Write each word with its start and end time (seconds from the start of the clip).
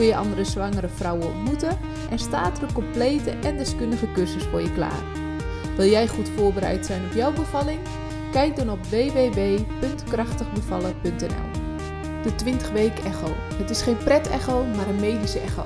kun 0.00 0.08
je 0.08 0.16
andere 0.16 0.44
zwangere 0.44 0.88
vrouwen 0.88 1.26
ontmoeten 1.26 1.78
en 2.10 2.18
staat 2.18 2.56
er 2.56 2.62
een 2.62 2.72
complete 2.72 3.30
en 3.30 3.56
deskundige 3.56 4.12
cursus 4.12 4.44
voor 4.44 4.60
je 4.60 4.72
klaar. 4.72 5.02
Wil 5.76 5.86
jij 5.86 6.08
goed 6.08 6.28
voorbereid 6.36 6.86
zijn 6.86 7.04
op 7.04 7.12
jouw 7.12 7.32
bevalling? 7.32 7.80
Kijk 8.32 8.56
dan 8.56 8.70
op 8.70 8.86
www.krachtigbevallen.nl. 8.86 11.50
De 12.22 12.34
20 12.34 12.70
week 12.70 12.98
echo. 12.98 13.34
Het 13.54 13.70
is 13.70 13.82
geen 13.82 13.96
pret-echo, 13.96 14.64
maar 14.64 14.88
een 14.88 15.00
medische 15.00 15.38
echo. 15.38 15.64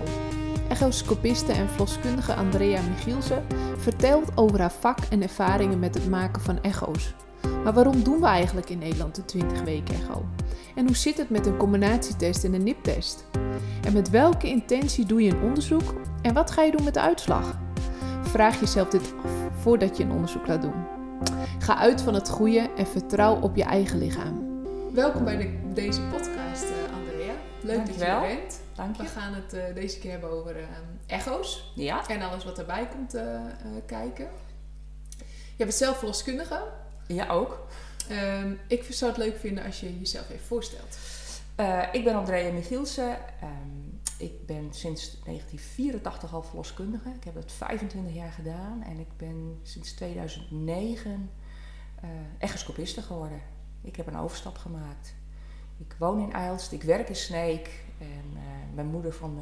Echoscopiste 0.69 1.53
en 1.53 1.69
verloskundige 1.69 2.35
Andrea 2.35 2.81
Michielsen 2.89 3.47
vertelt 3.77 4.31
over 4.35 4.61
haar 4.61 4.73
vak 4.73 4.99
en 5.11 5.23
ervaringen 5.23 5.79
met 5.79 5.95
het 5.95 6.09
maken 6.09 6.43
van 6.43 6.63
echo's. 6.63 7.15
Maar 7.65 7.73
waarom 7.73 8.03
doen 8.03 8.21
we 8.21 8.27
eigenlijk 8.27 8.71
in 8.71 8.79
Nederland 8.79 9.15
de 9.15 9.25
20 9.25 9.63
week 9.63 9.89
echo? 9.89 10.25
En 10.75 10.87
hoe 10.87 10.97
zit 10.97 11.19
het 11.19 11.31
met 11.31 11.47
een 11.47 11.57
combinatietest 11.57 12.45
en 12.45 12.55
een 12.55 12.63
NIP-test? 12.63 13.25
En 13.85 13.93
met 13.93 14.11
welke 14.11 14.49
intentie 14.49 15.07
doe 15.07 15.23
je 15.23 15.31
een 15.31 15.43
onderzoek 15.43 15.95
en 16.23 16.35
wat 16.35 16.51
ga 16.51 16.63
je 16.63 16.71
doen 16.71 16.85
met 16.85 16.95
de 16.95 17.01
uitslag? 17.01 17.59
Vraag 18.23 18.61
jezelf 18.61 18.89
dit 18.89 19.15
af 19.25 19.31
voordat 19.61 19.97
je 19.97 20.05
een 20.05 20.11
onderzoek 20.11 20.47
laat 20.47 20.63
doen. 20.63 20.85
Ga 21.59 21.77
uit 21.79 22.01
van 22.03 22.15
het 22.15 22.29
goede 22.29 22.71
en 22.77 22.87
vertrouw 22.87 23.41
op 23.41 23.57
je 23.57 23.65
eigen 23.65 23.99
lichaam. 23.99 24.63
Welkom 24.93 25.25
bij 25.25 25.37
de, 25.37 25.73
deze 25.75 26.01
podcast, 26.01 26.65
uh, 26.65 26.95
Andrea. 26.99 27.33
Leuk 27.61 27.77
Dankjewel. 27.77 28.21
dat 28.21 28.31
je 28.31 28.35
er 28.35 28.41
bent. 28.41 28.61
Dank 28.75 28.97
je. 28.97 29.03
We 29.03 29.09
gaan 29.09 29.35
het 29.35 29.55
uh, 29.55 29.63
deze 29.75 29.99
keer 29.99 30.11
hebben 30.11 30.31
over 30.31 30.57
uh, 30.57 30.63
echo's 31.07 31.73
Ja? 31.75 32.09
en 32.09 32.23
alles 32.23 32.45
wat 32.45 32.59
erbij 32.59 32.89
komt 32.97 33.17
kijken. 33.87 34.29
Je 35.57 35.65
bent 35.65 35.75
zelf 35.75 35.97
verloskundige. 35.99 36.63
Ja, 37.07 37.29
ook. 37.29 37.67
Um, 38.11 38.59
ik 38.69 38.87
zou 38.91 39.13
het 39.13 39.21
leuk 39.21 39.37
vinden 39.39 39.65
als 39.65 39.81
je 39.81 39.99
jezelf 39.99 40.31
even 40.31 40.47
voorstelt. 40.47 40.99
Uh, 41.61 41.83
ik 41.93 42.05
ben 42.05 42.15
Andrea 42.15 42.53
Michielsen. 42.53 43.19
Um, 43.43 44.01
ik 44.19 44.47
ben 44.47 44.73
sinds 44.73 45.21
1984 45.25 46.35
al 46.35 46.43
verloskundige. 46.43 47.09
Ik 47.09 47.25
heb 47.25 47.35
het 47.35 47.53
25 47.53 48.15
jaar 48.15 48.33
gedaan 48.33 48.83
en 48.83 48.99
ik 48.99 49.17
ben 49.17 49.59
sinds 49.63 49.93
2009 49.93 51.31
uh, 52.05 52.11
echoscopiste 52.39 53.03
geworden. 53.03 53.41
Ik 53.83 53.97
heb 53.97 54.07
een 54.07 54.17
overstap 54.17 54.57
gemaakt. 54.57 55.15
Ik 55.79 55.95
woon 55.99 56.21
in 56.21 56.33
Eilst, 56.33 56.73
ik 56.73 56.83
werk 56.83 57.09
in 57.09 57.17
Sneek 57.17 57.85
en 57.99 58.25
uh, 58.35 58.41
mijn 58.75 58.87
moeder 58.87 59.13
van 59.13 59.39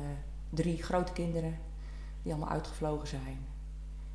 drie 0.50 0.82
grote 0.82 1.12
kinderen 1.12 1.58
die 2.22 2.32
allemaal 2.32 2.52
uitgevlogen 2.52 3.08
zijn. 3.08 3.38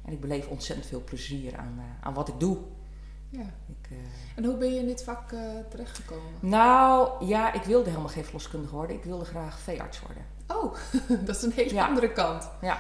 En 0.06 0.14
ik 0.14 0.22
beleef 0.22 0.48
ontzettend 0.48 0.88
veel 0.88 1.04
plezier 1.04 1.58
aan, 1.58 1.82
aan 2.02 2.14
wat 2.14 2.28
ik 2.28 2.40
doe. 2.40 2.58
Ja. 3.30 3.54
Ik, 3.68 3.90
uh... 3.92 3.98
En 4.36 4.46
hoe 4.46 4.58
ben 4.58 4.74
je 4.74 4.80
in 4.80 4.88
dit 4.88 5.04
vak 5.04 5.32
uh, 5.32 5.40
terechtgekomen? 5.70 6.34
Nou, 6.40 7.26
ja, 7.26 7.54
ik 7.54 7.64
wilde 7.64 7.90
helemaal 7.90 8.10
geen 8.10 8.24
verloskundige 8.24 8.76
worden. 8.76 8.96
Ik 8.96 9.04
wilde 9.04 9.26
graag 9.26 9.60
veearts 9.60 10.00
worden. 10.02 10.26
Oh, 10.48 10.76
dat 11.28 11.36
is 11.36 11.42
een 11.42 11.52
hele 11.52 11.74
ja. 11.74 11.88
andere 11.88 12.12
kant. 12.12 12.50
Ja. 12.62 12.80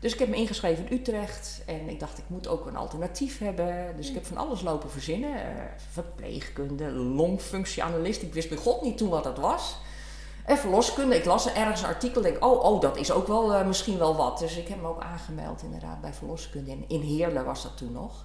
Dus 0.00 0.12
ik 0.12 0.18
heb 0.18 0.28
me 0.28 0.36
ingeschreven 0.36 0.88
in 0.88 0.98
Utrecht 0.98 1.62
en 1.66 1.88
ik 1.88 2.00
dacht, 2.00 2.18
ik 2.18 2.24
moet 2.26 2.48
ook 2.48 2.66
een 2.66 2.76
alternatief 2.76 3.38
hebben. 3.38 3.96
Dus 3.96 4.08
ik 4.08 4.14
heb 4.14 4.26
van 4.26 4.36
alles 4.36 4.62
lopen 4.62 4.90
verzinnen. 4.90 5.30
Uh, 5.30 5.62
verpleegkunde, 5.76 6.90
longfunctieanalist. 6.90 8.22
Ik 8.22 8.34
wist 8.34 8.48
bij 8.48 8.58
God 8.58 8.82
niet 8.82 8.98
toen 8.98 9.08
wat 9.08 9.24
dat 9.24 9.38
was. 9.38 9.76
En 10.44 10.58
verloskunde, 10.58 11.16
ik 11.16 11.24
las 11.24 11.52
ergens 11.52 11.82
een 11.82 11.88
artikel 11.88 12.22
denk 12.22 12.44
oh, 12.44 12.64
oh, 12.64 12.80
dat 12.80 12.96
is 12.96 13.12
ook 13.12 13.26
wel 13.26 13.52
uh, 13.52 13.66
misschien 13.66 13.98
wel 13.98 14.16
wat. 14.16 14.38
Dus 14.38 14.56
ik 14.56 14.68
heb 14.68 14.80
me 14.80 14.88
ook 14.88 15.02
aangemeld 15.02 15.62
inderdaad 15.62 16.00
bij 16.00 16.12
verloskunde. 16.12 16.70
En 16.70 16.84
in 16.88 17.00
Heerlen 17.00 17.44
was 17.44 17.62
dat 17.62 17.76
toen 17.76 17.92
nog. 17.92 18.24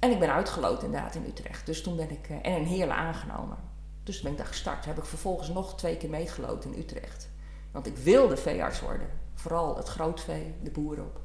En 0.00 0.10
ik 0.10 0.18
ben 0.18 0.32
uitgeloot 0.32 0.82
inderdaad 0.82 1.14
in 1.14 1.24
Utrecht. 1.28 1.66
Dus 1.66 1.82
toen 1.82 1.96
ben 1.96 2.10
ik, 2.10 2.28
uh, 2.28 2.36
en 2.42 2.56
in 2.56 2.64
Heerlen 2.64 2.96
aangenomen. 2.96 3.56
Dus 4.02 4.14
toen 4.14 4.22
ben 4.24 4.32
ik 4.32 4.38
daar 4.38 4.46
gestart. 4.46 4.84
Heb 4.84 4.98
ik 4.98 5.04
vervolgens 5.04 5.48
nog 5.48 5.76
twee 5.76 5.96
keer 5.96 6.10
meegeloot 6.10 6.64
in 6.64 6.74
Utrecht. 6.78 7.28
Want 7.70 7.86
ik 7.86 7.96
wilde 7.96 8.36
veearts 8.36 8.80
worden. 8.80 9.08
Vooral 9.34 9.76
het 9.76 9.88
grootvee, 9.88 10.54
de 10.62 10.70
boeren 10.70 11.04
op. 11.04 11.20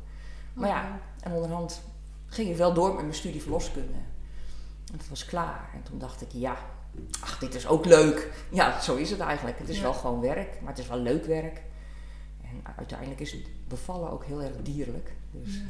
Maar 0.54 0.70
Oh, 0.70 0.76
ja, 0.76 1.00
en 1.20 1.32
onderhand 1.32 1.82
ging 2.26 2.50
ik 2.50 2.56
wel 2.58 2.74
door 2.74 2.94
met 2.94 3.02
mijn 3.02 3.14
studie 3.14 3.42
verloskunde. 3.42 3.94
En 4.92 4.98
het 4.98 5.10
was 5.10 5.26
klaar. 5.26 5.70
En 5.74 5.84
toen 5.84 5.98
dacht 6.00 6.22
ik, 6.22 6.32
ja, 6.32 6.58
ach, 7.22 7.40
dit 7.40 7.56
is 7.56 7.68
ook 7.68 7.86
leuk. 7.86 8.32
Ja, 8.52 8.80
zo 8.82 8.96
is 8.96 9.10
het 9.10 9.20
eigenlijk. 9.20 9.60
Het 9.60 9.70
is 9.70 9.76
Ja. 9.78 9.82
wel 9.82 9.94
gewoon 9.94 10.20
werk, 10.22 10.62
maar 10.62 10.70
het 10.70 10.80
is 10.80 10.88
wel 10.88 10.98
leuk 11.00 11.26
werk. 11.26 11.62
En 12.42 12.62
uiteindelijk 12.78 13.20
is 13.20 13.32
het 13.32 13.48
bevallen 13.68 14.12
ook 14.12 14.26
heel 14.26 14.42
erg 14.42 14.56
dierlijk. 14.62 15.12
Dus, 15.32 15.54
Ja. 15.56 15.60
eh, 15.62 15.68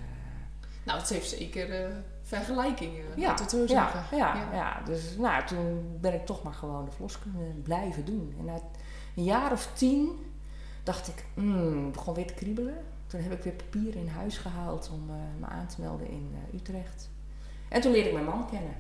Nou, 0.84 1.00
het 1.00 1.10
heeft 1.10 1.30
zeker 1.30 1.90
uh, 1.90 1.96
vergelijkingen, 2.26 3.04
ja, 3.16 3.36
het 3.36 3.50
zo 3.50 3.60
ja, 3.60 3.68
zeggen. 3.68 4.18
ja, 4.18 4.48
ja. 4.54 4.82
dus 4.86 5.18
nou, 5.18 5.46
toen 5.46 5.98
ben 6.02 6.14
ik 6.14 6.26
toch 6.26 6.44
maar 6.44 6.54
gewoon 6.54 6.86
de 6.86 6.92
verloskunde 6.92 7.40
blijven 7.64 8.06
doen. 8.06 8.36
En 8.40 8.46
na 8.46 8.60
een 9.16 9.24
jaar 9.24 9.52
of 9.52 9.70
tien 9.74 10.10
dacht 10.84 11.08
ik, 11.08 11.26
hmm, 11.34 11.92
begon 11.92 12.14
weer 12.14 12.28
te 12.28 12.34
kriebelen. 12.34 12.78
Toen 13.08 13.22
heb 13.22 13.32
ik 13.32 13.44
weer 13.44 13.54
papieren 13.54 14.02
in 14.02 14.08
huis 14.08 14.38
gehaald 14.38 14.90
om 14.94 15.10
uh, 15.10 15.16
me 15.40 15.46
aan 15.46 15.68
te 15.68 15.82
melden 15.82 16.08
in 16.08 16.32
uh, 16.34 16.60
Utrecht. 16.60 17.10
En 17.70 17.82
toen 17.82 17.92
leerde 17.92 18.08
ik 18.08 18.14
mijn 18.14 18.26
man 18.26 18.50
kennen. 18.50 18.76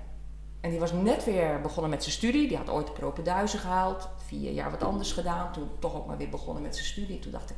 En 0.61 0.69
die 0.69 0.79
was 0.79 0.91
net 0.91 1.25
weer 1.25 1.61
begonnen 1.61 1.89
met 1.89 2.03
zijn 2.03 2.15
studie. 2.15 2.47
Die 2.47 2.57
had 2.57 2.69
ooit 2.69 2.87
de 2.87 2.93
propenduizen 2.93 3.59
gehaald. 3.59 4.09
Vier 4.25 4.51
jaar 4.51 4.71
wat 4.71 4.83
anders 4.83 5.11
gedaan. 5.11 5.53
Toen 5.53 5.69
toch 5.79 5.95
ook 5.95 6.05
maar 6.05 6.17
weer 6.17 6.29
begonnen 6.29 6.63
met 6.63 6.75
zijn 6.75 6.87
studie. 6.87 7.19
Toen 7.19 7.31
dacht 7.31 7.49
ik, 7.49 7.55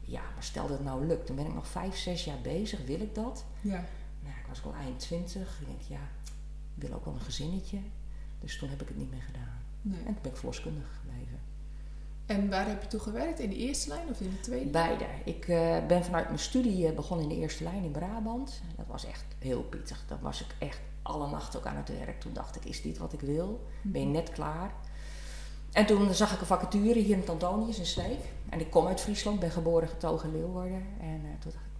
ja, 0.00 0.20
maar 0.34 0.42
stel 0.42 0.66
dat 0.66 0.76
het 0.76 0.86
nou 0.86 1.06
lukt. 1.06 1.26
Dan 1.26 1.36
ben 1.36 1.46
ik 1.46 1.54
nog 1.54 1.66
vijf, 1.66 1.96
zes 1.96 2.24
jaar 2.24 2.40
bezig. 2.42 2.84
Wil 2.84 3.00
ik 3.00 3.14
dat? 3.14 3.44
Ja. 3.60 3.84
Nou, 4.52 4.64
ik 4.64 4.72
was 4.72 4.74
al 4.74 4.86
eind 4.86 4.98
twintig. 4.98 5.60
Ik 5.60 5.66
denk, 5.66 5.80
ja, 5.80 6.08
ik 6.76 6.82
wil 6.82 6.92
ook 6.92 7.04
wel 7.04 7.14
een 7.14 7.20
gezinnetje. 7.20 7.78
Dus 8.40 8.58
toen 8.58 8.68
heb 8.68 8.82
ik 8.82 8.88
het 8.88 8.96
niet 8.96 9.10
meer 9.10 9.22
gedaan. 9.22 9.60
Nee. 9.82 9.98
En 9.98 10.04
toen 10.04 10.22
ben 10.22 10.30
ik 10.30 10.36
verloskundige 10.36 10.86
gebleven. 11.00 11.40
En 12.26 12.50
waar 12.50 12.66
heb 12.66 12.82
je 12.82 12.88
toe 12.88 13.00
gewerkt? 13.00 13.38
In 13.38 13.48
de 13.48 13.56
eerste 13.56 13.88
lijn 13.88 14.08
of 14.08 14.20
in 14.20 14.30
de 14.30 14.40
tweede? 14.40 14.70
Beide. 14.70 15.04
Ik 15.24 15.48
uh, 15.48 15.86
ben 15.86 16.04
vanuit 16.04 16.26
mijn 16.26 16.38
studie 16.38 16.88
uh, 16.88 16.94
begonnen 16.94 17.28
in 17.28 17.34
de 17.34 17.40
eerste 17.40 17.64
lijn 17.64 17.84
in 17.84 17.90
Brabant. 17.90 18.60
Dat 18.76 18.86
was 18.86 19.04
echt 19.04 19.24
heel 19.38 19.62
pittig. 19.62 20.04
Dan 20.08 20.18
was 20.20 20.40
ik 20.40 20.54
echt 20.58 20.80
alle 21.02 21.30
nachten 21.30 21.58
ook 21.58 21.66
aan 21.66 21.76
het 21.76 21.88
werk. 21.88 22.20
Toen 22.20 22.32
dacht 22.32 22.56
ik, 22.56 22.64
is 22.64 22.82
dit 22.82 22.98
wat 22.98 23.12
ik 23.12 23.20
wil? 23.20 23.66
Ben 23.82 24.00
je 24.00 24.06
net 24.06 24.30
klaar? 24.30 24.74
En 25.72 25.86
toen 25.86 26.14
zag 26.14 26.32
ik 26.32 26.40
een 26.40 26.46
vacature 26.46 26.98
hier 26.98 27.16
in 27.16 27.28
Antonius 27.28 27.78
in 27.78 27.86
Sneek. 27.86 28.20
En 28.48 28.60
ik 28.60 28.70
kom 28.70 28.86
uit 28.86 29.00
Friesland, 29.00 29.40
ben 29.40 29.50
geboren 29.50 29.88
getogen 29.88 30.28
in 30.28 30.34
Leeuwarden. 30.34 30.86
En 31.00 31.20
uh, 31.24 31.30
toen 31.38 31.52
dacht 31.52 31.64
ik, 31.64 31.71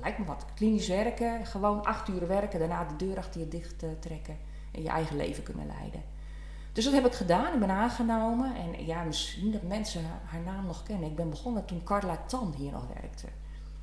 lijkt 0.00 0.18
me 0.18 0.24
wat. 0.24 0.44
Klinisch 0.54 0.88
werken, 0.88 1.46
gewoon 1.46 1.84
acht 1.84 2.08
uur 2.08 2.26
werken, 2.26 2.58
daarna 2.58 2.84
de 2.84 2.96
deur 2.96 3.16
achter 3.16 3.40
je 3.40 3.48
dicht 3.48 3.82
uh, 3.82 3.90
trekken 4.00 4.36
en 4.72 4.82
je 4.82 4.88
eigen 4.88 5.16
leven 5.16 5.42
kunnen 5.42 5.66
leiden. 5.66 6.02
Dus 6.72 6.84
dat 6.84 6.94
heb 6.94 7.06
ik 7.06 7.12
gedaan, 7.12 7.52
ik 7.52 7.60
ben 7.60 7.70
aangenomen. 7.70 8.56
En 8.56 8.86
ja, 8.86 9.02
misschien 9.02 9.52
dat 9.52 9.62
mensen 9.62 10.02
haar 10.24 10.40
naam 10.40 10.66
nog 10.66 10.82
kennen. 10.82 11.08
Ik 11.08 11.16
ben 11.16 11.30
begonnen 11.30 11.64
toen 11.64 11.84
Carla 11.84 12.16
Tan 12.26 12.54
hier 12.56 12.72
nog 12.72 12.86
werkte. 13.00 13.26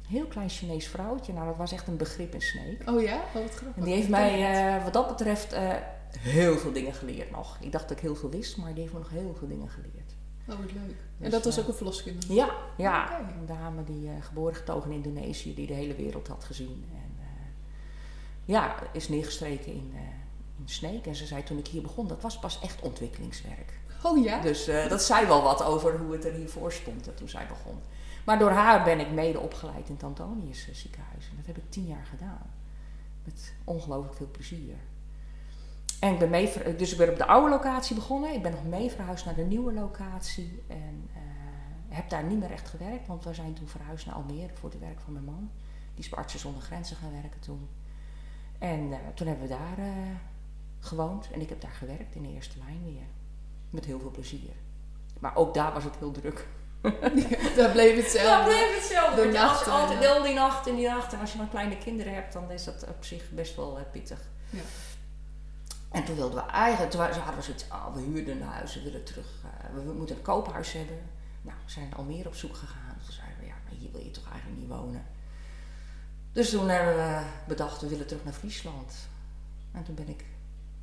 Heel 0.07 0.25
klein 0.25 0.50
Chinees 0.50 0.88
vrouwtje, 0.88 1.34
nou 1.34 1.47
dat 1.47 1.57
was 1.57 1.72
echt 1.72 1.88
een 1.88 1.97
begrip 1.97 2.34
in 2.34 2.41
Sneek. 2.41 2.90
Oh 2.90 3.02
ja? 3.02 3.16
Oh, 3.16 3.34
wat 3.34 3.56
grappig. 3.56 3.75
En 3.75 3.84
die 3.84 3.94
heeft 3.94 4.09
mij 4.09 4.75
uh, 4.75 4.84
wat 4.84 4.94
dat 4.94 5.07
betreft 5.07 5.53
uh, 5.53 5.73
heel 6.19 6.57
veel 6.57 6.72
dingen 6.73 6.94
geleerd 6.94 7.31
nog. 7.31 7.57
Ik 7.59 7.72
dacht 7.72 7.88
dat 7.88 7.97
ik 7.97 8.03
heel 8.03 8.16
veel 8.16 8.29
wist, 8.29 8.57
maar 8.57 8.73
die 8.73 8.81
heeft 8.81 8.94
me 8.94 9.00
nog 9.00 9.09
heel 9.09 9.35
veel 9.38 9.47
dingen 9.47 9.69
geleerd. 9.69 10.03
Oh, 10.47 10.59
wat 10.59 10.71
leuk. 10.71 10.87
Dus, 11.17 11.25
en 11.25 11.29
dat 11.31 11.43
was 11.43 11.57
uh, 11.57 11.63
ook 11.63 11.69
een 11.69 11.75
verloskundige? 11.75 12.33
Ja, 12.33 12.55
ja. 12.77 13.19
Een 13.19 13.45
dame 13.45 13.83
die 13.83 14.05
uh, 14.05 14.11
geboren 14.21 14.55
getogen 14.55 14.91
in 14.91 15.03
Indonesië, 15.03 15.55
die 15.55 15.67
de 15.67 15.73
hele 15.73 15.95
wereld 15.95 16.27
had 16.27 16.43
gezien. 16.43 16.85
En 16.93 17.15
uh, 17.19 17.25
ja, 18.45 18.75
is 18.93 19.09
neergestreken 19.09 19.73
in, 19.73 19.93
in 20.57 20.69
Sneek. 20.69 21.05
En 21.05 21.16
ze 21.16 21.25
zei 21.25 21.43
toen 21.43 21.57
ik 21.57 21.67
hier 21.67 21.81
begon, 21.81 22.07
dat 22.07 22.22
was 22.22 22.40
pas 22.40 22.59
echt 22.61 22.81
ontwikkelingswerk. 22.81 23.81
Oh 24.03 24.23
ja? 24.23 24.41
Dus 24.41 24.69
uh, 24.69 24.90
dat 24.90 25.03
zei 25.03 25.28
wel 25.28 25.41
wat 25.41 25.63
over 25.63 25.97
hoe 25.97 26.11
het 26.11 26.25
er 26.25 26.34
hiervoor 26.34 26.72
stond 26.72 27.17
toen 27.17 27.29
zij 27.29 27.47
begon. 27.47 27.79
Maar 28.25 28.39
door 28.39 28.51
haar 28.51 28.84
ben 28.84 28.99
ik 28.99 29.11
mede 29.11 29.39
opgeleid 29.39 29.87
in 29.87 29.93
het 29.93 30.03
Antonius 30.03 30.67
ziekenhuis. 30.72 31.29
En 31.29 31.35
dat 31.37 31.46
heb 31.46 31.57
ik 31.57 31.69
tien 31.69 31.85
jaar 31.85 32.05
gedaan. 32.05 32.51
Met 33.23 33.53
ongelooflijk 33.63 34.16
veel 34.16 34.29
plezier. 34.31 34.75
En 36.03 36.14
ik 36.14 36.20
ben 36.20 36.29
mee, 36.29 36.76
dus 36.78 36.91
ik 36.91 36.97
ben 36.97 37.09
op 37.09 37.17
de 37.17 37.26
oude 37.26 37.50
locatie 37.50 37.96
begonnen. 37.96 38.34
Ik 38.34 38.41
ben 38.41 38.52
nog 38.52 38.64
mee 38.64 38.91
verhuisd 38.91 39.26
naar 39.26 39.35
de 39.35 39.44
nieuwe 39.44 39.73
locatie. 39.73 40.64
En 40.67 41.09
uh, 41.09 41.17
heb 41.88 42.09
daar 42.09 42.23
niet 42.23 42.40
meer 42.40 42.52
echt 42.52 42.70
gewerkt. 42.70 43.08
Want 43.08 43.23
we 43.23 43.34
zijn 43.34 43.53
toen 43.53 43.67
verhuisd 43.67 44.05
naar 44.05 44.16
Almere 44.16 44.53
voor 44.53 44.70
het 44.70 44.79
werk 44.79 45.00
van 45.00 45.14
mijn 45.14 45.26
man. 45.26 45.52
Die 45.94 46.03
is 46.03 46.09
bij 46.09 46.20
Artsen 46.20 46.40
zonder 46.40 46.61
Grenzen 46.61 46.96
gaan 46.96 47.22
werken 47.22 47.40
toen. 47.40 47.70
En 48.59 48.79
uh, 48.79 48.97
toen 49.14 49.28
hebben 49.28 49.47
we 49.47 49.53
daar 49.53 49.79
uh, 49.79 49.85
gewoond. 50.79 51.29
En 51.32 51.41
ik 51.41 51.50
heb 51.50 51.61
daar 51.61 51.72
gewerkt 51.72 52.16
in 52.16 52.22
de 52.22 52.34
eerste 52.34 52.58
lijn 52.58 52.84
weer. 52.84 53.08
Met 53.70 53.85
heel 53.85 53.99
veel 53.99 54.11
plezier. 54.11 54.53
Maar 55.20 55.35
ook 55.35 55.53
daar 55.53 55.73
was 55.73 55.84
het 55.84 55.96
heel 55.96 56.11
druk. 56.11 56.47
Daar 57.58 57.72
bleef 57.72 57.96
hetzelfde. 57.96 58.29
Ja, 58.29 58.44
bleef 58.44 58.76
hetzelfde. 58.76 59.22
De 59.22 59.32
nachten, 59.32 59.72
altijd 59.72 59.99
heel 59.99 60.23
die 60.23 60.34
nacht 60.34 60.67
en 60.67 60.76
die 60.76 60.88
nacht. 60.88 61.14
En 61.14 61.20
als 61.20 61.32
je 61.32 61.38
dan 61.38 61.49
kleine 61.49 61.78
kinderen 61.78 62.14
hebt, 62.14 62.34
dan 62.34 62.52
is 62.52 62.64
dat 62.64 62.88
op 62.88 63.03
zich 63.03 63.29
best 63.29 63.56
wel 63.56 63.78
eh, 63.78 63.84
pittig. 63.91 64.20
Ja. 64.49 64.61
En 65.93 66.03
toen 66.03 66.16
wilden 66.16 66.45
we 66.45 66.51
eigenlijk, 66.51 66.91
toen 66.91 67.01
hadden 67.01 67.35
we 67.35 67.41
zoiets, 67.41 67.66
oh, 67.72 67.93
we 67.93 68.01
huurden 68.01 68.41
een 68.41 68.47
huis, 68.47 68.75
we 68.75 68.81
willen 68.81 69.03
terug, 69.03 69.28
eh, 69.43 69.85
we, 69.85 69.93
moeten 69.93 70.16
een 70.16 70.22
koophuis 70.22 70.72
hebben. 70.72 71.01
Nou, 71.41 71.57
we 71.66 71.72
zijn 71.72 71.93
al 71.95 72.03
meer 72.03 72.28
op 72.28 72.35
zoek 72.35 72.55
gegaan. 72.55 72.95
Toen 73.05 73.13
zeiden 73.13 73.37
we, 73.40 73.45
ja, 73.45 73.53
maar 73.63 73.73
hier 73.79 73.91
wil 73.91 74.01
je 74.01 74.11
toch 74.11 74.29
eigenlijk 74.31 74.59
niet 74.59 74.69
wonen. 74.69 75.05
Dus 76.31 76.49
toen 76.49 76.69
hebben 76.69 76.95
we 76.95 77.25
bedacht, 77.47 77.81
we 77.81 77.87
willen 77.87 78.07
terug 78.07 78.23
naar 78.23 78.34
Friesland. 78.34 79.07
En 79.72 79.84
toen 79.84 79.95
ben 79.95 80.09
ik, 80.09 80.25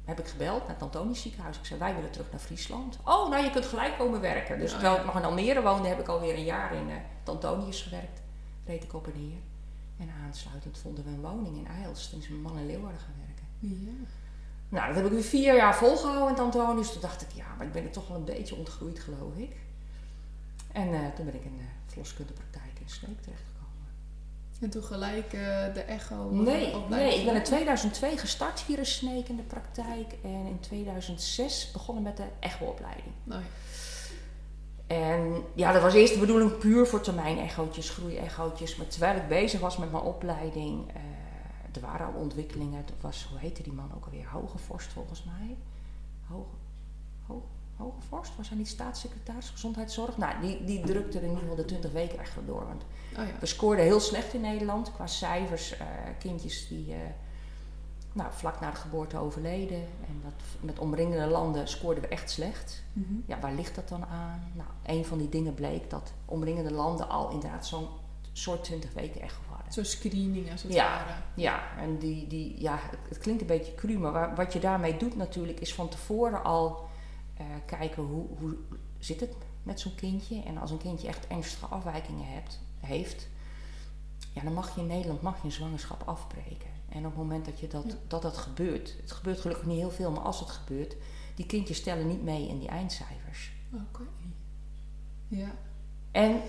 heb 0.05 0.19
ik 0.19 0.27
gebeld 0.27 0.61
naar 0.61 0.75
het 0.75 0.83
Antonisch 0.83 1.23
ziekenhuis. 1.23 1.59
Ik 1.59 1.65
zei, 1.65 1.81
wij 1.81 1.95
willen 1.95 2.11
terug 2.11 2.31
naar 2.31 2.41
Friesland. 2.41 2.99
Oh, 3.05 3.31
nou, 3.31 3.45
je 3.45 3.51
kunt 3.51 3.67
gelijk 3.67 3.99
komen 3.99 4.21
werken. 4.21 4.59
Dus 4.59 4.71
Ja, 4.71 4.79
terwijl 4.79 4.99
ik 4.99 5.05
nog 5.05 5.17
in 5.17 5.25
Almere 5.25 5.63
woonde, 5.63 5.89
heb 5.89 6.01
ik 6.01 6.09
alweer 6.09 6.35
een 6.35 6.45
jaar 6.45 6.75
in 6.75 6.91
eh, 6.91 6.97
het 7.19 7.29
Antonius 7.29 7.83
gewerkt. 7.83 8.21
Reed 8.67 8.85
ik 8.85 8.95
op 8.95 9.07
en 9.07 9.13
neer. 9.17 9.41
En 9.99 10.11
aansluitend 10.25 10.79
vonden 10.79 11.05
we 11.05 11.11
een 11.11 11.21
woning 11.21 11.57
in 11.57 11.67
Eils. 11.67 12.11
Toen 12.11 12.21
is 12.21 12.29
mijn 12.29 12.43
man 12.43 12.59
in 12.59 12.67
Leeuwarden 12.67 13.01
gaan 13.01 13.15
werken. 13.27 13.47
Ja. 13.59 14.07
Nou, 14.71 14.87
dat 14.87 14.97
heb 14.97 15.05
ik 15.05 15.11
weer 15.13 15.23
vier 15.23 15.55
jaar 15.55 15.77
volgehouden 15.77 16.29
het 16.29 16.39
Antonius. 16.41 16.93
Toen 16.93 17.01
dacht 17.01 17.23
ik, 17.23 17.29
ja, 17.35 17.45
maar 17.59 17.67
ik 17.67 17.73
ben 17.73 17.85
er 17.85 17.91
toch 17.91 18.09
wel 18.09 18.17
een 18.17 18.25
beetje 18.25 18.57
ontgroeid, 18.57 18.99
geloof 18.99 19.37
ik. 19.37 19.57
En 20.73 20.95
eh, 20.95 21.01
toen 21.15 21.25
ben 21.25 21.35
ik 21.35 21.45
in 21.45 21.57
de 21.59 21.65
verloskundepraktijk 21.87 22.73
in 22.81 22.89
Sneek 22.89 23.21
terechtgekomen. 23.23 23.49
En 24.61 24.71
toen 24.71 24.83
gelijk 24.83 25.33
eh, 25.33 25.75
de 25.75 25.81
echo. 25.87 26.29
eh, 26.31 26.37
Nee, 26.37 26.75
nee, 26.75 26.75
ik 26.75 26.89
ben 26.89 27.11
in 27.19 27.25
gedaan? 27.27 27.43
2002 27.43 28.19
gestart 28.19 28.61
hier 28.61 28.79
in 28.79 28.87
Sneek 28.87 29.29
in 29.29 29.37
de 29.37 29.43
praktijk. 29.43 30.13
En 30.23 30.47
in 30.47 30.59
2006 30.61 31.71
begonnen 31.73 32.03
met 32.03 32.17
de 32.17 32.27
echo-opleiding. 32.41 33.15
Ja. 33.25 33.41
En 34.87 35.43
ja, 35.55 35.73
dat 35.73 35.83
was 35.83 35.95
eerst 35.95 36.13
de 36.15 36.19
bedoeling 36.21 36.59
puur 36.59 36.87
voor 36.87 37.01
termijn-echootjes, 37.01 37.91
groei-echootjes. 37.91 38.77
Maar 38.77 38.87
terwijl 38.87 39.17
ik 39.17 39.29
bezig 39.29 39.61
was 39.61 39.77
met 39.77 39.91
mijn 39.93 40.03
opleiding, 40.05 40.89
eh, 40.89 40.95
er 41.73 41.81
waren 41.81 42.07
al 42.07 42.21
ontwikkelingen. 42.21 42.79
Er 42.87 42.93
was, 43.01 43.27
hoe 43.31 43.39
heette 43.39 43.63
die 43.63 43.73
man 43.73 43.91
ook 43.95 44.05
alweer? 44.05 44.29
Hogevorst 44.31 44.93
volgens 44.93 45.25
mij. 45.25 45.57
Hoge, 46.29 46.49
Ho- 47.27 47.45
Hogevorst? 47.77 48.37
Was 48.37 48.49
hij 48.49 48.59
niet 48.59 48.69
staatssecretaris 48.69 49.49
gezondheidszorg? 49.51 50.17
Nou, 50.17 50.41
die, 50.41 50.65
die 50.65 50.81
drukte 50.85 51.17
er 51.19 51.23
in 51.25 51.29
ieder 51.29 51.41
geval 51.43 51.57
de 51.57 51.65
20 51.65 51.93
weken 51.93 52.19
echt 52.19 52.35
wel 52.35 52.45
door. 52.45 52.67
Want 52.67 52.83
Oh 53.19 53.27
ja. 53.27 53.33
we 53.41 53.47
scoorden 53.47 53.85
heel 53.85 54.01
slecht 54.01 54.35
in 54.35 54.41
Nederland 54.41 54.93
qua 54.93 55.07
cijfers. 55.07 55.77
eh, 55.77 55.87
kindjes 56.19 56.69
die 56.69 56.93
eh, 56.93 56.99
nou, 58.13 58.29
vlak 58.33 58.61
na 58.61 58.71
de 58.71 58.77
geboorte 58.77 59.19
overleden. 59.19 59.79
En 59.79 60.21
dat, 60.23 60.33
met 60.61 60.79
omringende 60.79 61.27
landen 61.27 61.69
scoorden 61.69 62.03
we 62.03 62.09
echt 62.09 62.31
slecht. 62.31 62.83
Mhm. 62.93 63.15
Ja, 63.27 63.41
waar 63.41 63.53
ligt 63.55 63.75
dat 63.75 63.89
dan 63.89 64.05
aan? 64.07 64.53
Nou, 64.55 64.69
een 64.99 65.05
van 65.05 65.19
die 65.19 65.29
dingen 65.29 65.55
bleek 65.55 65.91
dat 65.91 66.13
omringende 66.25 66.73
landen 66.73 67.09
al 67.09 67.31
inderdaad 67.31 67.67
zo'n 67.67 67.87
soort 68.41 68.65
20 68.65 68.93
weken 68.93 69.21
echt 69.21 69.37
hadden. 69.49 69.73
Zo'n 69.73 69.85
screening 69.85 70.51
als 70.51 70.63
het 70.63 70.73
Ja. 70.73 70.85
ware. 70.85 71.13
Ja, 71.35 71.77
en 71.79 71.99
die, 71.99 72.27
die, 72.27 72.61
ja, 72.61 72.79
het, 72.81 72.99
het 73.09 73.19
klinkt 73.19 73.41
een 73.41 73.47
beetje 73.47 73.75
cru, 73.75 73.99
maar 73.99 74.13
wa- 74.13 74.35
wat 74.35 74.53
je 74.53 74.59
daarmee 74.59 74.97
doet 74.97 75.17
natuurlijk 75.17 75.61
is 75.61 75.75
van 75.75 75.89
tevoren 75.89 76.45
al 76.45 76.89
eh, 77.37 77.45
kijken 77.67 78.03
hoe, 78.03 78.27
hoe 78.39 78.57
zit 78.99 79.21
het 79.21 79.35
met 79.63 79.81
zo'n 79.81 79.95
kindje. 79.95 80.43
En 80.43 80.59
als 80.59 80.71
een 80.71 80.79
kindje 80.79 81.09
echt 81.09 81.27
ernstige 81.27 81.67
afwijkingen 81.67 82.27
hebt, 82.33 82.61
heeft, 82.81 83.29
ja, 84.33 84.43
dan 84.43 84.53
mag 84.55 84.75
je 84.75 84.81
in 84.81 84.87
Nederland 84.87 85.23
mag 85.23 85.37
je 85.37 85.45
een 85.45 85.53
zwangerschap 85.53 86.03
afbreken. 86.07 86.69
En 86.89 86.99
op 86.99 87.05
het 87.05 87.17
moment 87.17 87.45
dat 87.45 87.61
je 87.61 87.67
dat, 87.69 87.85
Ja. 87.87 87.95
dat, 88.09 88.23
dat 88.23 88.37
gebeurt, 88.37 88.97
het 89.01 89.13
gebeurt 89.13 89.41
gelukkig 89.41 89.67
niet 89.67 89.79
heel 89.79 89.91
veel, 89.91 90.11
maar 90.11 90.23
als 90.23 90.41
het 90.41 90.51
gebeurt, 90.51 90.97
die 91.35 91.47
kindjes 91.47 91.83
tellen 91.83 92.07
niet 92.09 92.23
mee 92.23 92.49
in 92.49 92.59
die 92.59 92.69
eindcijfers. 92.69 93.53
Oké. 93.75 94.03
Ja. 95.29 95.51
En 96.11 96.41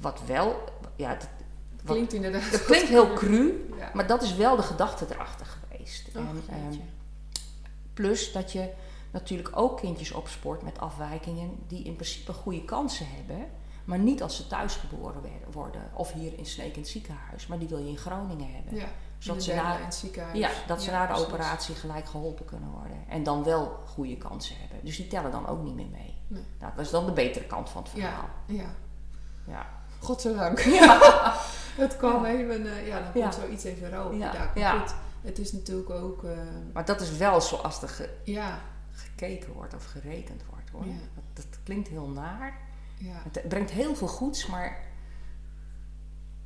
wat 0.00 0.20
wel, 0.26 0.64
ja, 0.96 1.08
het, 1.08 1.28
wat- 1.82 1.94
Klinkt 1.94 2.12
inderdaad. 2.12 2.50
het 2.50 2.64
klinkt 2.64 2.88
heel 2.88 3.12
cru, 3.20 3.74
Ja. 3.78 3.90
maar 3.94 4.06
dat 4.06 4.22
is 4.22 4.36
wel 4.36 4.56
de 4.56 4.62
gedachte 4.62 5.06
erachter 5.14 5.46
geweest. 5.46 6.08
Oh, 6.16 6.22
en, 6.22 6.42
ehm, 6.48 6.78
plus 7.94 8.32
dat 8.32 8.52
je 8.52 8.70
natuurlijk 9.10 9.50
ook 9.54 9.76
kindjes 9.80 10.12
opspoort 10.12 10.62
met 10.62 10.78
afwijkingen 10.80 11.50
die 11.66 11.84
in 11.84 11.94
principe 11.94 12.32
goede 12.32 12.64
kansen 12.64 13.06
hebben, 13.08 13.46
maar 13.84 13.98
niet 13.98 14.22
als 14.22 14.36
ze 14.36 14.46
thuis 14.46 14.74
geboren 14.74 15.22
worden 15.52 15.82
of 15.94 16.12
hier 16.12 16.38
in 16.38 16.46
Sneek 16.46 16.74
in 16.74 16.80
het 16.80 16.88
ziekenhuis, 16.90 17.46
maar 17.46 17.58
die 17.58 17.68
wil 17.68 17.78
je 17.78 17.88
in 17.88 17.96
Groningen 17.96 18.54
hebben. 18.54 18.74
ja. 18.76 18.86
Zodat 19.18 19.36
in 19.36 19.42
ze 19.42 19.54
na, 19.54 19.62
lijn 19.78 19.92
ziekenhuis. 19.92 20.38
ja, 20.38 20.50
dat 20.66 20.82
ze 20.82 20.90
na 20.90 21.06
de 21.06 21.14
operatie 21.26 21.74
gelijk 21.74 22.06
geholpen 22.08 22.44
kunnen 22.44 22.70
worden. 22.70 23.04
En 23.08 23.22
dan 23.22 23.44
wel 23.44 23.78
goede 23.86 24.16
kansen 24.16 24.56
hebben. 24.58 24.78
Dus 24.82 24.96
die 24.96 25.06
tellen 25.08 25.30
dan 25.30 25.46
ook 25.46 25.62
niet 25.62 25.74
meer 25.74 25.88
mee. 25.92 26.14
Nee. 26.26 26.42
Nou, 26.60 26.72
dat 26.76 26.84
is 26.84 26.90
dan 26.90 27.06
de 27.06 27.12
betere 27.12 27.44
kant 27.46 27.70
van 27.70 27.82
het 27.82 27.90
verhaal. 27.92 28.28
Ja, 28.46 28.74
ja. 29.46 29.66
Ja. 30.00 30.06
Godzijdank. 30.06 30.60
het 31.84 31.96
kwam 31.96 32.24
even, 32.24 32.66
eh, 32.66 32.86
ja, 32.86 33.00
dan 33.00 33.12
komt 33.12 33.34
zoiets 33.34 33.64
even 33.64 33.90
je 33.90 34.18
Ja, 34.54 34.78
goed, 34.78 34.94
het 35.22 35.38
is 35.38 35.52
natuurlijk 35.52 35.90
ook, 35.90 36.24
eh, 36.24 36.30
Maar 36.72 36.84
dat 36.84 37.00
is 37.00 37.16
wel 37.16 37.40
zoals 37.40 37.82
er 37.82 37.88
ge- 37.88 38.14
gekeken 38.92 39.52
wordt 39.52 39.74
of 39.74 39.84
gerekend 39.84 40.42
wordt 40.50 40.70
hoor. 40.70 40.84
Dat, 41.32 41.46
klinkt 41.62 41.88
heel 41.88 42.08
naar. 42.08 42.58
ja. 42.98 43.22
Het 43.32 43.48
brengt 43.48 43.70
heel 43.70 43.94
veel 43.96 44.08
goeds, 44.08 44.46
maar 44.46 44.78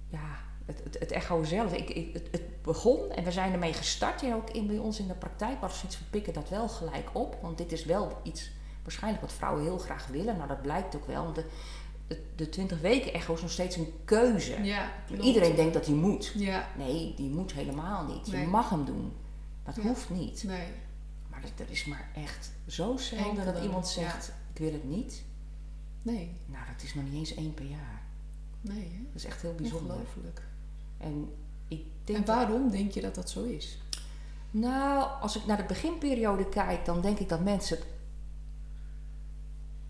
ja, 0.09 0.39
het, 0.67 0.81
het, 0.85 0.99
het 0.99 1.11
echo 1.11 1.43
zelf. 1.45 1.73
Ik, 1.73 1.91
ik, 1.91 2.13
het, 2.15 2.29
het 2.31 2.63
begon 2.63 3.11
en 3.11 3.25
we 3.25 3.33
zijn 3.33 3.53
ermee 3.53 3.73
gestart. 3.73 4.21
Ja, 4.21 4.35
ook 4.35 4.51
in, 4.51 4.67
bij 4.67 4.79
ons 4.79 4.99
in 4.99 5.07
de 5.09 5.15
praktijk 5.15 5.61
was 5.61 5.79
zoiets 5.79 5.99
we 5.99 6.05
pikken 6.11 6.33
dat 6.33 6.49
wel 6.49 6.69
gelijk 6.69 7.09
op. 7.13 7.39
Want 7.43 7.59
dit 7.59 7.73
is 7.73 7.85
wel 7.85 8.21
iets 8.23 8.51
waarschijnlijk 8.83 9.23
wat 9.23 9.33
vrouwen 9.33 9.63
heel 9.63 9.79
graag 9.79 10.07
willen. 10.07 10.37
Nou, 10.37 10.49
dat 10.49 10.63
blijkt 10.63 10.97
ook 10.97 11.07
wel. 11.07 11.23
Want 11.23 11.35
de, 11.35 11.45
de, 12.17 12.23
de 12.37 12.49
20 12.49 12.81
weken 12.81 13.13
echo 13.13 13.35
is 13.35 13.41
nog 13.41 13.51
steeds 13.51 13.77
een 13.77 13.93
keuze. 14.05 14.63
ja. 14.63 14.93
Iedereen 15.21 15.55
denkt 15.57 15.75
dat 15.75 15.87
hij 15.87 15.95
moet. 15.95 16.33
Ja, 16.37 16.69
Nee, 16.77 17.15
die 17.17 17.31
moet 17.31 17.53
helemaal 17.53 18.07
niet. 18.07 18.27
Je 18.27 18.37
Nee. 18.37 18.47
mag 18.47 18.71
hem 18.71 18.85
doen. 18.85 19.13
Dat 19.65 19.77
Ja. 19.77 19.83
hoeft 19.83 20.11
niet. 20.11 20.45
nee. 20.47 20.67
Maar 21.31 21.43
er 21.57 21.71
is 21.71 21.85
maar 21.85 22.09
echt 22.15 22.53
zo 22.67 22.97
zelden 22.97 23.45
dat 23.45 23.63
iemand 23.63 23.89
zegt: 23.89 24.33
Ik 24.53 24.59
wil 24.61 24.73
het 24.73 24.85
niet. 24.85 25.23
Nee, 26.03 26.31
Nou, 26.47 26.65
dat 26.75 26.83
is 26.83 26.95
nog 26.95 27.05
niet 27.05 27.15
eens 27.15 27.35
één 27.35 27.55
per 27.55 27.65
jaar. 27.65 28.03
nee, 28.61 28.91
hè? 28.93 29.03
Dat 29.13 29.15
is 29.15 29.25
echt 29.25 29.43
heel 29.43 29.55
bijzonder. 29.55 29.97
Ongelooflijk. 29.97 30.43
En 30.99 31.33
ik 31.69 31.83
denk. 32.05 32.19
En 32.19 32.25
dat- 32.25 32.35
waarom 32.37 32.71
denk 32.71 32.93
je 32.93 33.01
dat 33.01 33.15
dat 33.15 33.31
zo 33.31 33.43
is? 33.45 33.79
nou, 34.51 35.21
als 35.21 35.37
ik 35.37 35.47
naar 35.47 35.57
de 35.57 35.65
beginperiode 35.65 36.49
kijk, 36.49 36.85
dan 36.85 37.01
denk 37.01 37.19
ik 37.19 37.29
dat 37.29 37.41
mensen 37.41 37.77
het 37.77 37.87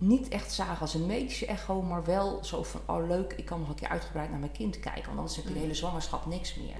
niet 0.03 0.29
echt 0.29 0.53
zagen 0.53 0.81
als 0.81 0.95
een 0.95 1.07
medische 1.07 1.47
echo, 1.47 1.83
maar 1.83 2.05
wel 2.05 2.45
zo 2.45 2.63
van: 2.63 2.81
oh 2.87 3.07
leuk, 3.09 3.33
ik 3.33 3.45
kan 3.45 3.61
nog 3.61 3.69
een 3.69 3.75
keer 3.75 3.89
uitgebreid 3.89 4.31
naar 4.31 4.39
mijn 4.39 4.53
kind 4.53 4.81
kijken, 4.81 5.05
want 5.05 5.19
anders 5.19 5.37
heb 5.37 5.45
je 5.45 5.51
de 5.51 5.57
Mm. 5.57 5.63
hele 5.63 5.75
zwangerschap 5.75 6.27
niks 6.27 6.55
meer. 6.55 6.77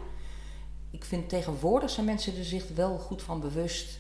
Ik 0.91 1.05
vind 1.05 1.29
tegenwoordig 1.29 1.91
zijn 1.91 2.07
mensen 2.07 2.37
er 2.37 2.45
zich 2.45 2.69
wel 2.69 2.99
goed 2.99 3.23
van 3.23 3.41
bewust 3.41 3.99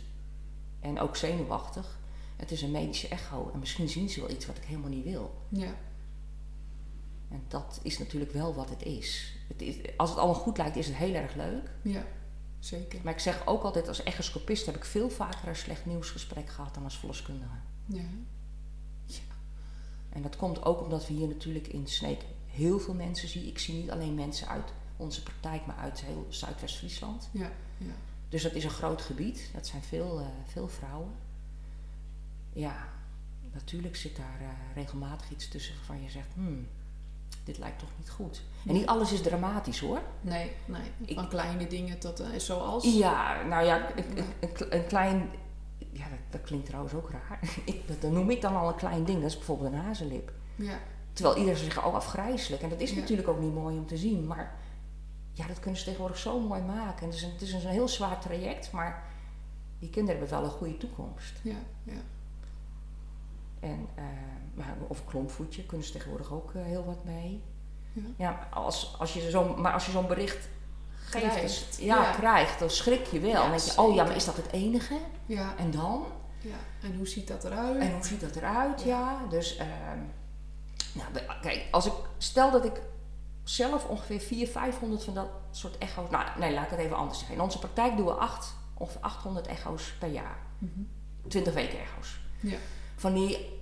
en 0.80 1.00
ook 1.00 1.16
zenuwachtig. 1.16 1.98
Het 2.36 2.50
is 2.50 2.62
een 2.62 2.70
medische 2.70 3.08
echo 3.08 3.50
en 3.52 3.58
misschien 3.58 3.88
zien 3.88 4.08
ze 4.08 4.20
wel 4.20 4.30
iets 4.30 4.46
wat 4.46 4.56
ik 4.56 4.64
helemaal 4.64 4.90
niet 4.90 5.04
wil. 5.04 5.34
Ja, 5.48 5.74
En 7.30 7.42
dat 7.48 7.80
is 7.82 7.98
natuurlijk 7.98 8.32
wel 8.32 8.54
wat 8.54 8.68
het 8.70 8.82
is. 8.82 9.36
Het 9.48 9.62
is 9.62 9.76
als 9.96 10.10
het 10.10 10.18
allemaal 10.18 10.40
goed 10.40 10.56
lijkt, 10.58 10.76
is 10.76 10.86
het 10.86 10.96
heel 10.96 11.14
erg 11.14 11.34
leuk. 11.34 11.70
ja, 11.82 12.04
zeker. 12.58 13.00
Maar 13.02 13.12
ik 13.12 13.18
zeg 13.18 13.46
ook 13.46 13.62
altijd, 13.62 13.88
als 13.88 14.02
echoscopist 14.02 14.66
heb 14.66 14.76
ik 14.76 14.84
veel 14.84 15.10
vaker 15.10 15.48
een 15.48 15.56
slecht 15.56 15.86
nieuwsgesprek 15.86 16.48
gehad 16.48 16.74
dan 16.74 16.84
als 16.84 16.98
verloskundige. 16.98 17.54
Ja, 17.86 18.02
En 20.12 20.22
dat 20.22 20.36
komt 20.36 20.64
ook 20.64 20.80
omdat 20.80 21.06
we 21.06 21.12
hier 21.12 21.28
natuurlijk 21.28 21.66
in 21.66 21.86
Sneek 21.86 22.20
heel 22.46 22.78
veel 22.80 22.94
mensen 22.94 23.28
zien. 23.28 23.46
Ik 23.46 23.58
zie 23.58 23.74
niet 23.74 23.90
alleen 23.90 24.14
mensen 24.14 24.48
uit 24.48 24.72
onze 24.96 25.22
praktijk, 25.22 25.66
maar 25.66 25.76
uit 25.76 26.00
heel 26.04 26.26
Zuidwest-Friesland. 26.28 27.28
ja, 27.32 27.50
ja. 27.78 27.92
Dus 28.28 28.42
dat 28.42 28.52
is 28.54 28.64
een 28.64 28.70
groot 28.70 29.02
gebied. 29.02 29.50
Dat 29.54 29.66
zijn 29.66 29.82
veel, 29.82 30.18
eh, 30.20 30.26
veel 30.46 30.68
vrouwen. 30.68 31.10
Ja, 32.52 32.88
natuurlijk 33.52 33.96
zit 33.96 34.16
daar 34.16 34.40
eh, 34.40 34.46
regelmatig 34.74 35.30
iets 35.30 35.48
tussen 35.48 35.74
waarvan 35.76 36.02
je 36.02 36.10
zegt, 36.10 36.28
hmm, 36.34 36.66
dit 37.44 37.58
lijkt 37.58 37.78
toch 37.78 37.88
niet 37.98 38.10
goed. 38.10 38.42
En 38.66 38.72
niet 38.74 38.86
alles 38.86 39.12
is 39.12 39.20
dramatisch 39.22 39.80
hoor. 39.80 40.00
Nee, 40.20 40.50
nee. 40.64 40.80
Ik- 41.04 41.14
Van 41.14 41.28
kleine 41.28 41.66
dingen 41.66 41.98
tot 41.98 42.20
eh, 42.20 42.28
zoals. 42.38 42.84
Ja, 42.94 43.42
nou 43.42 43.64
ja, 43.66 43.88
een, 43.96 44.24
een 44.70 44.86
klein. 44.86 45.30
Ja, 45.92 46.08
dat, 46.08 46.18
dat 46.30 46.40
klinkt 46.40 46.66
trouwens 46.66 46.94
ook 46.94 47.10
raar. 47.10 47.38
Ik, 47.64 47.88
dat, 47.88 48.00
dat 48.00 48.10
noem 48.10 48.30
ik 48.30 48.40
dan 48.40 48.56
al 48.56 48.68
een 48.68 48.74
klein 48.74 49.04
ding. 49.04 49.20
Dat 49.20 49.30
is 49.30 49.36
bijvoorbeeld 49.36 49.72
een 49.72 49.78
hazenlip. 49.78 50.32
Ja, 50.56 50.78
Terwijl 51.12 51.36
iedereen 51.36 51.58
zeggen, 51.60 51.84
oh 51.84 51.94
afgrijzelijk. 51.94 52.62
En 52.62 52.68
dat 52.68 52.80
is 52.80 52.90
Ja. 52.90 52.96
natuurlijk 53.00 53.28
ook 53.28 53.40
niet 53.40 53.54
mooi 53.54 53.78
om 53.78 53.86
te 53.86 53.96
zien. 53.96 54.26
Maar 54.26 54.54
ja, 55.32 55.46
dat 55.46 55.60
kunnen 55.60 55.78
ze 55.78 55.84
tegenwoordig 55.84 56.18
zo 56.18 56.40
mooi 56.40 56.62
maken. 56.62 57.00
En 57.02 57.06
het 57.06 57.14
is 57.14 57.22
een, 57.22 57.30
het 57.32 57.40
is 57.40 57.52
een 57.52 57.60
heel 57.70 57.88
zwaar 57.88 58.20
traject, 58.20 58.72
maar 58.72 59.04
die 59.78 59.90
kinderen 59.90 60.20
hebben 60.20 60.38
wel 60.38 60.48
een 60.48 60.56
goede 60.56 60.76
toekomst. 60.76 61.40
ja, 61.42 61.56
ja. 61.84 62.00
En, 63.60 63.86
eh, 63.94 64.04
maar, 64.54 64.76
of 64.88 65.04
klompvoetje 65.04 65.66
kunnen 65.66 65.86
ze 65.86 65.92
tegenwoordig 65.92 66.32
ook 66.32 66.54
eh, 66.54 66.62
heel 66.62 66.84
wat 66.84 67.04
mee. 67.04 67.42
Ja. 67.92 68.02
Ja, 68.16 68.48
als, 68.50 68.96
als 68.98 69.12
je 69.14 69.30
zo, 69.30 69.56
maar 69.56 69.72
als 69.72 69.86
je 69.86 69.92
zo'n 69.92 70.06
bericht 70.06 70.48
geeft, 71.12 71.34
Krijgt, 71.34 71.76
ja, 71.80 72.02
ja. 72.02 72.10
krijgt, 72.12 72.58
dan 72.58 72.70
schrik 72.70 73.06
je 73.06 73.20
wel. 73.20 73.30
Ja, 73.30 73.40
dan 73.40 73.50
denk 73.50 73.62
je, 73.62 73.80
oh 73.80 73.94
ja, 73.94 74.04
maar 74.04 74.16
is 74.16 74.24
dat 74.24 74.36
het 74.36 74.52
enige? 74.52 74.98
Ja, 75.26 75.54
En 75.56 75.70
dan? 75.70 76.04
ja. 76.40 76.56
En 76.82 76.96
hoe 76.96 77.06
ziet 77.06 77.28
dat 77.28 77.44
eruit? 77.44 77.78
En 77.78 77.92
hoe 77.92 78.04
ziet 78.04 78.20
dat 78.20 78.36
eruit? 78.36 78.82
Ja, 78.82 78.86
Ja. 79.10 79.26
dus 79.28 79.56
ehm, 79.56 79.98
Nou, 80.92 81.38
kijk, 81.42 81.64
als 81.70 81.86
ik 81.86 81.92
stel 82.18 82.50
dat 82.50 82.64
ik 82.64 82.82
zelf 83.44 83.84
ongeveer 83.86 84.20
400, 84.20 84.50
500 84.50 85.04
van 85.04 85.14
dat 85.14 85.28
soort 85.50 85.78
echo's. 85.78 86.10
Nou, 86.10 86.24
nee, 86.38 86.52
laat 86.52 86.64
ik 86.64 86.70
het 86.70 86.78
even 86.78 86.96
anders 86.96 87.18
zeggen. 87.18 87.36
In 87.36 87.42
onze 87.42 87.58
praktijk 87.58 87.96
doen 87.96 88.06
we 88.06 88.12
acht, 88.12 88.54
ongeveer 88.74 89.00
800 89.00 89.46
echo's 89.46 89.92
per 89.98 90.08
jaar. 90.08 90.38
20 91.28 91.54
weken 91.54 91.78
echo's. 91.78 92.20
Ja. 92.40 92.56
Van 92.96 93.14
die 93.14 93.60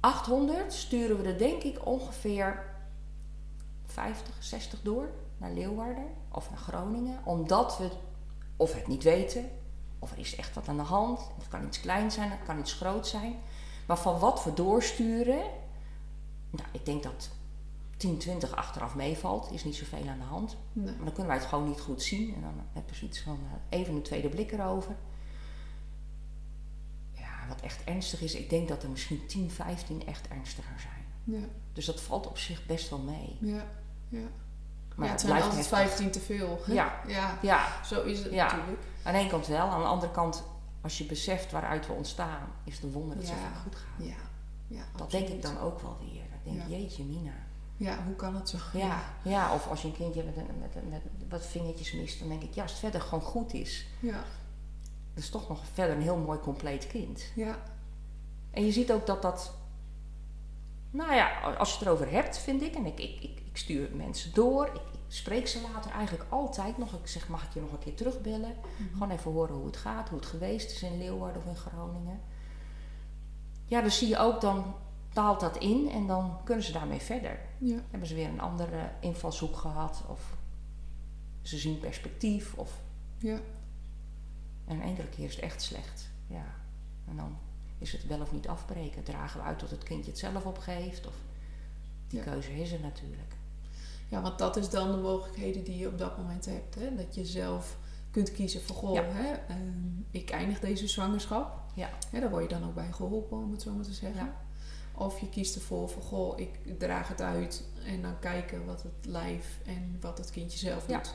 800 0.00 0.72
sturen 0.72 1.22
we 1.22 1.28
er 1.28 1.38
denk 1.38 1.62
ik 1.62 1.86
ongeveer 1.86 2.62
50, 3.86 4.34
60 4.38 4.78
door 4.82 5.08
naar 5.36 5.50
Leeuwarden 5.50 6.06
of 6.30 6.50
naar 6.50 6.58
Groningen. 6.58 7.20
Omdat 7.24 7.78
we 7.78 7.90
of 8.56 8.74
het 8.74 8.86
niet 8.86 9.02
weten, 9.02 9.50
of 9.98 10.12
er 10.12 10.18
is 10.18 10.36
echt 10.36 10.54
wat 10.54 10.68
aan 10.68 10.76
de 10.76 10.82
hand. 10.82 11.20
Het 11.38 11.48
kan 11.48 11.64
iets 11.66 11.80
klein 11.80 12.10
zijn, 12.10 12.30
het 12.30 12.42
kan 12.46 12.58
iets 12.58 12.72
groot 12.72 13.06
zijn. 13.06 13.34
Maar 13.86 13.98
van 13.98 14.18
wat 14.18 14.44
we 14.44 14.54
doorsturen, 14.54 15.42
nou, 16.50 16.68
ik 16.72 16.84
denk 16.84 17.02
dat 17.02 17.30
10, 17.96 18.18
20 18.18 18.56
achteraf 18.56 18.94
meevalt. 18.94 19.52
Is 19.52 19.64
niet 19.64 19.76
zoveel 19.76 20.08
aan 20.08 20.18
de 20.18 20.24
hand. 20.24 20.56
Nee. 20.72 20.84
Maar 20.84 21.04
dan 21.04 21.12
kunnen 21.12 21.26
wij 21.26 21.36
het 21.36 21.46
gewoon 21.46 21.68
niet 21.68 21.80
goed 21.80 22.02
zien. 22.02 22.34
En 22.34 22.40
dan 22.40 22.54
heb 22.72 22.88
je 22.88 22.94
zoiets 22.96 23.20
van 23.20 23.38
eh, 23.70 23.78
even 23.78 23.94
een 23.94 24.02
tweede 24.02 24.28
blik 24.28 24.52
erover. 24.52 24.96
Ja, 27.12 27.48
wat 27.48 27.60
echt 27.60 27.84
ernstig 27.84 28.20
is, 28.20 28.34
ik 28.34 28.50
denk 28.50 28.68
dat 28.68 28.82
er 28.82 28.90
misschien 28.90 29.26
10, 29.26 29.50
15 29.50 30.06
echt 30.06 30.28
ernstiger 30.28 30.80
zijn. 30.80 31.04
Ja, 31.40 31.46
Dus 31.72 31.84
dat 31.84 32.00
valt 32.00 32.26
op 32.26 32.38
zich 32.38 32.66
best 32.66 32.90
wel 32.90 32.98
mee. 32.98 33.36
ja, 33.40 33.66
ja. 34.08 34.26
Maar 34.96 35.06
ja, 35.06 35.12
het 35.12 35.22
het 35.22 35.30
zijn 35.30 35.42
altijd 35.42 35.52
heftig. 35.70 35.78
15 35.78 36.10
te 36.10 36.20
veel. 36.20 36.60
hè? 36.64 36.72
Ja. 36.72 37.00
ja, 37.06 37.38
Ja, 37.42 37.84
zo 37.84 38.02
is 38.02 38.18
het 38.22 38.32
Ja. 38.32 38.44
natuurlijk. 38.44 38.82
aan 39.02 39.12
de 39.12 39.18
ene 39.18 39.28
kant 39.28 39.46
wel. 39.46 39.66
Aan 39.68 39.80
de 39.80 39.86
andere 39.86 40.12
kant, 40.12 40.44
als 40.80 40.98
je 40.98 41.04
beseft 41.04 41.52
waaruit 41.52 41.86
we 41.86 41.92
ontstaan, 41.92 42.48
is 42.64 42.74
het 42.74 42.82
een 42.82 42.92
wonder 42.92 43.16
dat 43.16 43.28
het 43.28 43.36
Ja. 43.38 43.42
vaak 43.44 43.56
goed 43.62 43.76
gaat. 43.76 44.06
Ja, 44.06 44.14
ja 44.66 44.82
Dat 44.96 45.10
denk 45.10 45.28
ik 45.28 45.42
dan 45.42 45.58
ook 45.58 45.80
wel 45.80 45.96
weer. 46.00 46.22
Ik 46.44 46.52
denk, 46.52 46.68
jeetje 46.68 47.04
mina. 47.04 47.32
Ja, 47.76 47.98
hoe 48.06 48.14
kan 48.14 48.34
het 48.34 48.48
zo? 48.48 48.58
Ja, 48.72 48.98
ja, 49.22 49.54
of 49.54 49.66
als 49.68 49.82
je 49.82 49.88
een 49.88 49.94
kindje 49.94 50.22
met, 50.24 50.36
met, 50.36 50.90
met 50.90 51.02
wat 51.28 51.46
vingertjes 51.46 51.92
mist, 51.92 52.18
dan 52.18 52.28
denk 52.28 52.42
ik, 52.42 52.54
ja, 52.54 52.62
als 52.62 52.70
het 52.70 52.80
verder 52.80 53.00
gewoon 53.00 53.20
goed 53.24 53.52
is, 53.52 53.86
Ja, 54.00 54.24
dat 55.14 55.22
is 55.22 55.30
toch 55.30 55.48
nog 55.48 55.60
verder 55.72 55.96
een 55.96 56.02
heel 56.02 56.16
mooi 56.16 56.38
compleet 56.38 56.86
kind. 56.86 57.22
ja, 57.34 57.58
En 58.50 58.64
je 58.64 58.72
ziet 58.72 58.92
ook 58.92 59.06
dat 59.06 59.22
dat, 59.22 59.54
nou 60.90 61.14
ja, 61.14 61.40
als 61.40 61.70
je 61.72 61.78
het 61.78 61.86
erover 61.86 62.10
hebt, 62.10 62.38
vind 62.38 62.62
ik, 62.62 62.74
en 62.74 62.86
ik, 62.86 62.98
ik 63.00 63.39
stuur 63.60 63.88
mensen 63.96 64.34
door, 64.34 64.66
ik, 64.66 64.74
ik 64.74 64.80
spreek 65.08 65.48
ze 65.48 65.60
later 65.72 65.90
eigenlijk 65.90 66.30
altijd 66.32 66.78
nog. 66.78 66.92
Ik 66.94 67.06
zeg, 67.06 67.28
mag 67.28 67.44
ik 67.44 67.52
je 67.54 67.60
nog 67.60 67.72
een 67.72 67.78
keer 67.78 67.94
terugbellen? 67.94 68.54
Mhm. 68.78 68.92
Gewoon 68.92 69.10
even 69.10 69.30
horen 69.32 69.54
hoe 69.54 69.66
het 69.66 69.76
gaat, 69.76 70.08
hoe 70.08 70.18
het 70.18 70.28
geweest 70.28 70.70
is 70.70 70.82
in 70.82 70.98
Leeuwarden 70.98 71.42
of 71.42 71.48
in 71.48 71.56
Groningen. 71.56 72.20
Ja, 73.66 73.80
dan 73.80 73.90
zie 73.90 74.08
je 74.08 74.18
ook, 74.18 74.40
dan 74.40 74.74
taalt 75.12 75.40
dat 75.40 75.56
in 75.56 75.90
en 75.90 76.06
dan 76.06 76.38
kunnen 76.44 76.64
ze 76.64 76.72
daarmee 76.72 77.00
verder. 77.00 77.38
ja, 77.58 77.78
Hebben 77.90 78.08
ze 78.08 78.14
weer 78.14 78.28
een 78.28 78.40
andere 78.40 78.90
invalshoek 79.00 79.56
gehad 79.56 80.02
of 80.08 80.36
ze 81.42 81.58
zien 81.58 81.78
perspectief 81.78 82.54
of... 82.54 82.80
ja, 83.18 83.38
En 84.66 84.76
een 84.76 84.82
enkele 84.82 85.08
keer 85.08 85.24
is 85.24 85.34
het 85.34 85.44
echt 85.44 85.62
slecht. 85.62 86.10
Ja. 86.26 86.44
En 87.08 87.16
dan 87.16 87.36
is 87.78 87.92
het 87.92 88.06
wel 88.06 88.20
of 88.20 88.32
niet 88.32 88.48
afbreken. 88.48 89.02
Dragen 89.02 89.40
we 89.40 89.46
uit 89.46 89.58
tot 89.58 89.70
het 89.70 89.82
kindje 89.82 90.10
het 90.10 90.20
zelf 90.20 90.44
opgeeft? 90.44 91.06
Of 91.06 91.14
die 92.08 92.18
Ja. 92.18 92.24
keuze 92.24 92.60
is 92.60 92.72
er 92.72 92.80
natuurlijk. 92.80 93.34
Ja, 94.10 94.20
want 94.22 94.38
dat 94.38 94.56
is 94.56 94.70
dan 94.70 94.90
de 94.90 94.96
mogelijkheden 94.96 95.64
die 95.64 95.78
je 95.78 95.88
op 95.88 95.98
dat 95.98 96.16
moment 96.16 96.44
hebt. 96.46 96.74
Hè? 96.74 96.94
Dat 96.96 97.14
je 97.14 97.24
zelf 97.26 97.76
kunt 98.10 98.32
kiezen 98.32 98.62
van, 98.62 98.76
goh, 98.76 98.94
Ja. 98.94 99.02
hè, 99.02 99.32
ehm, 99.32 99.88
ik 100.10 100.30
eindig 100.30 100.60
deze 100.60 100.88
zwangerschap. 100.88 101.60
Ja. 101.74 101.88
Hè, 102.10 102.20
daar 102.20 102.30
word 102.30 102.42
je 102.42 102.58
dan 102.58 102.68
ook 102.68 102.74
bij 102.74 102.92
geholpen, 102.92 103.38
om 103.38 103.52
het 103.52 103.62
zo 103.62 103.72
maar 103.72 103.84
te 103.84 103.92
zeggen. 103.92 104.24
Ja. 104.24 104.34
Of 104.94 105.18
je 105.20 105.28
kiest 105.28 105.54
ervoor 105.54 105.88
van, 105.88 106.02
goh, 106.02 106.38
ik 106.38 106.78
draag 106.78 107.08
het 107.08 107.20
uit. 107.20 107.64
En 107.86 108.02
dan 108.02 108.18
kijken 108.18 108.64
wat 108.66 108.82
het 108.82 109.06
lijf 109.06 109.58
en 109.66 109.96
wat 110.00 110.18
het 110.18 110.30
kindje 110.30 110.58
zelf 110.58 110.88
Ja. 110.88 110.96
doet. 110.96 111.14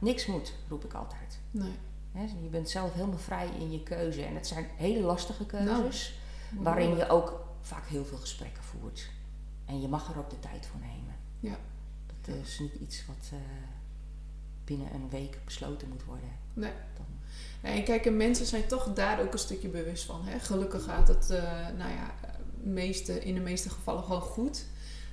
Niks 0.00 0.26
moet, 0.26 0.52
roep 0.68 0.84
ik 0.84 0.92
altijd. 0.94 1.38
Nee. 1.50 1.72
Hè, 2.12 2.22
Je 2.22 2.48
bent 2.50 2.70
zelf 2.70 2.92
helemaal 2.92 3.18
vrij 3.18 3.48
in 3.58 3.72
je 3.72 3.82
keuze. 3.82 4.22
En 4.22 4.34
het 4.34 4.46
zijn 4.46 4.66
hele 4.76 5.00
lastige 5.00 5.46
keuzes. 5.46 6.18
Nou, 6.50 6.64
waarin 6.64 6.96
je 6.96 7.08
ook 7.08 7.44
vaak 7.60 7.86
heel 7.86 8.04
veel 8.04 8.18
gesprekken 8.18 8.62
voert. 8.62 9.10
En 9.64 9.80
je 9.80 9.88
mag 9.88 10.10
er 10.12 10.18
ook 10.18 10.30
de 10.30 10.38
tijd 10.38 10.66
voor 10.66 10.80
nemen. 10.80 11.14
Ja. 11.40 11.56
Is 12.28 12.58
niet 12.58 12.74
iets 12.74 13.06
wat 13.06 13.30
eh, 13.32 13.38
binnen 14.64 14.94
een 14.94 15.08
week 15.10 15.38
besloten 15.44 15.88
moet 15.88 16.04
worden. 16.04 16.28
Nee. 16.54 16.72
Dan, 16.96 17.06
Nee, 17.62 17.82
kijk, 17.82 18.06
en 18.06 18.16
mensen 18.16 18.46
zijn 18.46 18.66
toch 18.66 18.92
daar 18.92 19.20
ook 19.20 19.32
een 19.32 19.38
stukje 19.38 19.68
bewust 19.68 20.04
van. 20.04 20.20
Hè? 20.24 20.38
Gelukkig 20.38 20.84
gaat 20.84 21.08
het, 21.08 21.30
eh, 21.30 21.42
nou 21.78 21.90
ja, 21.92 22.14
meeste, 22.62 23.24
in 23.24 23.34
de 23.34 23.40
meeste 23.40 23.70
gevallen 23.70 24.02
gewoon 24.04 24.20
goed. 24.20 24.64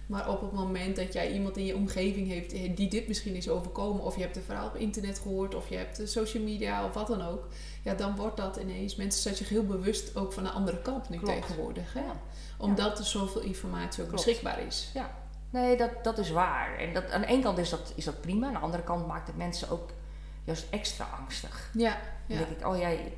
Maar 0.06 0.30
op 0.30 0.42
het 0.42 0.52
moment 0.52 0.96
dat 0.96 1.14
jij 1.14 1.34
iemand 1.34 1.58
in 1.58 1.66
je 1.66 1.76
omgeving 1.76 2.28
heeft 2.28 2.52
die 2.52 2.90
dit 2.90 3.08
misschien 3.08 3.36
is 3.36 3.50
overkomen, 3.50 4.04
of 4.04 4.16
je 4.16 4.22
hebt 4.22 4.36
een 4.36 4.42
verhaal 4.42 4.68
op 4.68 4.76
internet 4.76 5.20
gehoord, 5.20 5.56
of 5.56 5.70
je 5.70 5.76
hebt 5.76 6.02
social 6.06 6.44
media 6.44 6.86
of 6.86 6.94
wat 6.94 7.08
dan 7.08 7.22
ook, 7.22 7.48
ja, 7.84 7.94
dan 7.94 8.16
wordt 8.16 8.38
dat 8.38 8.58
ineens. 8.58 8.96
Mensen 8.96 9.22
zijn 9.22 9.36
zich 9.36 9.50
heel 9.50 9.66
bewust 9.66 10.16
ook 10.16 10.34
van 10.34 10.44
de 10.44 10.50
andere 10.50 10.82
kant 10.82 11.10
nu 11.10 11.18
Klopt. 11.18 11.42
tegenwoordig. 11.42 11.94
Hè? 11.94 12.00
ja. 12.00 12.22
Omdat 12.58 13.00
er 13.00 13.06
zoveel 13.06 13.42
informatie 13.42 14.04
ook 14.04 14.10
Klopt. 14.10 14.26
beschikbaar 14.26 14.66
is. 14.66 14.90
Nee, 15.52 15.78
dat, 15.78 15.90
dat 16.04 16.18
is 16.18 16.32
waar. 16.32 16.78
En 16.78 16.94
dat, 16.94 17.12
aan 17.12 17.22
de 17.22 17.28
ene 17.28 17.42
kant 17.44 17.58
is 17.58 17.70
dat, 17.70 17.94
is 17.96 18.06
dat 18.06 18.22
prima. 18.22 18.48
Aan 18.48 18.54
de 18.54 18.60
andere 18.60 18.84
kant 18.84 19.08
maakt 19.08 19.28
het 19.28 19.38
mensen 19.38 19.70
ook 19.70 19.90
juist 20.44 20.66
extra 20.70 21.08
angstig. 21.20 21.70
Ja, 21.74 21.98
Dan 22.28 22.38
ja, 22.38 22.44
denk 22.46 22.60
ik, 22.60 22.68
oh 22.68 22.78
jij 22.78 23.14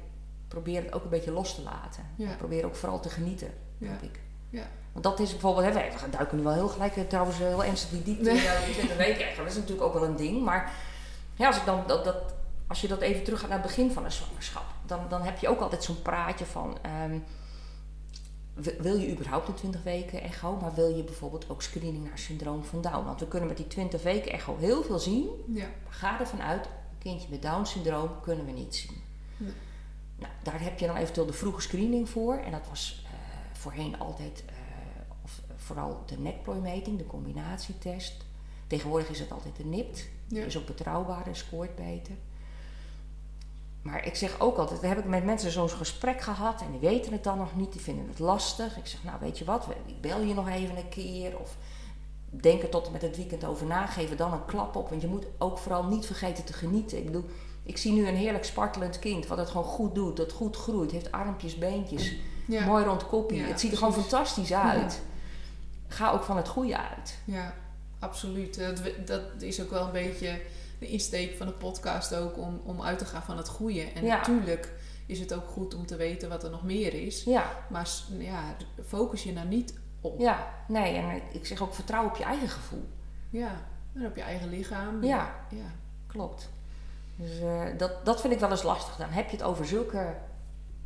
probeer 0.48 0.84
het 0.84 0.94
ook 0.94 1.04
een 1.04 1.10
beetje 1.10 1.32
los 1.32 1.56
te 1.56 1.62
laten. 1.62 2.04
Ja. 2.16 2.36
Probeer 2.38 2.66
ook 2.66 2.75
vooral 2.75 3.00
te 3.00 3.10
genieten, 3.10 3.52
Ja. 3.78 3.88
denk 3.88 4.02
ik. 4.02 4.20
Ja. 4.50 4.63
Want 4.92 5.04
dat 5.06 5.20
is 5.20 5.32
bijvoorbeeld, 5.32 5.66
hè, 5.66 5.74
wij 5.74 5.92
duiken 6.12 6.38
nu 6.38 6.44
wel 6.44 6.54
heel 6.54 6.68
gelijk 6.68 6.96
eh, 6.96 7.04
trouwens 7.04 7.40
eh, 7.40 7.48
heel 7.48 7.63
ernstig 7.63 7.90
die 7.90 8.04
diepte. 8.04 8.24
Nee. 8.32 8.66
Die 8.66 8.74
20 8.75 8.98
weken 8.98 9.28
echt. 9.28 9.38
Dat 9.38 9.46
is 9.48 9.56
natuurlijk 9.56 9.82
ook 9.88 9.94
wel 9.94 10.04
een 10.04 10.16
ding. 10.16 10.44
Maar 10.44 10.72
ja, 11.36 11.48
als, 11.48 11.58
ik 11.58 11.66
dan, 11.66 11.84
dat, 11.88 12.04
dat, 12.06 12.16
als 12.68 12.82
je 12.82 12.88
dat 12.88 13.02
even 13.02 13.24
terug 13.24 13.40
gaat 13.40 13.50
naar 13.50 13.58
het 13.58 13.68
begin 13.68 13.92
van 13.92 14.06
een 14.06 14.12
zwangerschap, 14.12 14.63
dan, 14.86 15.00
dan 15.10 15.22
heb 15.22 15.38
je 15.40 15.48
ook 15.50 15.60
altijd 15.62 15.84
zo'n 15.84 16.02
praatje 16.02 16.46
van. 16.46 16.78
ehm, 16.82 17.18
wil 18.53 18.95
je 18.95 19.12
überhaupt 19.12 19.48
een 19.48 19.53
20 19.53 19.83
weken 19.83 20.22
echo, 20.22 20.57
maar 20.62 20.74
wil 20.74 20.95
je 20.95 21.03
bijvoorbeeld 21.03 21.50
ook 21.50 21.62
screening 21.62 22.03
naar 22.03 22.17
syndroom 22.17 22.63
van 22.63 22.81
Down? 22.81 23.05
Want 23.05 23.19
we 23.19 23.27
kunnen 23.27 23.48
met 23.48 23.57
die 23.57 23.67
20 23.67 24.03
weken 24.03 24.31
echo 24.31 24.57
heel 24.57 24.83
veel 24.83 25.00
zien. 25.00 25.29
ja, 25.53 25.67
Maar 25.83 25.93
ga 25.93 26.19
ervan 26.19 26.41
uit, 26.41 26.65
een 26.65 26.98
kindje 26.98 27.27
met 27.29 27.41
Down 27.41 27.65
syndroom 27.65 28.10
kunnen 28.22 28.45
we 28.45 28.51
niet 28.51 28.75
zien. 28.75 29.01
Nou, 30.15 30.33
daar 30.43 30.62
heb 30.62 30.79
je 30.79 30.88
dan 30.88 30.95
eventueel 30.95 31.25
de 31.25 31.33
vroege 31.33 31.62
screening 31.62 32.10
voor. 32.10 32.36
En 32.36 32.51
dat 32.51 32.67
was 32.69 33.03
eh, 33.05 33.12
voorheen 33.60 34.00
altijd, 34.00 34.43
eh, 34.48 34.53
of 35.24 35.41
eh, 35.48 35.55
vooral 35.57 36.03
de 36.05 36.17
nekplooimeting, 36.17 36.98
de 36.98 37.05
combinatietest. 37.05 38.25
Tegenwoordig 38.67 39.10
is 39.10 39.19
het 39.19 39.31
altijd 39.31 39.55
de 39.55 39.65
NIPT. 39.65 40.10
ja. 40.27 40.43
Is 40.43 40.57
ook 40.57 40.65
betrouwbaarder, 40.65 41.36
scoort 41.36 41.75
beter. 41.75 42.15
Maar 43.84 44.06
ik 44.06 44.16
zeg 44.16 44.40
ook 44.40 44.58
altijd, 44.58 44.82
heb 44.82 44.98
ik 44.98 45.06
met 45.06 45.25
mensen 45.25 45.52
zo'n 45.52 45.70
gesprek 45.70 46.22
gehad 46.22 46.62
en 46.62 46.72
die 46.72 46.90
weten 46.90 47.12
het 47.12 47.24
dan 47.24 47.38
nog 47.38 47.56
niet, 47.56 47.72
die 47.72 47.82
vinden 47.82 48.08
het 48.08 48.20
lastig. 48.20 48.78
Ik 48.78 48.88
zeg, 48.88 49.04
nou 49.04 49.18
weet 49.20 49.38
je 49.38 49.46
wat, 49.46 49.68
ik 49.86 50.02
bel 50.02 50.22
je 50.22 50.34
nog 50.34 50.50
even 50.50 50.78
een 50.78 50.90
keer 50.90 51.40
of 51.40 51.56
denk 52.30 52.62
er 52.62 52.70
tot 52.70 52.86
en 52.86 52.92
met 52.92 53.02
het 53.02 53.16
weekend 53.16 53.46
over 53.46 53.66
na, 53.66 53.86
geef 53.86 54.10
er 54.10 54.16
dan 54.16 54.34
een 54.34 54.46
klap 54.46 54.75
op. 54.75 54.90
Want 54.90 55.02
je 55.02 55.08
moet 55.08 55.25
ook 55.38 55.58
vooral 55.58 55.84
niet 55.84 56.06
vergeten 56.06 56.44
te 56.44 56.54
genieten. 56.54 56.98
Ik 56.98 57.06
bedoel, 57.06 57.25
ik 57.63 57.78
zie 57.78 57.92
nu 57.92 58.08
een 58.08 58.16
heerlijk 58.16 58.46
spartelend 58.46 59.00
kind, 59.00 59.28
wat 59.28 59.38
het 59.38 59.50
gewoon 59.50 59.66
goed 59.66 59.96
doet, 59.96 60.18
dat 60.18 60.32
goed 60.32 60.56
groeit, 60.56 60.92
heeft 60.92 61.12
armpjes, 61.12 61.58
beentjes, 61.58 62.16
ja. 62.48 62.66
mooi 62.66 62.86
rond 62.86 63.08
koppie. 63.08 63.38
Ja, 63.38 63.48
het 63.48 63.60
ziet 63.60 63.72
er 63.72 63.78
gewoon 63.78 63.94
fantastisch 63.94 64.54
uit. 64.54 65.02
Ga 65.88 66.12
ook 66.12 66.24
van 66.24 66.38
het 66.38 66.48
goede 66.48 66.78
uit. 66.78 67.18
Ja, 67.25 67.54
absoluut. 68.00 68.58
Dat, 68.58 68.82
dat 69.06 69.22
is 69.40 69.62
ook 69.62 69.70
wel 69.70 69.86
een 69.86 69.92
beetje 69.92 70.40
de 70.84 70.90
insteek 70.90 71.38
van 71.38 71.48
de 71.48 71.54
podcast 71.54 72.16
ook 72.16 72.38
om, 72.38 72.62
om 72.66 72.82
uit 72.82 72.98
te 72.98 73.06
gaan 73.06 73.24
van 73.24 73.38
het 73.38 73.48
goede. 73.48 73.82
En 73.96 74.06
Ja. 74.06 74.16
natuurlijk 74.18 74.72
is 75.06 75.20
het 75.20 75.34
ook 75.34 75.48
goed 75.48 75.74
om 75.75 75.86
te 75.86 75.96
weten 75.96 76.30
wat 76.30 76.44
er 76.44 76.50
nog 76.50 76.63
meer 76.63 76.94
is. 76.94 77.24
Ja, 77.24 77.46
Maar 77.70 77.90
ja, 78.18 78.42
focus 78.88 79.24
je 79.24 79.34
nou 79.34 79.48
niet 79.48 79.80
op. 80.02 80.20
ja, 80.20 80.48
nee, 80.68 80.96
en 80.96 81.22
ik 81.32 81.46
zeg 81.46 81.62
ook 81.62 81.74
vertrouw 81.74 82.06
op 82.06 82.16
je 82.16 82.24
eigen 82.24 82.50
gevoel. 82.50 82.90
Ja, 83.30 83.52
en 83.96 84.06
op 84.06 84.16
je 84.16 84.22
eigen 84.22 84.50
lichaam. 84.50 85.04
Ja. 85.04 85.36
ja. 85.50 85.66
Klopt. 86.08 86.50
Dus 87.16 87.40
eh, 87.40 87.62
dat, 87.78 88.06
dat 88.06 88.22
vind 88.22 88.34
ik 88.34 88.40
wel 88.40 88.50
eens 88.52 88.63
lastig. 88.63 88.96
Dan 88.96 89.10
heb 89.10 89.25
je 89.30 89.36
het 89.36 89.46
over 89.46 89.66
zulke 89.66 89.98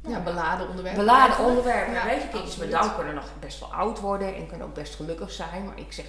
Ja, 0.01 0.09
ja, 0.09 0.19
beladen 0.19 0.67
onderwerpen. 0.69 1.05
beladen 1.05 1.45
onderwerpen. 1.45 1.93
Ja, 1.93 2.05
Weet 2.05 2.21
je, 2.21 2.27
kindjes 2.29 2.57
met. 2.57 2.71
Down 2.71 2.95
kunnen 2.95 3.15
nog 3.15 3.31
best 3.39 3.59
wel 3.59 3.73
oud 3.73 3.99
worden 3.99 4.35
en 4.35 4.47
kunnen 4.47 4.67
ook 4.67 4.73
best 4.73 4.95
gelukkig 4.95 5.31
zijn. 5.31 5.65
Maar 5.65 5.79
ik 5.79 5.91
zeg 5.91 6.05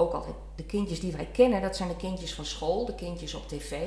ook 0.00 0.12
altijd, 0.12 0.34
de 0.54 0.64
kindjes 0.64 1.00
die 1.00 1.12
wij 1.12 1.26
kennen, 1.32 1.62
dat 1.62 1.76
zijn 1.76 1.88
de 1.88 1.96
kindjes 1.96 2.34
van 2.34 2.44
school, 2.44 2.84
de 2.86 2.94
kindjes 2.94 3.34
op 3.34 3.48
tv. 3.48 3.86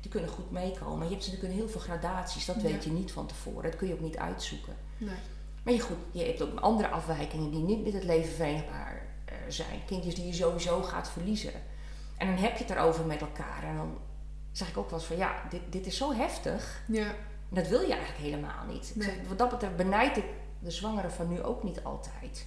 Die 0.00 0.10
kunnen 0.10 0.30
goed 0.30 0.50
meekomen. 0.50 1.08
Je 1.08 1.14
hebt 1.14 1.26
natuurlijk 1.26 1.52
heel 1.54 1.68
veel 1.68 1.80
gradaties, 1.80 2.44
dat 2.44 2.56
Ja. 2.56 2.62
weet 2.62 2.84
je 2.84 2.90
niet 2.90 3.12
van 3.12 3.26
tevoren. 3.26 3.62
Dat 3.62 3.76
kun 3.76 3.88
je 3.88 3.94
ook 3.94 4.00
niet 4.00 4.16
uitzoeken. 4.16 4.76
Nee. 4.98 5.14
Maar 5.62 5.74
je, 5.74 5.80
goed, 5.80 5.96
je 6.10 6.24
hebt 6.24 6.42
ook 6.42 6.60
andere 6.60 6.88
afwijkingen 6.88 7.50
die 7.50 7.60
niet 7.60 7.84
met 7.84 7.92
het 7.92 8.04
leven 8.04 8.34
verenigbaar 8.34 9.06
eh, 9.24 9.34
zijn. 9.48 9.80
Kindjes 9.86 10.14
die 10.14 10.26
je 10.26 10.32
sowieso 10.32 10.82
gaat 10.82 11.10
verliezen. 11.10 11.52
En 12.16 12.26
dan 12.26 12.36
heb 12.36 12.56
je 12.56 12.64
het 12.64 12.72
erover 12.76 13.04
met 13.06 13.20
elkaar. 13.20 13.62
En 13.62 13.76
dan 13.76 13.98
zeg 14.52 14.68
ik 14.68 14.76
ook 14.76 14.90
wel 14.90 14.98
eens 14.98 15.08
van 15.08 15.16
ja, 15.16 15.42
dit, 15.50 15.60
dit 15.70 15.86
is 15.86 15.96
zo 15.96 16.12
heftig. 16.12 16.82
Ja, 16.88 17.06
En 17.48 17.54
dat 17.62 17.68
wil 17.68 17.80
je 17.80 17.92
eigenlijk 17.92 18.22
helemaal 18.22 18.64
niet. 18.68 18.88
Ik 18.90 18.96
Nee. 18.96 19.04
zeg, 19.08 19.14
wat 19.28 19.38
dat 19.38 19.48
betreft 19.50 19.76
benijd 19.76 20.16
ik 20.16 20.24
de 20.58 20.70
zwangeren 20.70 21.10
van 21.12 21.28
nu 21.28 21.42
ook 21.42 21.62
niet 21.62 21.84
altijd. 21.84 22.46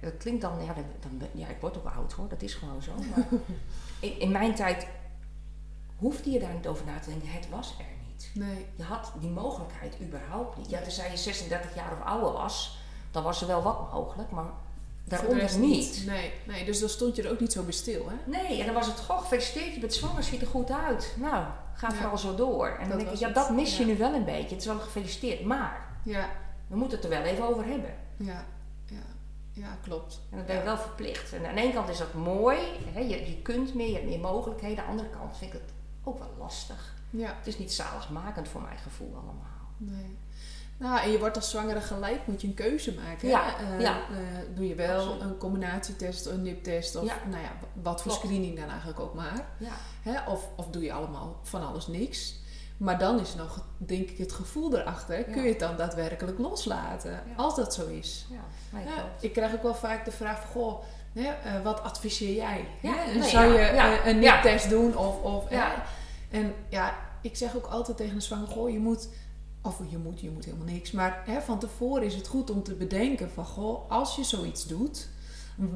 Dat 0.00 0.16
klinkt 0.18 0.40
dan, 0.40 0.64
ja, 0.64 0.74
dan, 1.00 1.28
ja, 1.32 1.48
ik 1.48 1.60
word 1.60 1.76
ook 1.76 1.86
oud 1.96 2.12
hoor, 2.12 2.28
dat 2.28 2.42
is 2.42 2.54
gewoon 2.54 2.82
zo. 2.82 2.92
Maar 3.10 3.26
in, 4.00 4.20
in 4.20 4.30
mijn 4.32 4.54
tijd 4.54 4.86
hoefde 5.96 6.30
je 6.30 6.38
daar 6.38 6.54
niet 6.54 6.66
over 6.66 6.86
na 6.86 6.98
te 6.98 7.08
denken, 7.10 7.28
het 7.30 7.48
was 7.50 7.74
er 7.78 7.84
niet. 8.08 8.30
Nee. 8.34 8.66
Je 8.76 8.82
had 8.82 9.12
die 9.20 9.30
mogelijkheid 9.30 9.96
überhaupt 10.02 10.56
niet. 10.56 10.70
Ja, 10.70 10.80
tenzij 10.80 11.10
je 11.10 11.16
36 11.16 11.74
jaar 11.74 11.92
of 11.92 12.02
ouder 12.04 12.32
was, 12.32 12.78
dan 13.10 13.22
was 13.22 13.40
er 13.40 13.46
wel 13.46 13.62
wat 13.62 13.92
mogelijk, 13.92 14.30
maar 14.30 14.44
daaronder 15.04 15.38
rest 15.38 15.58
niet. 15.58 16.02
Nee, 16.06 16.32
nee, 16.46 16.64
dus 16.64 16.80
dan 16.80 16.88
stond 16.88 17.16
je 17.16 17.22
er 17.22 17.30
ook 17.30 17.40
niet 17.40 17.52
zo 17.52 17.62
bij 17.62 17.72
stil, 17.72 18.08
hè? 18.08 18.30
Nee, 18.30 18.58
en 18.60 18.64
dan 18.66 18.74
was 18.74 18.86
het, 18.86 19.00
goh, 19.00 19.18
gefeliciteerd, 19.20 19.74
je 19.74 19.80
bent 19.80 19.94
zwanger, 19.94 20.22
ziet 20.22 20.40
er 20.40 20.46
goed 20.46 20.70
uit. 20.70 21.14
Nou, 21.18 21.44
ga 21.74 21.88
Ja. 21.88 21.94
vooral 21.94 22.18
zo 22.18 22.34
door. 22.34 22.68
En 22.68 22.88
dan 22.88 22.98
denk 22.98 23.10
ik, 23.10 23.16
ja, 23.18 23.28
dat 23.28 23.50
mis 23.50 23.76
je 23.76 23.86
Ja. 23.86 23.92
nu 23.92 23.98
wel 23.98 24.14
een 24.14 24.24
beetje. 24.24 24.48
Het 24.54 24.60
is 24.60 24.66
wel 24.66 24.78
gefeliciteerd, 24.78 25.44
maar 25.44 25.86
Ja, 26.02 26.28
we 26.66 26.76
moeten 26.76 26.98
het 26.98 27.06
er 27.12 27.22
wel 27.22 27.22
even 27.22 27.44
over 27.48 27.64
hebben. 27.66 27.94
ja, 28.16 28.44
ja. 29.58 29.78
Klopt. 29.82 30.20
En 30.30 30.36
dan 30.36 30.46
ben 30.46 30.54
je 30.56 30.60
Ja. 30.60 30.66
wel 30.66 30.78
verplicht. 30.78 31.32
En 31.32 31.46
aan 31.46 31.54
de 31.54 31.60
ene 31.60 31.72
kant 31.72 31.88
is 31.88 31.98
dat 31.98 32.14
mooi, 32.14 32.58
hè, 32.92 33.00
je, 33.00 33.26
je 33.30 33.42
kunt 33.42 33.74
meer, 33.74 33.86
je 33.88 33.92
hebt 33.94 34.06
meer 34.06 34.20
mogelijkheden. 34.20 34.78
Aan 34.84 34.96
de 34.96 35.02
andere 35.02 35.18
kant 35.18 35.36
vind 35.36 35.54
ik 35.54 35.60
het 35.60 35.70
ook 36.04 36.18
wel 36.18 36.34
lastig. 36.38 36.94
Ja, 37.10 37.34
Het 37.38 37.46
is 37.46 37.58
niet 37.58 37.72
zaligmakend 37.72 38.48
voor 38.48 38.60
mijn 38.62 38.78
gevoel 38.78 39.14
allemaal. 39.14 39.68
nee. 39.76 40.16
Nou, 40.78 41.00
en 41.00 41.10
je 41.10 41.18
wordt 41.18 41.36
als 41.36 41.50
zwangere 41.50 41.80
gelijk, 41.80 42.26
moet 42.26 42.40
je 42.40 42.46
een 42.46 42.54
keuze 42.54 42.94
maken. 42.94 43.28
Ja? 43.28 43.58
Eh, 43.58 43.80
ja. 43.80 43.92
eh, 43.96 44.16
doe 44.54 44.68
je 44.68 44.74
wel 44.74 44.98
Absoluut. 45.00 45.22
een 45.22 45.36
combinatietest, 45.38 46.26
een 46.26 46.42
niptest 46.42 46.96
of 46.96 47.04
Ja. 47.04 47.14
nou 47.30 47.42
ja, 47.42 47.52
wat 47.82 48.02
voor 48.02 48.10
Klopt. 48.12 48.26
screening 48.26 48.58
dan 48.58 48.68
eigenlijk 48.68 49.00
ook 49.00 49.14
maar. 49.14 49.46
Ja, 49.58 49.72
Hè? 50.02 50.30
Of, 50.30 50.48
of 50.56 50.66
doe 50.70 50.82
je 50.82 50.92
allemaal 50.92 51.40
van 51.42 51.66
alles 51.66 51.86
niks. 51.86 52.36
Maar 52.78 52.98
dan 52.98 53.20
is 53.20 53.34
nog, 53.34 53.64
denk 53.76 54.10
ik, 54.10 54.18
het 54.18 54.32
gevoel 54.32 54.78
erachter. 54.78 55.24
Kun 55.24 55.42
je 55.42 55.48
het 55.48 55.58
dan 55.58 55.76
daadwerkelijk 55.76 56.38
loslaten? 56.38 57.22
Als 57.36 57.56
dat 57.56 57.74
zo 57.74 57.86
is. 57.86 58.26
ja, 58.72 59.04
ik 59.20 59.32
krijg 59.32 59.54
ook 59.54 59.62
wel 59.62 59.74
vaak 59.74 60.04
de 60.04 60.10
vraag 60.10 60.40
van, 60.40 60.50
goh, 60.50 60.82
hè, 61.12 61.28
eh, 61.30 61.62
wat 61.62 61.82
adviseer 61.82 62.34
jij? 62.34 62.64
Hè? 62.80 63.12
Nee, 63.18 63.28
Zou 63.28 63.52
je 63.52 63.58
eh, 63.58 64.06
een 64.06 64.20
ja. 64.20 64.34
niptest 64.34 64.68
doen? 64.70 64.96
Of, 64.96 65.22
of? 65.22 65.44
En 66.30 66.54
ja, 66.68 66.94
ik 67.20 67.36
zeg 67.36 67.56
ook 67.56 67.66
altijd 67.66 67.96
tegen 67.96 68.14
de 68.14 68.20
zwanger, 68.20 68.48
goh, 68.48 68.70
je 68.70 68.78
moet, 68.78 69.08
of 69.62 69.80
je 69.90 69.98
moet, 69.98 70.20
je 70.20 70.30
moet 70.30 70.44
helemaal 70.44 70.66
niks. 70.66 70.90
Maar 70.90 71.22
hè, 71.26 71.40
van 71.40 71.58
tevoren 71.58 72.02
is 72.02 72.14
het 72.14 72.26
goed 72.26 72.50
om 72.50 72.62
te 72.62 72.74
bedenken 72.74 73.30
van, 73.30 73.44
goh, 73.44 73.90
als 73.90 74.16
je 74.16 74.24
zoiets 74.24 74.66
doet, 74.66 75.08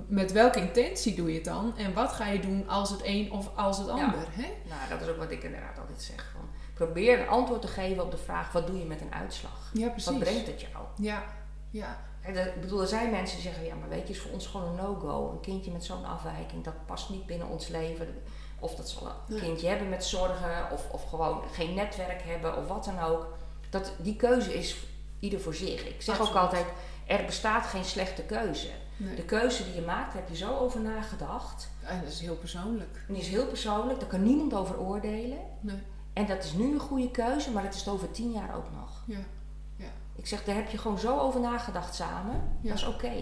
met 0.06 0.32
welke 0.32 0.60
intentie 0.60 1.14
doe 1.14 1.28
je 1.28 1.34
het 1.34 1.44
dan? 1.44 1.72
En 1.76 1.94
wat 1.94 2.12
ga 2.12 2.26
je 2.28 2.40
doen 2.40 2.68
als 2.68 2.90
het 2.90 3.00
een 3.04 3.32
of 3.32 3.50
als 3.56 3.78
het 3.78 3.86
Ja. 3.86 3.92
ander? 3.92 4.26
Hè? 4.30 4.46
Nou, 4.68 4.80
dat 4.90 5.00
is 5.00 5.08
ook 5.08 5.16
wat 5.16 5.30
ik 5.30 5.42
inderdaad 5.42 5.78
altijd 5.78 6.02
zeg. 6.02 6.31
Probeer 6.74 7.20
een 7.20 7.28
antwoord 7.28 7.60
te 7.62 7.68
geven 7.68 8.04
op 8.04 8.10
de 8.10 8.16
vraag, 8.16 8.52
wat 8.52 8.66
doe 8.66 8.78
je 8.78 8.84
met 8.84 9.00
een 9.00 9.14
uitslag? 9.14 9.70
Ja, 9.72 9.88
precies. 9.88 10.10
Wat 10.10 10.18
brengt 10.18 10.46
het 10.46 10.60
jou? 10.60 10.84
Ja, 10.96 11.22
ja, 11.70 12.00
Ik 12.24 12.60
bedoel, 12.60 12.80
er 12.80 12.86
zijn 12.86 13.10
mensen 13.10 13.36
die 13.36 13.46
zeggen, 13.46 13.64
ja, 13.64 13.74
maar 13.74 13.88
weet 13.88 14.06
je, 14.06 14.12
is 14.14 14.20
voor 14.20 14.30
ons 14.32 14.46
gewoon 14.46 14.68
een 14.68 14.84
no-go. 14.84 15.30
Een 15.30 15.40
kindje 15.40 15.70
met 15.70 15.84
zo'n 15.84 16.04
afwijking, 16.04 16.64
dat 16.64 16.86
past 16.86 17.10
niet 17.10 17.26
binnen 17.26 17.48
ons 17.48 17.68
leven. 17.68 18.22
Of 18.58 18.74
dat 18.74 18.88
zal 18.88 19.12
een 19.28 19.40
kindje 19.40 19.68
hebben 19.68 19.88
met 19.88 20.04
zorgen, 20.04 20.70
of, 20.72 20.88
of 20.90 21.08
gewoon 21.08 21.42
geen 21.52 21.74
netwerk 21.74 22.22
hebben, 22.22 22.56
of 22.56 22.66
wat 22.66 22.84
dan 22.84 23.00
ook. 23.00 23.26
Dat, 23.70 23.92
die 23.98 24.16
keuze 24.16 24.54
is 24.54 24.76
ieder 25.18 25.40
voor 25.40 25.54
zich. 25.54 25.86
Ik 25.86 26.02
zeg 26.02 26.20
ook 26.20 26.34
altijd, 26.34 26.66
er 27.06 27.24
bestaat 27.24 27.66
geen 27.66 27.84
slechte 27.84 28.22
keuze. 28.22 28.68
nee. 28.96 29.14
De 29.14 29.24
keuze 29.24 29.64
die 29.64 29.74
je 29.74 29.80
maakt, 29.82 30.14
heb 30.14 30.28
je 30.28 30.36
zo 30.36 30.56
over 30.56 30.80
nagedacht. 30.80 31.68
En 31.84 32.00
dat 32.00 32.12
is 32.12 32.20
heel 32.20 32.36
persoonlijk. 32.36 33.04
En 33.08 33.14
die 33.14 33.22
is 33.22 33.28
heel 33.28 33.46
persoonlijk, 33.46 34.00
daar 34.00 34.08
kan 34.08 34.22
niemand 34.22 34.54
over 34.54 34.78
oordelen. 34.78 35.38
Nee. 35.60 35.82
En 36.12 36.26
dat 36.26 36.44
is 36.44 36.52
nu 36.52 36.72
een 36.72 36.80
goede 36.80 37.10
keuze, 37.10 37.50
maar 37.50 37.62
dat 37.62 37.74
is 37.74 37.78
het 37.80 37.88
over 37.88 38.10
tien 38.10 38.30
jaar 38.32 38.56
ook 38.56 38.70
nog. 38.74 39.02
Ja, 39.06 39.86
Ik 40.14 40.26
zeg, 40.26 40.44
daar 40.44 40.54
heb 40.54 40.70
je 40.70 40.78
gewoon 40.78 40.98
zo 40.98 41.18
over 41.18 41.40
nagedacht 41.40 41.94
samen. 41.94 42.42
Ja. 42.60 42.68
Dat 42.68 42.78
is 42.78 42.86
oké. 42.86 43.12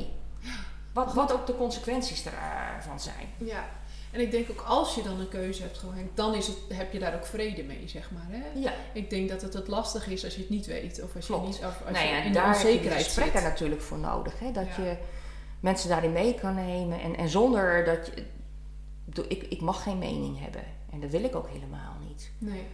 Wat, 0.92 1.14
wat 1.14 1.32
ook 1.32 1.47
de 1.47 1.56
consequenties 1.56 2.26
ervan 2.76 3.00
zijn. 3.00 3.28
ja. 3.38 3.68
En 4.11 4.20
ik 4.20 4.30
denk 4.30 4.50
ook 4.50 4.61
als 4.66 4.94
je 4.94 5.02
dan 5.02 5.20
een 5.20 5.28
keuze 5.28 5.62
hebt 5.62 5.78
gemaakt, 5.78 5.99
dan 6.14 6.35
is 6.35 6.47
het, 6.47 6.56
heb 6.68 6.92
je 6.92 6.99
daar 6.99 7.14
ook 7.14 7.26
vrede 7.26 7.62
mee, 7.62 7.88
zeg 7.88 8.11
maar. 8.11 8.26
Hè? 8.28 8.59
Ja, 8.61 8.73
Ik 8.92 9.11
denk 9.11 9.28
dat 9.28 9.42
het 9.42 9.52
het 9.54 9.68
lastig 9.68 10.06
is 10.06 10.25
als 10.25 10.35
je 10.35 10.40
het 10.40 10.50
niet 10.50 10.66
weet. 10.66 11.02
Of 11.02 11.16
als 11.16 11.26
je, 11.26 11.37
niet, 11.37 11.56
of 11.56 11.83
als 11.87 11.90
nou 11.96 12.07
je 12.07 12.12
ja, 12.12 12.22
in 12.22 12.33
de 12.33 12.38
daar 12.38 12.46
heb 12.48 12.57
je 12.57 12.62
die 12.62 12.70
onzekerheid 12.72 13.05
gesprekken 13.05 13.42
natuurlijk 13.42 13.81
voor 13.81 13.98
nodig. 13.98 14.38
Hè? 14.38 14.53
Dat 14.53 14.66
Ja. 14.76 14.85
je 14.85 14.96
mensen 15.61 15.88
daarin 15.88 16.12
mee 16.12 16.35
kan 16.35 16.55
nemen. 16.55 17.00
En, 17.00 17.16
en 17.16 17.29
zonder 17.29 17.85
dat 17.85 18.11
je... 18.14 19.29
Ik, 19.29 19.42
ik 19.42 19.61
mag 19.61 19.83
geen 19.83 19.98
mening 19.98 20.40
hebben. 20.40 20.64
En 20.92 21.00
dat 21.00 21.11
wil 21.11 21.24
ik 21.24 21.35
ook 21.35 21.48
helemaal 21.48 21.94
niet. 22.09 22.31
Nee. 22.38 22.66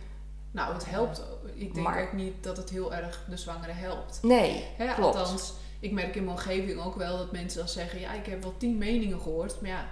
Nou, 0.57 0.73
het 0.75 0.91
helpt. 0.91 1.23
ook. 1.33 1.49
Ik 1.55 1.75
denk 1.75 1.87
Maar- 1.87 2.03
ook 2.03 2.13
niet 2.13 2.45
dat 2.45 2.57
het 2.57 2.71
heel 2.71 2.95
erg 2.95 3.25
de 3.29 3.37
zwangere 3.37 3.73
helpt. 3.73 4.19
Nee, 4.23 4.65
Hè, 4.77 4.95
klopt. 4.95 5.17
Althans, 5.17 5.53
ik 5.81 5.93
merk 5.93 6.15
in 6.17 6.25
mijn 6.25 6.37
omgeving 6.37 6.81
ook 6.85 6.97
wel 6.97 7.17
dat 7.19 7.33
mensen 7.33 7.59
dan 7.59 7.69
zeggen... 7.69 8.01
Ja, 8.01 8.13
ik 8.13 8.27
heb 8.27 8.43
wel 8.43 8.55
tien 8.57 8.79
meningen 8.79 9.21
gehoord. 9.21 9.61
Maar 9.61 9.71
ja, 9.71 9.85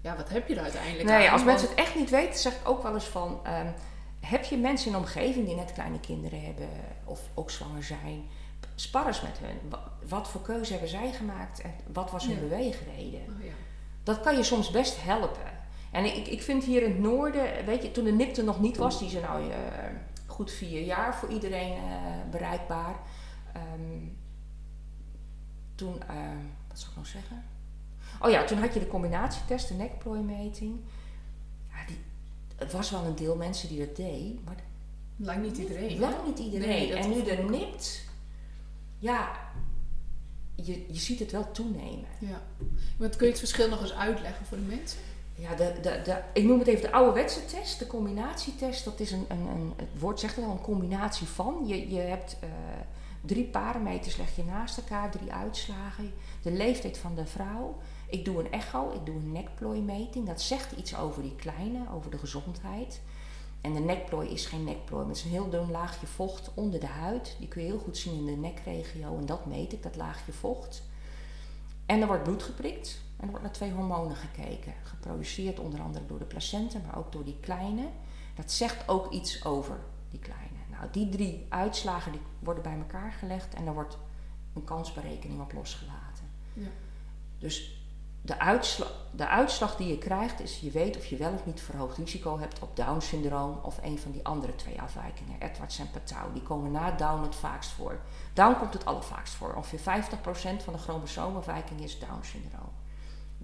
ja 0.00 0.16
wat 0.16 0.28
heb 0.28 0.48
je 0.48 0.54
er 0.54 0.62
uiteindelijk 0.62 1.08
Nee, 1.08 1.26
aan? 1.26 1.32
als 1.32 1.44
mensen 1.44 1.68
het 1.68 1.78
echt 1.78 1.94
niet 1.94 2.10
weten, 2.10 2.40
zeg 2.40 2.52
ik 2.52 2.68
ook 2.68 2.82
wel 2.82 2.94
eens 2.94 3.04
van... 3.04 3.40
ehm, 3.44 3.66
heb 4.20 4.44
je 4.44 4.56
mensen 4.56 4.86
in 4.86 4.92
de 4.92 4.98
omgeving 4.98 5.46
die 5.46 5.54
net 5.56 5.72
kleine 5.72 6.00
kinderen 6.00 6.44
hebben 6.44 6.68
of 7.04 7.20
ook 7.34 7.50
zwanger 7.50 7.82
zijn? 7.84 8.24
Spar 8.74 9.06
eens 9.06 9.20
met 9.20 9.38
hun. 9.40 9.70
Wa- 9.70 9.92
Wat 10.08 10.28
voor 10.28 10.42
keuze 10.42 10.72
hebben 10.72 10.90
zij 10.90 11.12
gemaakt 11.12 11.60
en 11.60 11.74
wat 11.92 12.10
was 12.10 12.24
hun 12.26 12.34
Ja. 12.34 12.40
beweegreden? 12.40 13.20
Oh, 13.38 13.44
ja. 13.44 13.52
Dat 14.02 14.20
kan 14.20 14.36
je 14.36 14.42
soms 14.42 14.70
best 14.70 15.02
helpen. 15.02 15.53
En 15.94 16.04
ik, 16.04 16.26
ik 16.26 16.42
vind 16.42 16.64
hier 16.64 16.82
in 16.82 16.90
het 16.90 17.00
noorden, 17.00 17.64
weet 17.64 17.82
je, 17.82 17.90
toen 17.90 18.04
de 18.04 18.12
NIPT 18.12 18.38
er 18.38 18.44
nog 18.44 18.60
niet 18.60 18.76
was, 18.76 18.98
die 18.98 19.08
is 19.08 19.14
er 19.14 19.22
nou 19.22 19.50
eh, 19.50 19.58
goed 20.26 20.50
vier 20.50 20.80
jaar 20.82 21.14
voor 21.16 21.28
iedereen 21.28 21.72
eh, 21.72 21.82
bereikbaar. 22.30 22.96
Ehm, 23.52 23.98
toen, 25.74 26.02
eh, 26.02 26.16
wat 26.68 26.78
zou 26.78 26.90
ik 26.90 26.96
nou 26.96 27.06
zeggen? 27.06 27.44
Oh 28.20 28.30
ja, 28.30 28.44
toen 28.44 28.58
had 28.58 28.74
je 28.74 28.80
de 28.80 28.86
combinatietest, 28.86 29.68
de 29.68 29.74
nekplooimeting. 29.74 30.80
Ja, 31.70 31.86
die, 31.86 31.98
het 32.56 32.72
was 32.72 32.90
wel 32.90 33.04
een 33.04 33.16
deel 33.16 33.36
mensen 33.36 33.68
die 33.68 33.86
dat 33.86 33.96
deed, 33.96 34.44
maar 34.44 34.56
Lang 35.16 35.42
niet 35.42 35.58
iedereen. 35.58 35.98
lang 35.98 36.14
niet 36.26 36.38
iedereen. 36.38 36.68
Nee, 36.68 36.94
en 36.94 37.10
nu 37.10 37.22
de 37.22 37.42
ook. 37.42 37.50
NIPT, 37.50 38.08
ja, 38.98 39.36
je, 40.54 40.84
je 40.92 40.98
ziet 40.98 41.18
het 41.18 41.32
wel 41.32 41.50
toenemen. 41.50 42.08
Ja. 42.18 42.42
Want 42.96 43.16
kun 43.16 43.26
je 43.26 43.32
het 43.32 43.40
verschil 43.40 43.68
nog 43.68 43.80
eens 43.80 43.92
uitleggen 43.94 44.46
voor 44.46 44.56
de 44.56 44.62
mensen? 44.62 44.98
Ja, 45.36 45.54
de, 45.54 45.72
de, 45.82 46.00
de, 46.04 46.22
ik 46.32 46.44
noem 46.44 46.58
het 46.58 46.68
even 46.68 46.82
de 46.82 46.92
ouderwetse 46.92 47.44
test, 47.44 47.78
de 47.78 47.86
combinatietest. 47.86 48.84
Dat 48.84 49.00
is 49.00 49.10
een, 49.10 49.24
een, 49.28 49.46
een 49.46 49.72
het 49.76 50.00
woord 50.00 50.20
zegt 50.20 50.38
al, 50.38 50.50
een 50.50 50.60
combinatie 50.60 51.26
van. 51.26 51.62
Je, 51.66 51.90
je 51.90 52.00
hebt 52.00 52.36
eh, 52.40 52.48
drie 53.20 53.44
parameters, 53.44 54.16
leg 54.16 54.36
je 54.36 54.44
naast 54.44 54.76
elkaar, 54.76 55.10
drie 55.10 55.32
uitslagen. 55.32 56.12
De 56.42 56.52
leeftijd 56.52 56.98
van 56.98 57.14
de 57.14 57.26
vrouw. 57.26 57.76
Ik 58.08 58.24
doe 58.24 58.38
een 58.38 58.52
echo, 58.52 58.90
ik 58.90 59.06
doe 59.06 59.14
een 59.14 59.32
nekplooimeting. 59.32 60.26
Dat 60.26 60.40
zegt 60.40 60.72
iets 60.72 60.96
over 60.96 61.22
die 61.22 61.36
kleine, 61.36 61.78
over 61.94 62.10
de 62.10 62.18
gezondheid. 62.18 63.00
En 63.60 63.72
de 63.72 63.80
nekplooi 63.80 64.28
is 64.28 64.46
geen 64.46 64.64
nekplooi, 64.64 65.04
maar 65.04 65.14
het 65.14 65.24
is 65.24 65.24
een 65.24 65.38
heel 65.38 65.50
dun 65.50 65.70
laagje 65.70 66.06
vocht 66.06 66.50
onder 66.54 66.80
de 66.80 66.86
huid. 66.86 67.36
Die 67.38 67.48
kun 67.48 67.62
je 67.62 67.68
heel 67.68 67.78
goed 67.78 67.96
zien 67.96 68.14
in 68.14 68.26
de 68.26 68.32
nekregio 68.32 69.18
en 69.18 69.26
dat 69.26 69.46
meet 69.46 69.72
ik, 69.72 69.82
dat 69.82 69.96
laagje 69.96 70.32
vocht. 70.32 70.82
En 71.86 72.00
er 72.00 72.06
wordt 72.06 72.22
bloed 72.22 72.42
geprikt 72.42 73.00
en 73.24 73.30
er 73.30 73.36
wordt 73.40 73.44
naar 73.44 73.68
twee 73.68 73.72
hormonen 73.72 74.16
gekeken. 74.16 74.74
Geproduceerd 74.82 75.58
onder 75.58 75.80
andere 75.80 76.06
door 76.06 76.18
de 76.18 76.24
placenta, 76.24 76.78
maar 76.86 76.98
ook 76.98 77.12
door 77.12 77.24
die 77.24 77.36
kleine. 77.40 77.88
Dat 78.34 78.52
zegt 78.52 78.88
ook 78.88 79.12
iets 79.12 79.44
over 79.44 79.78
die 80.10 80.20
kleine. 80.20 80.58
Nou, 80.70 80.86
die 80.90 81.08
drie 81.08 81.46
uitslagen 81.48 82.12
die 82.12 82.20
worden 82.38 82.62
bij 82.62 82.76
elkaar 82.78 83.12
gelegd 83.12 83.54
en 83.54 83.66
er 83.66 83.74
wordt 83.74 83.98
een 84.54 84.64
kansberekening 84.64 85.40
op 85.40 85.52
losgelaten. 85.52 86.24
Ja. 86.52 86.68
Dus 87.38 87.82
de 88.22 88.38
uitslag, 88.38 89.06
de 89.10 89.28
uitslag 89.28 89.76
die 89.76 89.88
je 89.88 89.98
krijgt 89.98 90.40
is 90.40 90.60
je 90.60 90.70
weet 90.70 90.96
of 90.96 91.06
je 91.06 91.16
wel 91.16 91.32
of 91.32 91.46
niet 91.46 91.60
verhoogd 91.60 91.96
risico 91.96 92.38
hebt 92.38 92.58
op 92.58 92.76
Down-syndroom 92.76 93.58
of 93.62 93.78
een 93.82 93.98
van 93.98 94.10
die 94.12 94.24
andere 94.24 94.56
twee 94.56 94.80
afwijkingen, 94.80 95.40
Edwards 95.40 95.78
en 95.78 95.90
Patau. 95.90 96.32
Die 96.32 96.42
komen 96.42 96.70
na 96.70 96.90
Down 96.90 97.22
het 97.22 97.34
vaakst 97.34 97.70
voor. 97.70 98.00
Down 98.32 98.58
komt 98.58 98.72
het 98.72 98.84
allervaakst 98.84 99.34
voor. 99.34 99.54
Ongeveer 99.54 99.80
50% 99.80 100.62
van 100.64 100.72
de 100.72 100.78
chromosoomafwijking 100.78 101.80
is 101.80 101.98
Down-syndroom. 101.98 102.82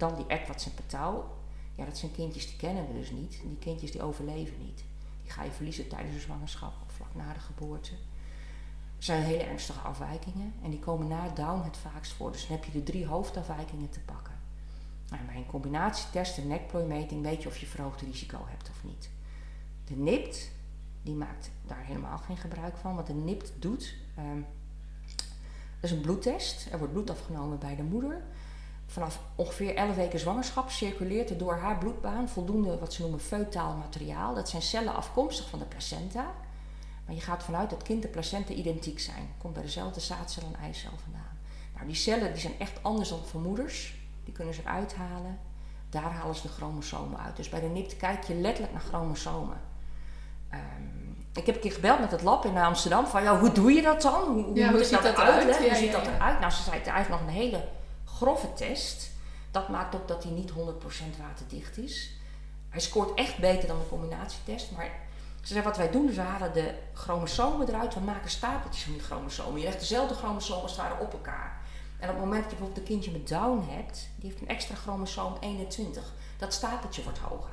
Dan 0.00 0.16
die 0.16 0.26
en 0.26 0.40
Patau. 0.74 1.22
Ja, 1.74 1.84
dat 1.84 1.98
zijn 1.98 2.12
kindjes 2.12 2.46
die 2.46 2.56
kennen 2.56 2.86
we 2.86 2.92
dus 2.92 3.10
niet. 3.10 3.40
Die 3.42 3.58
kindjes 3.58 3.92
die 3.92 4.02
overleven 4.02 4.58
niet. 4.58 4.84
Die 5.22 5.30
ga 5.30 5.42
je 5.42 5.50
verliezen 5.50 5.88
tijdens 5.88 6.14
de 6.14 6.20
zwangerschap 6.20 6.72
of 6.86 6.92
vlak 6.92 7.14
na 7.14 7.32
de 7.32 7.40
geboorte. 7.40 7.92
Er 8.96 9.04
zijn 9.04 9.22
hele 9.22 9.42
ernstige 9.42 9.78
afwijkingen 9.78 10.54
en 10.62 10.70
die 10.70 10.78
komen 10.78 11.08
na 11.08 11.28
Down 11.28 11.64
het 11.64 11.76
vaakst 11.76 12.12
voor. 12.12 12.32
Dus 12.32 12.46
dan 12.46 12.56
heb 12.56 12.64
je 12.64 12.72
de 12.72 12.82
drie 12.82 13.06
hoofdafwijkingen 13.06 13.90
te 13.90 14.00
pakken. 14.00 14.34
Nou, 15.10 15.22
bij 15.24 15.36
een 15.36 15.46
combinatietest, 15.46 16.38
een 16.38 16.46
nekplooimeting, 16.46 17.22
weet 17.22 17.42
je 17.42 17.48
of 17.48 17.56
je 17.56 17.66
verhoogd 17.66 18.00
risico 18.00 18.44
hebt 18.46 18.70
of 18.70 18.84
niet. 18.84 19.10
De 19.84 19.96
NIPT, 19.96 20.50
die 21.02 21.14
maakt 21.14 21.50
daar 21.66 21.84
helemaal 21.84 22.18
geen 22.18 22.36
gebruik 22.36 22.76
van. 22.76 22.94
Wat 22.94 23.06
de 23.06 23.14
NIPT 23.14 23.52
doet, 23.58 23.94
ehm, 24.16 24.40
dat 25.80 25.90
is 25.90 25.90
een 25.90 26.00
bloedtest. 26.00 26.68
Er 26.70 26.78
wordt 26.78 26.92
bloed 26.92 27.10
afgenomen 27.10 27.58
bij 27.58 27.76
de 27.76 27.82
moeder. 27.82 28.24
Vanaf 28.90 29.20
ongeveer 29.34 29.74
11 29.74 29.94
weken 29.94 30.18
zwangerschap 30.18 30.70
circuleert 30.70 31.30
er 31.30 31.38
door 31.38 31.54
haar 31.54 31.78
bloedbaan 31.78 32.28
voldoende 32.28 32.78
wat 32.78 32.92
ze 32.92 33.00
noemen 33.02 33.20
feutaal 33.20 33.74
materiaal. 33.76 34.34
Dat 34.34 34.48
zijn 34.48 34.62
cellen 34.62 34.94
afkomstig 34.94 35.48
van 35.48 35.58
de 35.58 35.64
placenta. 35.64 36.24
Maar 37.06 37.14
je 37.14 37.20
gaat 37.20 37.42
vanuit 37.42 37.70
dat 37.70 37.82
kind 37.82 38.04
en 38.04 38.10
placenta 38.10 38.52
identiek 38.52 39.00
zijn. 39.00 39.28
Komt 39.38 39.54
bij 39.54 39.62
dezelfde 39.62 40.00
zaadcel 40.00 40.42
en 40.42 40.60
eicel 40.60 40.90
vandaan. 41.02 41.38
Nou, 41.74 41.86
die 41.86 41.94
cellen 41.94 42.32
die 42.32 42.40
zijn 42.40 42.58
echt 42.58 42.82
anders 42.82 43.08
dan 43.08 43.18
voor 43.26 43.40
moeders. 43.40 43.94
die 44.24 44.32
kunnen 44.34 44.54
ze 44.54 44.60
eruit 44.60 44.94
halen. 44.94 45.38
Daar 45.90 46.12
halen 46.12 46.34
ze 46.34 46.42
de 46.42 46.48
chromosomen 46.48 47.20
uit. 47.20 47.36
Dus 47.36 47.48
bij 47.48 47.60
de 47.60 47.66
NIPT 47.66 47.96
kijk 47.96 48.24
je 48.24 48.34
letterlijk 48.34 48.72
naar 48.72 48.82
chromosomen. 48.88 49.60
Ehm, 50.48 50.60
ik 51.34 51.46
heb 51.46 51.54
een 51.54 51.60
keer 51.60 51.72
gebeld 51.72 52.00
met 52.00 52.10
het 52.10 52.22
lab 52.22 52.44
in 52.44 52.56
Amsterdam. 52.56 53.06
Van, 53.06 53.22
ja, 53.22 53.38
hoe 53.38 53.52
doe 53.52 53.72
je 53.72 53.82
dat 53.82 54.02
dan? 54.02 54.22
Hoe, 54.22 54.42
hoe 54.42 54.54
Ja, 54.56 54.62
moet 54.64 54.72
hoe 54.72 54.80
ik 54.80 54.86
ziet 54.86 55.02
dat 55.02 55.02
dat 55.02 55.14
eruit? 55.14 55.32
uitleggen? 55.34 55.64
Ja, 55.64 55.70
hoe 55.70 55.78
ziet 55.78 55.90
ja, 55.90 55.98
dat 55.98 56.06
eruit? 56.06 56.40
Nou, 56.40 56.52
ze 56.52 56.62
zei, 56.62 56.76
het 56.78 56.86
eigenlijk 56.86 57.22
nog 57.22 57.30
een 57.30 57.40
hele 57.40 57.68
grove 58.20 58.52
test. 58.52 59.10
Dat 59.50 59.68
maakt 59.68 59.94
ook 59.94 60.08
dat 60.08 60.22
hij 60.22 60.32
niet 60.32 60.50
100% 60.50 60.54
waterdicht 61.18 61.78
is. 61.78 62.10
Hij 62.68 62.80
scoort 62.80 63.14
echt 63.14 63.38
beter 63.38 63.68
dan 63.68 63.78
de 63.78 63.88
combinatietest. 63.88 64.70
Maar 64.70 64.90
ze 65.42 65.52
zei, 65.52 65.64
wat 65.64 65.76
wij 65.76 65.90
doen, 65.90 66.14
we 66.14 66.20
halen 66.20 66.52
de 66.52 66.74
chromosomen 66.94 67.68
eruit. 67.68 67.94
We 67.94 68.00
maken 68.00 68.30
stapeltjes 68.30 68.84
van 68.84 68.92
die 68.92 69.02
chromosomen. 69.02 69.60
Je 69.60 69.66
legt 69.66 69.80
dezelfde 69.80 70.14
chromosomen 70.14 70.62
als 70.62 70.72
het 70.72 70.80
ware 70.80 71.00
op 71.00 71.12
elkaar. 71.12 71.60
En 71.98 72.08
op 72.08 72.14
het 72.14 72.24
moment 72.24 72.42
dat 72.42 72.50
je 72.50 72.56
bijvoorbeeld 72.56 72.88
een 72.88 72.94
kindje 72.94 73.10
met 73.10 73.28
Down 73.28 73.68
hebt, 73.70 74.08
die 74.16 74.30
heeft 74.30 74.42
een 74.42 74.48
extra 74.48 74.74
chromosoom 74.74 75.36
21. 75.40 76.12
Dat 76.38 76.52
stapeltje 76.52 77.02
wordt 77.02 77.18
hoger. 77.18 77.52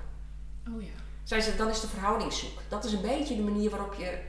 Oh 0.75 0.81
ja. 0.81 0.89
Zij 1.23 1.41
ze, 1.41 1.55
dan 1.55 1.69
is 1.69 1.81
de 1.81 1.87
verhouding 1.87 2.33
zoek. 2.33 2.61
Dat 2.69 2.85
is 2.85 2.93
een 2.93 3.01
beetje 3.01 3.35
de 3.35 3.41
manier 3.41 3.69
waarop 3.69 3.93
je, 3.93 4.19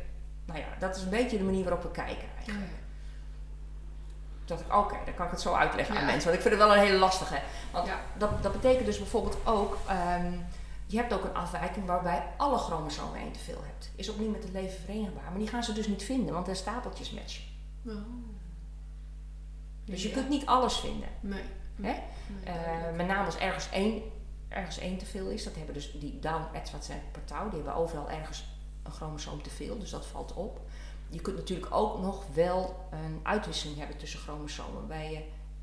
nou 0.45 0.59
ja, 0.59 0.67
dat 0.79 0.97
is 0.97 1.03
een 1.03 1.11
beetje 1.11 1.39
de 1.39 1.45
manier 1.45 1.65
waarop 1.65 1.83
we 1.83 1.91
kijken 1.91 2.29
eigenlijk. 2.37 2.73
Dacht 4.49 4.61
ik, 4.61 4.75
oké, 4.77 4.97
dan 5.05 5.15
kan 5.15 5.25
ik 5.25 5.31
het 5.31 5.41
zo 5.41 5.55
uitleggen 5.55 5.97
aan 5.97 6.05
mensen. 6.05 6.25
Want 6.25 6.35
ik 6.35 6.41
vind 6.49 6.55
het 6.55 6.63
wel 6.69 6.73
een 6.77 6.83
hele 6.83 6.99
lastige. 6.99 7.41
Want 7.73 7.87
Ja. 7.87 8.01
dat, 8.19 8.43
dat 8.43 8.53
betekent 8.53 8.87
dus 8.87 8.99
bijvoorbeeld 8.99 9.37
ook, 9.47 9.79
ehm, 9.89 10.33
je 10.87 10.97
hebt 10.97 11.13
ook 11.13 11.25
een 11.25 11.35
afwijking 11.35 11.87
waarbij 11.87 12.23
alle 12.37 12.59
chromosomen 12.59 13.21
één 13.21 13.33
te 13.33 13.39
veel 13.39 13.63
hebt. 13.67 13.91
Is 13.97 14.11
ook 14.11 14.19
niet 14.19 14.33
met 14.33 14.43
het 14.43 14.53
leven 14.53 14.81
verenigbaar. 14.81 15.31
Maar 15.31 15.39
die 15.39 15.49
gaan 15.49 15.65
ze 15.65 15.73
dus 15.73 15.87
niet 15.87 16.03
vinden, 16.03 16.35
want 16.35 16.47
de 16.47 16.55
stapeltjes 16.55 17.11
matchen. 17.11 17.43
Oh. 17.87 17.95
Dus 19.85 20.03
je 20.03 20.09
Ja. 20.09 20.15
kunt 20.15 20.29
niet 20.29 20.47
alles 20.47 20.77
vinden. 20.77 21.09
Nee. 21.21 21.43
Hè? 21.43 21.83
Nee, 21.83 22.03
Eh, 22.45 22.55
met 22.97 23.07
name 23.07 23.25
als 23.25 23.37
ergens 23.39 23.69
één, 23.71 24.03
ergens 24.49 24.79
één 24.79 24.99
te 24.99 25.07
veel 25.07 25.29
is. 25.29 25.45
Dat 25.45 25.55
hebben 25.57 25.75
dus 25.75 25.93
die 26.01 26.19
Down, 26.19 26.45
Edwards 26.53 26.89
en 26.89 27.01
Patau. 27.13 27.45
Die 27.51 27.55
hebben 27.63 27.75
overal 27.75 28.11
ergens 28.11 28.45
een 28.83 28.93
chromosoom 28.93 29.43
te 29.43 29.51
veel. 29.51 29.79
Dus 29.79 29.91
dat 29.91 30.07
valt 30.07 30.35
op. 30.35 30.61
Je 31.09 31.21
kunt 31.21 31.37
natuurlijk 31.37 31.75
ook 31.75 31.99
nog 32.01 32.25
wel 32.35 32.89
een 32.91 33.21
uitwisseling 33.23 33.79
hebben 33.79 33.97
tussen 33.97 34.21
chromosomen. 34.21 34.87
Bij 34.87 35.13
je, 35.13 35.23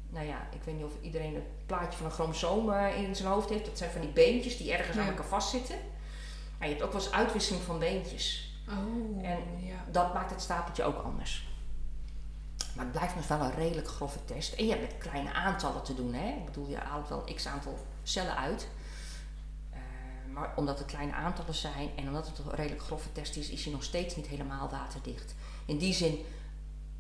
nou 0.10 0.26
ja, 0.26 0.48
ik 0.52 0.64
weet 0.64 0.76
niet 0.76 0.86
of 0.86 1.02
iedereen 1.02 1.36
het 1.36 1.66
plaatje 1.66 1.98
van 1.98 2.06
een 2.06 2.12
chromosoom 2.12 2.72
eh, 2.72 3.02
in 3.02 3.16
zijn 3.16 3.30
hoofd 3.30 3.50
heeft. 3.50 3.66
Dat 3.66 3.78
zijn 3.78 3.92
van 3.92 4.02
die 4.02 4.10
beentjes 4.10 4.58
die 4.58 4.74
ergens 4.74 4.98
aan 4.98 5.08
elkaar 5.08 5.26
vastzitten. 5.26 5.78
Maar 6.58 6.68
je 6.68 6.74
hebt 6.74 6.86
ook 6.86 6.94
wel 6.94 7.02
eens 7.02 7.12
uitwisseling 7.12 7.64
van 7.64 7.80
beentjes. 7.80 8.54
Oh, 8.70 9.26
En 9.26 9.40
ja. 9.60 9.84
Dat 9.92 10.14
maakt 10.14 10.30
het 10.30 10.42
stapeltje 10.42 10.84
ook 10.84 11.04
anders. 11.04 11.48
Maar 12.76 12.86
het 12.86 12.94
blijft 12.94 13.16
nog 13.16 13.28
wel 13.28 13.40
een 13.40 13.56
redelijk 13.56 13.88
grove 13.88 14.26
test. 14.26 14.54
En 14.54 14.66
je 14.66 14.72
hebt 14.72 14.82
met 14.82 14.98
kleine 14.98 15.34
aantallen 15.34 15.84
te 15.84 15.96
doen. 15.96 16.14
Hè? 16.14 16.28
Ik 16.28 16.46
bedoel, 16.46 16.68
je 16.68 16.78
haalt 16.78 17.10
wel 17.10 17.24
een 17.26 17.36
x 17.36 17.48
aantal 17.48 17.78
cellen 18.04 18.38
uit. 18.38 18.68
Maar 20.36 20.54
omdat 20.56 20.78
het 20.78 20.88
kleine 20.88 21.14
aantallen 21.14 21.54
zijn 21.54 21.90
en 21.96 22.08
omdat 22.08 22.28
het 22.28 22.38
een 22.40 22.52
redelijk 22.56 22.82
grove 22.82 23.12
test 23.12 23.36
is, 23.36 23.50
is 23.50 23.64
hij 23.64 23.74
nog 23.74 23.84
steeds 23.84 24.16
niet 24.16 24.28
helemaal 24.28 24.70
waterdicht. 24.70 25.36
In 25.66 25.78
die 25.78 25.94
zin, 25.94 26.26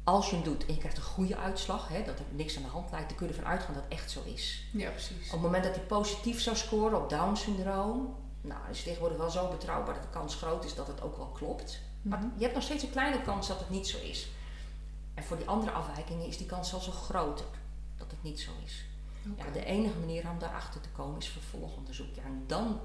als 0.04 0.30
je 0.30 0.36
hem 0.36 0.44
doet 0.44 0.66
en 0.66 0.74
je 0.74 0.80
krijgt 0.80 0.98
een 0.98 1.04
goede 1.04 1.38
uitslag, 1.38 1.88
hè, 1.88 2.04
dat 2.04 2.20
er 2.20 2.26
niks 2.32 2.58
aan 2.58 2.64
de 2.64 2.70
hand 2.70 2.92
lijkt, 2.92 3.08
dan 3.10 3.18
kun 3.18 3.28
je 3.28 3.34
ervan 3.34 3.52
uitgaan 3.52 3.74
dat 3.74 3.84
het 3.84 3.92
echt 3.94 4.12
zo 4.12 4.22
is. 4.26 4.64
Ja, 4.72 4.90
precies. 4.90 5.26
Op 5.26 5.32
het 5.32 5.42
moment 5.42 5.64
dat 5.64 5.76
hij 5.76 5.84
positief 5.84 6.42
zou 6.42 6.56
scoren 6.56 7.02
op 7.04 7.10
Down-syndroom, 7.10 8.16
nou, 8.42 8.60
is 8.70 8.76
het 8.78 8.86
tegenwoordig 8.86 9.18
wel 9.18 9.30
zo 9.30 9.48
betrouwbaar 9.50 9.94
dat 9.94 10.04
de 10.04 10.10
kans 10.20 10.36
groot 10.36 10.66
is 10.66 10.76
dat 10.76 10.88
het 10.88 11.02
ook 11.02 11.18
wel 11.18 11.28
klopt. 11.28 11.80
Maar 12.02 12.20
Mhm. 12.20 12.28
je 12.36 12.42
hebt 12.42 12.54
nog 12.54 12.64
steeds 12.64 12.84
een 12.84 12.90
kleine 12.92 13.22
kans 13.22 13.48
dat 13.48 13.60
het 13.60 13.70
niet 13.70 13.88
zo 13.88 13.98
is. 13.98 14.28
En 15.14 15.24
voor 15.24 15.38
die 15.38 15.48
andere 15.48 15.72
afwijkingen 15.72 16.28
is 16.28 16.38
die 16.38 16.46
kans 16.48 16.70
zelfs 16.70 16.86
nog 16.86 17.06
groter 17.06 17.46
dat 17.98 18.12
het 18.12 18.24
niet 18.24 18.40
zo 18.40 18.52
is. 18.66 18.86
Ja, 19.38 19.52
de 19.54 19.66
enige 19.66 20.00
manier 20.00 20.30
om 20.30 20.40
daarachter 20.40 20.82
te 20.82 20.90
komen 20.90 21.20
is 21.20 21.28
vervolgonderzoek. 21.30 22.16
Ja, 22.16 22.24
en 22.24 22.44
dan 22.48 22.80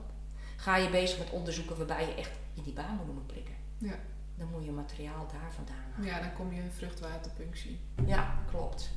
ga 0.60 0.76
je 0.76 0.90
bezig 0.90 1.18
met 1.18 1.30
onderzoeken 1.30 1.76
waarbij 1.76 2.06
je 2.06 2.14
echt 2.14 2.30
in 2.54 2.62
die 2.62 2.72
baarmoeder 2.72 3.14
moet 3.14 3.26
prikken. 3.26 3.54
Ja. 3.78 3.94
Dan 4.34 4.48
moet 4.50 4.64
je 4.64 4.70
materiaal 4.70 5.26
daar 5.32 5.52
vandaan 5.54 5.92
halen. 5.94 6.10
ja, 6.10 6.20
dan 6.20 6.32
kom 6.32 6.52
je 6.52 6.62
in 6.62 6.70
vruchtwaterpunctie. 6.70 7.80
Ja, 8.06 8.34
klopt. 8.50 8.90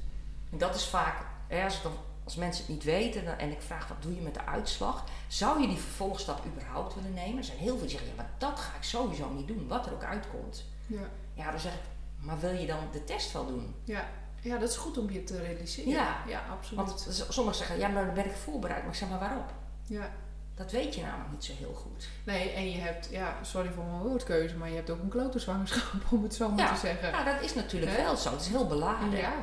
En 0.52 0.58
dat 0.58 0.76
is 0.76 0.86
vaak, 0.86 1.26
hè, 1.48 1.64
als, 1.64 1.84
het 1.84 1.92
als 2.24 2.36
mensen 2.36 2.66
het 2.66 2.74
niet 2.74 2.84
weten 2.84 3.26
dan, 3.26 3.38
en 3.38 3.52
ik 3.52 3.62
vraag 3.62 3.88
wat 3.88 4.02
doe 4.02 4.16
je 4.16 4.22
met 4.22 4.34
de 4.34 4.46
uitslag, 4.46 5.04
zou 5.28 5.62
je 5.62 5.68
die 5.68 5.78
vervolgstap 5.78 6.46
überhaupt 6.46 6.96
willen 6.96 7.14
nemen? 7.14 7.38
Er 7.38 7.44
zijn 7.44 7.58
heel 7.58 7.78
veel 7.78 7.88
die 7.88 7.90
zeggen, 7.90 8.10
ja, 8.10 8.16
maar 8.16 8.32
dat 8.38 8.60
ga 8.60 8.76
ik 8.76 8.84
sowieso 8.84 9.30
niet 9.30 9.48
doen, 9.48 9.68
wat 9.68 9.86
er 9.86 9.94
ook 9.94 10.04
uitkomt. 10.04 10.66
Ja. 10.88 11.10
Ja, 11.34 11.52
dan 11.52 11.60
zeg 11.60 11.74
ik, 11.74 11.82
maar 12.18 12.40
wil 12.40 12.54
je 12.54 12.68
dan 12.68 12.80
de 12.92 13.04
test 13.04 13.32
wel 13.32 13.46
doen? 13.46 13.76
Ja. 13.84 14.10
ja, 14.42 14.58
dat 14.58 14.70
is 14.70 14.78
goed 14.78 14.98
om 14.98 15.10
je 15.10 15.24
te 15.24 15.42
realiseren. 15.42 15.92
Ja. 15.92 16.24
ja 16.28 16.46
absoluut. 16.52 16.86
Want 16.86 17.26
sommigen 17.30 17.58
zeggen, 17.58 17.78
ja, 17.78 17.88
maar 17.88 18.06
dan 18.06 18.16
ben 18.16 18.26
ik 18.26 18.36
voorbereid. 18.36 18.82
Maar 18.82 18.92
ik 18.92 18.98
zeg 18.98 19.10
maar 19.10 19.20
waarop? 19.20 19.54
Ja. 19.86 20.12
Dat 20.56 20.72
weet 20.72 20.96
je 20.96 21.02
namelijk 21.02 21.32
niet 21.32 21.44
zo 21.44 21.54
heel 21.58 21.74
goed. 21.74 22.08
Nee, 22.24 22.50
en 22.52 22.72
je 22.72 22.78
hebt, 22.78 23.08
ja, 23.12 23.38
sorry 23.44 23.72
voor 23.72 23.84
mijn 23.84 24.02
woordkeuze, 24.02 24.56
maar 24.58 24.70
je 24.70 24.76
hebt 24.76 24.90
ook 24.90 25.00
een 25.02 25.10
klote 25.10 25.40
zwangerschap, 25.40 26.02
om 26.12 26.24
het 26.24 26.36
zo 26.36 26.50
maar 26.50 26.58
Ja. 26.60 26.74
te 26.74 26.80
zeggen. 26.80 27.10
Ja, 27.10 27.24
dat 27.34 27.42
is 27.44 27.54
natuurlijk 27.54 27.96
wel 27.98 28.16
zo. 28.18 28.32
Het 28.32 28.42
is 28.42 28.48
heel 28.48 28.68
beladen. 28.68 29.12
Ja. 29.12 29.34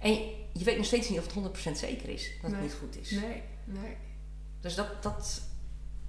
En 0.00 0.12
je 0.52 0.64
weet 0.64 0.76
nog 0.76 0.86
steeds 0.86 1.08
niet 1.08 1.18
of 1.18 1.24
het 1.24 1.34
100% 1.34 1.72
zeker 1.78 2.08
is 2.08 2.30
dat 2.42 2.42
het 2.42 2.50
Nee. 2.50 2.60
niet 2.60 2.76
goed 2.80 2.96
is. 3.00 3.10
Nee, 3.10 3.42
nee. 3.64 3.96
Dus 4.60 4.74
dat, 4.74 5.02
dat, 5.02 5.40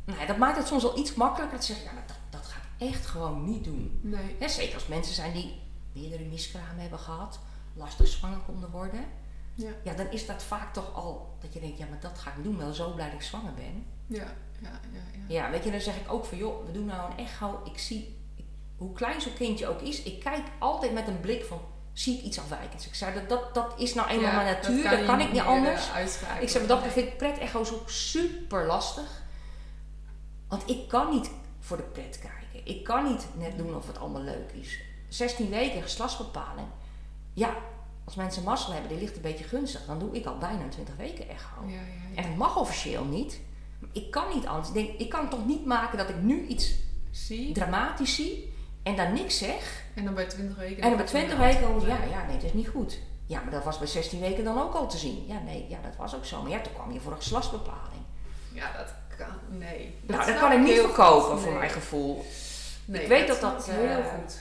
nou 0.05 0.19
ja, 0.19 0.25
dat 0.25 0.37
maakt 0.37 0.57
het 0.57 0.67
soms 0.67 0.83
wel 0.83 0.97
iets 0.97 1.13
makkelijker 1.13 1.59
te 1.59 1.65
zeggen, 1.65 1.85
ja, 1.85 1.91
maar 1.93 2.07
dat, 2.07 2.17
dat 2.29 2.45
ga 2.49 2.59
ik 2.77 2.89
echt 2.91 3.05
gewoon 3.05 3.45
niet 3.49 3.63
doen. 3.63 3.99
Nee. 4.03 4.49
Zeker 4.49 4.73
als 4.73 4.87
mensen 4.87 5.13
zijn 5.15 5.33
die 5.33 5.61
meerdere 5.93 6.23
miskramen 6.23 6.79
hebben 6.81 6.99
gehad, 6.99 7.39
lastig 7.73 8.07
zwanger 8.07 8.39
konden 8.45 8.69
worden. 8.71 9.05
Ja. 9.53 9.69
Ja, 9.83 9.93
dan 9.93 10.11
is 10.11 10.25
dat 10.25 10.43
vaak 10.43 10.73
toch 10.73 10.93
al 10.95 11.37
dat 11.39 11.53
je 11.53 11.59
denkt, 11.59 11.77
ja, 11.77 11.85
maar 11.89 11.99
dat 11.99 12.17
ga 12.19 12.33
ik 12.37 12.43
doen. 12.43 12.57
Wel 12.57 12.73
zo 12.73 12.93
blij 12.93 13.05
dat 13.05 13.15
ik 13.19 13.25
zwanger 13.25 13.53
ben. 13.53 13.85
Ja, 14.07 14.17
ja, 14.17 14.25
ja. 14.61 14.69
ja. 14.91 14.99
Ja, 15.27 15.49
weet 15.51 15.63
je, 15.63 15.71
dan 15.71 15.81
zeg 15.81 15.95
ik 15.95 16.11
ook 16.11 16.25
van, 16.25 16.37
joh, 16.37 16.65
we 16.65 16.71
doen 16.71 16.85
nou 16.85 17.11
een 17.11 17.17
echo. 17.17 17.61
Ik 17.65 17.79
zie, 17.79 18.17
ik- 18.35 18.45
hoe 18.77 18.93
klein 18.93 19.21
zo'n 19.21 19.33
kindje 19.33 19.67
ook 19.67 19.81
is, 19.81 20.03
ik 20.03 20.19
kijk 20.19 20.43
altijd 20.59 20.93
met 20.93 21.07
een 21.07 21.19
blik 21.19 21.43
van, 21.45 21.59
zie 21.93 22.17
ik 22.17 22.23
iets 22.23 22.39
afwijkends? 22.39 22.87
Ik 22.87 22.93
zei, 22.95 23.13
dat, 23.13 23.29
dat, 23.29 23.53
dat 23.53 23.73
is 23.79 23.93
nou 23.93 24.07
eenmaal 24.09 24.29
Ja, 24.29 24.35
mijn 24.35 24.55
natuur, 24.55 24.83
dat 24.89 25.05
kan, 25.05 25.19
ik 25.19 25.31
niet 25.31 25.41
anders. 25.41 25.89
Ik 26.41 26.49
zeg, 26.49 26.67
wat 26.67 26.81
dat 26.83 26.91
vind 26.93 27.07
ik 27.07 27.17
pret-echo's 27.17 27.71
ook 27.73 27.89
super 27.89 28.65
lastig. 28.65 29.23
Want 30.47 30.69
ik 30.69 30.87
kan 30.87 31.09
niet 31.09 31.29
voor 31.59 31.77
de 31.77 31.83
pret 31.83 32.19
kijken. 32.19 32.67
Ik 32.75 32.83
kan 32.83 33.03
niet 33.05 33.27
net 33.37 33.57
doen 33.57 33.75
of 33.75 33.87
het 33.87 33.97
allemaal 33.99 34.21
leuk 34.21 34.51
is. 34.51 34.79
16 35.07 35.49
weken 35.49 35.81
geslachtsbepaling. 35.81 36.67
Ja, 37.33 37.55
als 38.05 38.15
mensen 38.15 38.43
mazzel 38.43 38.71
hebben, 38.73 38.89
die 38.89 38.99
ligt 38.99 39.15
een 39.15 39.21
beetje 39.21 39.43
gunstig. 39.43 39.85
Dan 39.85 39.99
doe 39.99 40.11
ik 40.15 40.25
al 40.25 40.37
bijna 40.37 40.61
een 40.63 40.69
20 40.69 40.95
weken 40.95 41.29
echo. 41.29 41.65
Ja, 41.65 41.73
ja. 41.73 41.81
En 42.15 42.23
het 42.23 42.35
mag 42.37 42.57
officieel 42.57 43.03
niet. 43.03 43.39
Ik 43.91 44.11
kan 44.11 44.35
niet 44.35 44.45
anders. 44.45 44.67
Ik 44.67 44.73
denk, 44.73 44.99
ik 44.99 45.09
kan 45.09 45.29
toch 45.29 45.45
niet 45.45 45.65
maken 45.65 45.97
dat 45.97 46.09
ik 46.09 46.21
nu 46.21 46.45
iets 46.47 46.75
Zie. 47.11 47.53
dramatisch 47.53 48.15
zie 48.15 48.53
en 48.83 48.95
dan 48.95 49.13
niks 49.13 49.37
zeg. 49.37 49.83
En 49.95 50.05
dan 50.05 50.13
bij 50.13 50.25
20 50.25 50.57
weken. 50.57 50.83
En 50.83 50.89
dan 50.89 50.97
bij 50.97 51.05
20 51.05 51.37
weken 51.37 51.87
ja, 51.87 52.03
ja, 52.09 52.25
nee, 52.25 52.35
dat 52.35 52.43
is 52.43 52.53
niet 52.53 52.67
goed. 52.67 52.99
Ja, 53.25 53.41
maar 53.41 53.51
dat 53.51 53.63
was 53.63 53.77
bij 53.77 53.87
16 53.87 54.19
weken 54.19 54.43
dan 54.43 54.61
ook 54.61 54.73
al 54.73 54.87
te 54.87 54.97
zien. 54.97 55.25
Ja, 55.27 55.39
nee, 55.39 55.65
ja, 55.69 55.81
dat 55.81 55.95
was 55.95 56.15
ook 56.15 56.25
zo. 56.25 56.41
Maar 56.41 56.51
ja, 56.51 56.61
toen 56.61 56.73
kwam 56.73 56.91
je 56.91 56.99
voor 56.99 57.11
een 57.11 57.17
geslachtsbepaling. 57.17 58.01
Ja, 58.53 58.71
dat 58.77 58.93
kan. 59.17 59.57
Nee. 59.57 59.95
nou, 60.01 60.25
dat 60.25 60.39
kan 60.39 60.51
ik 60.51 60.59
niet 60.59 60.79
verkopen 60.79 61.39
voor 61.39 61.53
mijn 61.53 61.69
gevoel. 61.69 62.25
Nee, 62.85 63.01
Ik 63.01 63.07
weet 63.07 63.27
dat 63.27 63.37
snap 63.37 63.57
dat, 63.57 63.67
ik 63.67 63.73
heel 63.73 63.87
eh, 63.87 64.05
goed. 64.05 64.39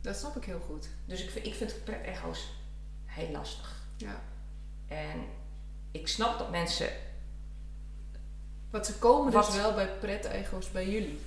Dat 0.00 0.16
snap 0.16 0.36
ik 0.36 0.44
heel 0.44 0.60
goed. 0.66 0.88
Dus 1.04 1.22
ik 1.22 1.30
vind, 1.30 1.46
ik 1.46 1.54
vind 1.54 1.84
pret-echo's 1.84 2.52
heel 3.04 3.30
lastig. 3.30 3.86
Ja. 3.96 4.20
En 4.88 5.24
ik 5.90 6.08
snap 6.08 6.38
dat 6.38 6.50
mensen... 6.50 6.88
Want 8.70 8.86
ze 8.86 8.94
komen 8.98 9.32
Wat- 9.32 9.46
dus 9.46 9.56
wel 9.56 9.74
bij 9.74 9.88
pret-echo's 10.00 10.70
bij 10.70 10.88
jullie. 10.88 11.20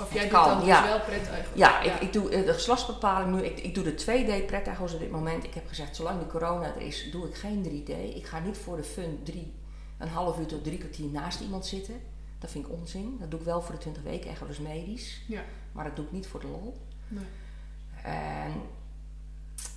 Of 0.00 0.14
jij 0.14 0.28
kan, 0.28 0.48
doet 0.48 0.58
dan 0.58 0.66
ja. 0.66 0.80
dus 0.80 0.90
wel 0.90 1.00
pret-echo's. 1.00 1.54
Ja, 1.54 1.80
ik, 1.80 2.00
ik 2.00 2.12
doe 2.12 2.30
eh, 2.30 2.46
de 2.46 2.52
geslachtsbepaling 2.52 3.34
nu. 3.34 3.44
Ik, 3.44 3.58
ik 3.58 3.74
doe 3.74 3.84
de 3.84 3.92
2D 3.92 4.46
pret-echo's 4.46 4.92
op 4.92 5.00
dit 5.00 5.10
moment. 5.10 5.44
Ik 5.44 5.54
heb 5.54 5.68
gezegd, 5.68 5.96
zolang 5.96 6.18
de 6.18 6.26
corona 6.26 6.74
er 6.74 6.80
is, 6.80 7.10
doe 7.10 7.28
ik 7.28 7.34
geen 7.34 7.64
3D. 7.64 8.14
Ik 8.16 8.26
ga 8.26 8.38
niet 8.38 8.56
voor 8.58 8.76
de 8.76 8.84
fun 8.84 9.20
drie, 9.24 9.52
een 9.98 10.08
half 10.08 10.38
uur 10.38 10.46
tot 10.46 10.64
drie 10.64 10.78
kwartier 10.78 11.10
naast 11.10 11.40
iemand 11.40 11.66
zitten. 11.66 12.00
Dat 12.38 12.50
vind 12.50 12.66
ik 12.66 12.72
onzin. 12.72 13.16
Dat 13.20 13.30
doe 13.30 13.40
ik 13.40 13.46
wel 13.46 13.62
voor 13.62 13.74
de 13.74 13.80
20 13.80 14.02
weken 14.02 14.30
echo, 14.30 14.46
dus 14.46 14.58
medisch. 14.58 15.20
Ja. 15.26 15.42
Maar 15.72 15.84
dat 15.84 15.96
doe 15.96 16.04
ik 16.04 16.12
niet 16.12 16.26
voor 16.26 16.40
de 16.40 16.46
lol. 16.46 16.76
Nee. 17.08 17.24
En 18.02 18.52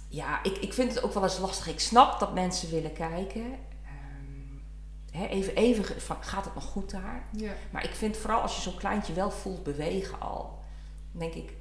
ja, 0.07 0.43
ik, 0.43 0.57
ik 0.57 0.73
vind 0.73 0.93
het 0.93 1.03
ook 1.03 1.13
wel 1.13 1.23
eens 1.23 1.37
lastig. 1.37 1.67
Ik 1.67 1.79
snap 1.79 2.19
dat 2.19 2.33
mensen 2.33 2.69
willen 2.69 2.93
kijken. 2.93 3.55
Hè, 5.13 5.25
even, 5.25 5.55
even 5.55 6.01
van, 6.01 6.17
gaat 6.19 6.45
het 6.45 6.53
nog 6.55 6.63
goed 6.63 6.91
daar? 6.91 7.23
Ja. 7.31 7.51
Maar 7.71 7.83
ik 7.83 7.91
vind 7.95 8.17
vooral 8.17 8.41
als 8.41 8.55
je 8.55 8.61
zo'n 8.61 8.77
kleintje 8.77 9.13
wel 9.13 9.31
voelt 9.31 9.63
bewegen 9.63 10.19
al, 10.19 10.59
denk 11.11 11.33
ik, 11.33 11.51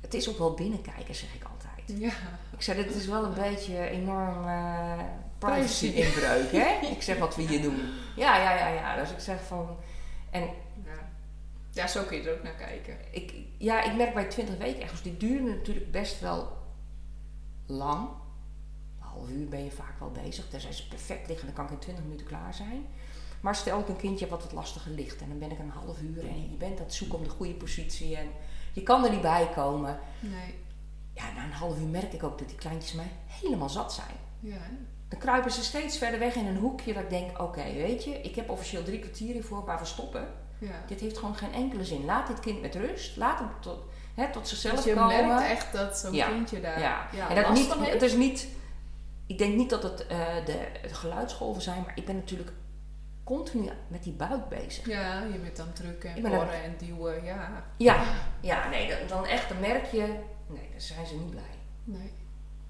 het 0.00 0.14
is 0.14 0.28
ook 0.28 0.38
wel 0.38 0.54
binnenkijken, 0.54 1.14
zeg 1.14 1.34
ik 1.34 1.42
altijd. 1.44 2.00
Ja. 2.00 2.12
Ik 2.56 2.62
zeg, 2.62 2.76
dit 2.76 2.94
is 2.94 3.06
wel 3.06 3.24
een 3.24 3.34
beetje 3.34 3.88
enorm 3.88 4.46
eh 4.48 4.98
Privacy. 5.38 5.90
privacy-inbreuk, 5.92 6.52
hè? 6.52 6.86
Ik 6.96 7.02
zeg 7.02 7.18
wat 7.18 7.36
we 7.36 7.42
hier 7.42 7.62
doen. 7.62 7.80
Ja, 8.16 8.36
ja, 8.36 8.56
ja, 8.58 8.68
ja. 8.68 8.96
Dus 8.96 9.10
ik 9.10 9.18
zeg 9.18 9.42
van, 9.46 9.76
en 10.30 10.42
Ja. 10.84 11.08
ja, 11.72 11.86
zo 11.86 12.02
kun 12.02 12.16
je 12.16 12.28
er 12.28 12.36
ook 12.36 12.42
naar 12.42 12.54
kijken. 12.54 12.96
ik, 13.10 13.32
ja, 13.58 13.82
ik 13.82 13.96
merk 13.96 14.14
bij 14.14 14.24
20 14.24 14.56
weken 14.56 14.82
echt, 14.82 15.02
die 15.02 15.16
duren 15.16 15.56
natuurlijk 15.56 15.90
best 15.90 16.20
wel 16.20 16.56
lang. 17.66 18.08
Half 19.16 19.28
uur 19.30 19.48
ben 19.48 19.64
je 19.64 19.70
vaak 19.70 19.98
wel 19.98 20.10
bezig. 20.24 20.48
Tenzij 20.48 20.72
ze 20.72 20.88
perfect 20.88 21.28
liggen, 21.28 21.46
dan 21.46 21.54
kan 21.56 21.64
ik 21.64 21.70
in 21.70 21.78
20 21.78 22.04
minuten 22.04 22.26
klaar 22.26 22.54
zijn. 22.54 22.86
Maar 23.40 23.54
stel 23.54 23.78
ik 23.80 23.88
een 23.88 23.96
kindje 23.96 24.28
wat 24.28 24.42
wat 24.42 24.52
lastiger 24.52 24.90
ligt 24.90 25.20
en 25.20 25.28
dan 25.28 25.38
ben 25.38 25.50
ik 25.50 25.58
een 25.58 25.70
half 25.70 26.00
uur 26.00 26.28
en 26.28 26.50
je 26.50 26.56
bent 26.56 26.78
aan 26.78 26.84
het 26.84 26.94
zoeken 26.94 27.18
om 27.18 27.24
de 27.24 27.30
goede 27.30 27.54
positie 27.54 28.16
en 28.16 28.28
je 28.72 28.82
kan 28.82 29.04
er 29.04 29.10
niet 29.10 29.20
bij 29.20 29.48
komen. 29.54 29.98
Nee. 30.20 30.54
Ja, 31.14 31.32
na 31.34 31.44
een 31.44 31.52
half 31.52 31.78
uur 31.78 31.86
merk 31.86 32.12
ik 32.12 32.22
ook 32.22 32.38
dat 32.38 32.48
die 32.48 32.56
kleintjes 32.56 32.92
mij 32.92 33.10
helemaal 33.26 33.68
zat 33.68 33.92
zijn. 33.92 34.16
Ja. 34.40 34.58
Dan 35.08 35.18
kruipen 35.18 35.50
ze 35.52 35.64
steeds 35.64 35.98
verder 35.98 36.18
weg 36.18 36.34
in 36.34 36.46
een 36.46 36.56
hoekje 36.56 36.92
dat 36.92 37.02
ik 37.02 37.10
denk, 37.10 37.40
oké, 37.40 37.62
weet 37.72 38.04
je, 38.04 38.20
ik 38.20 38.34
heb 38.34 38.50
officieel 38.50 38.82
drie 38.84 38.98
kwartier 38.98 39.32
hiervoor 39.32 39.64
waar 39.64 39.78
we 39.78 39.84
stoppen. 39.84 40.28
Ja. 40.58 40.82
Dit 40.86 41.00
heeft 41.00 41.18
gewoon 41.18 41.34
geen 41.34 41.52
enkele 41.52 41.84
zin. 41.84 42.04
Laat 42.04 42.26
dit 42.26 42.40
kind 42.40 42.60
met 42.60 42.74
rust. 42.74 43.16
Laat 43.16 43.38
hem 43.38 43.48
tot, 43.60 43.78
hè, 44.14 44.32
tot 44.32 44.48
zichzelf 44.48 44.74
Dus 44.74 44.84
je 44.84 44.94
komen. 44.94 45.26
merkt 45.26 45.50
echt 45.50 45.72
dat 45.72 45.98
zo'n 45.98 46.12
Ja. 46.14 46.28
kindje 46.28 46.60
daar 46.60 46.80
Ja, 46.80 47.08
ja, 47.12 47.28
en 47.28 47.42
dat 47.42 47.52
niet, 47.52 47.74
het 47.92 48.02
is 48.02 48.14
niet. 48.14 48.48
Ik 49.26 49.38
denk 49.38 49.54
niet 49.56 49.70
dat 49.70 49.82
het 49.82 50.06
eh, 50.06 50.44
de, 50.44 50.68
de 50.82 50.94
geluidsgolven 50.94 51.62
zijn, 51.62 51.82
maar 51.82 51.92
ik 51.96 52.06
ben 52.06 52.16
natuurlijk 52.16 52.52
continu 53.24 53.70
met 53.88 54.02
die 54.02 54.12
buik 54.12 54.48
bezig. 54.48 54.86
Ja, 54.86 55.22
je 55.22 55.38
bent 55.38 55.56
dan 55.56 55.72
drukken 55.72 56.14
en 56.14 56.22
porren 56.22 56.62
en 56.62 56.74
duwen. 56.78 57.24
Ja. 57.24 57.64
Ja, 57.76 58.04
ja 58.40 58.68
nee, 58.68 58.88
dan, 58.88 58.98
dan 59.08 59.26
echt, 59.26 59.48
dan 59.48 59.60
merk 59.60 59.84
je, 59.84 60.06
nee, 60.46 60.68
dan 60.70 60.80
zijn 60.80 61.06
ze 61.06 61.14
niet 61.14 61.30
blij. 61.30 61.54
Nee. 61.84 62.12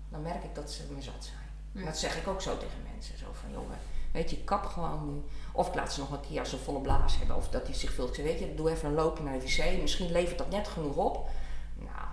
Dan 0.09 0.23
merk 0.23 0.45
ik 0.45 0.55
dat 0.55 0.71
ze 0.71 0.83
me 0.95 1.03
zat 1.03 1.25
zijn. 1.25 1.85
Dat 1.85 1.99
zeg 1.99 2.17
ik 2.17 2.29
ook 2.29 2.41
zo 2.41 2.59
tegen 2.59 2.83
mensen. 2.93 3.19
Zo 3.19 3.27
van, 3.33 3.51
jongen, 3.51 3.79
weet 4.13 4.31
je, 4.31 4.45
kap 4.45 4.65
gewoon 4.65 5.15
nu. 5.15 5.23
Of 5.53 5.69
ik 5.69 5.75
laat 5.75 5.93
ze 5.93 6.01
nog 6.01 6.11
een 6.11 6.21
keer 6.21 6.41
als 6.41 6.51
ze 6.51 6.57
volle 6.57 6.81
blaas 6.81 7.19
hebben. 7.19 7.37
Of 7.37 7.49
dat 7.49 7.67
hij 7.67 7.75
zich 7.75 7.93
vult. 7.93 8.17
Weet 8.17 8.39
je, 8.39 8.55
doe 8.55 8.71
even 8.71 8.89
een 8.89 8.95
loopje 8.95 9.25
naar 9.25 9.39
de 9.39 9.41
wc. 9.41 9.81
Misschien 9.81 10.13
levert 10.13 10.39
dat 10.39 10.51
net 10.51 10.69
genoeg 10.69 10.97
op. 10.97 11.29
Nou, 11.75 12.09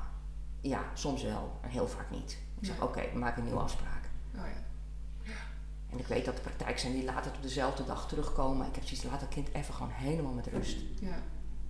ja, 0.62 0.84
soms 0.94 1.24
wel. 1.24 1.52
En 1.62 1.70
heel 1.70 1.88
vaak 1.88 2.10
niet. 2.10 2.38
Ik 2.60 2.66
zeg, 2.66 2.82
oké, 2.82 3.02
we 3.14 3.20
maken 3.20 3.38
een 3.38 3.46
nieuwe 3.46 3.62
afspraak. 3.62 3.93
En 5.94 6.00
ik 6.00 6.08
weet 6.08 6.26
dat 6.26 6.36
er 6.36 6.42
praktijk 6.42 6.80
zijn 6.80 6.94
die 6.94 7.04
later 7.04 7.32
op 7.36 7.42
dezelfde 7.42 7.86
dag 7.86 8.08
terugkomen. 8.08 8.68
Ik 8.68 8.76
heb 8.76 8.84
zoiets, 8.84 9.06
laat 9.06 9.20
dat 9.20 9.30
kind 9.30 9.50
even 9.54 9.74
gewoon 9.74 9.92
helemaal 9.92 10.34
met 10.34 10.48
rust. 10.48 10.78
Ja. 11.00 11.18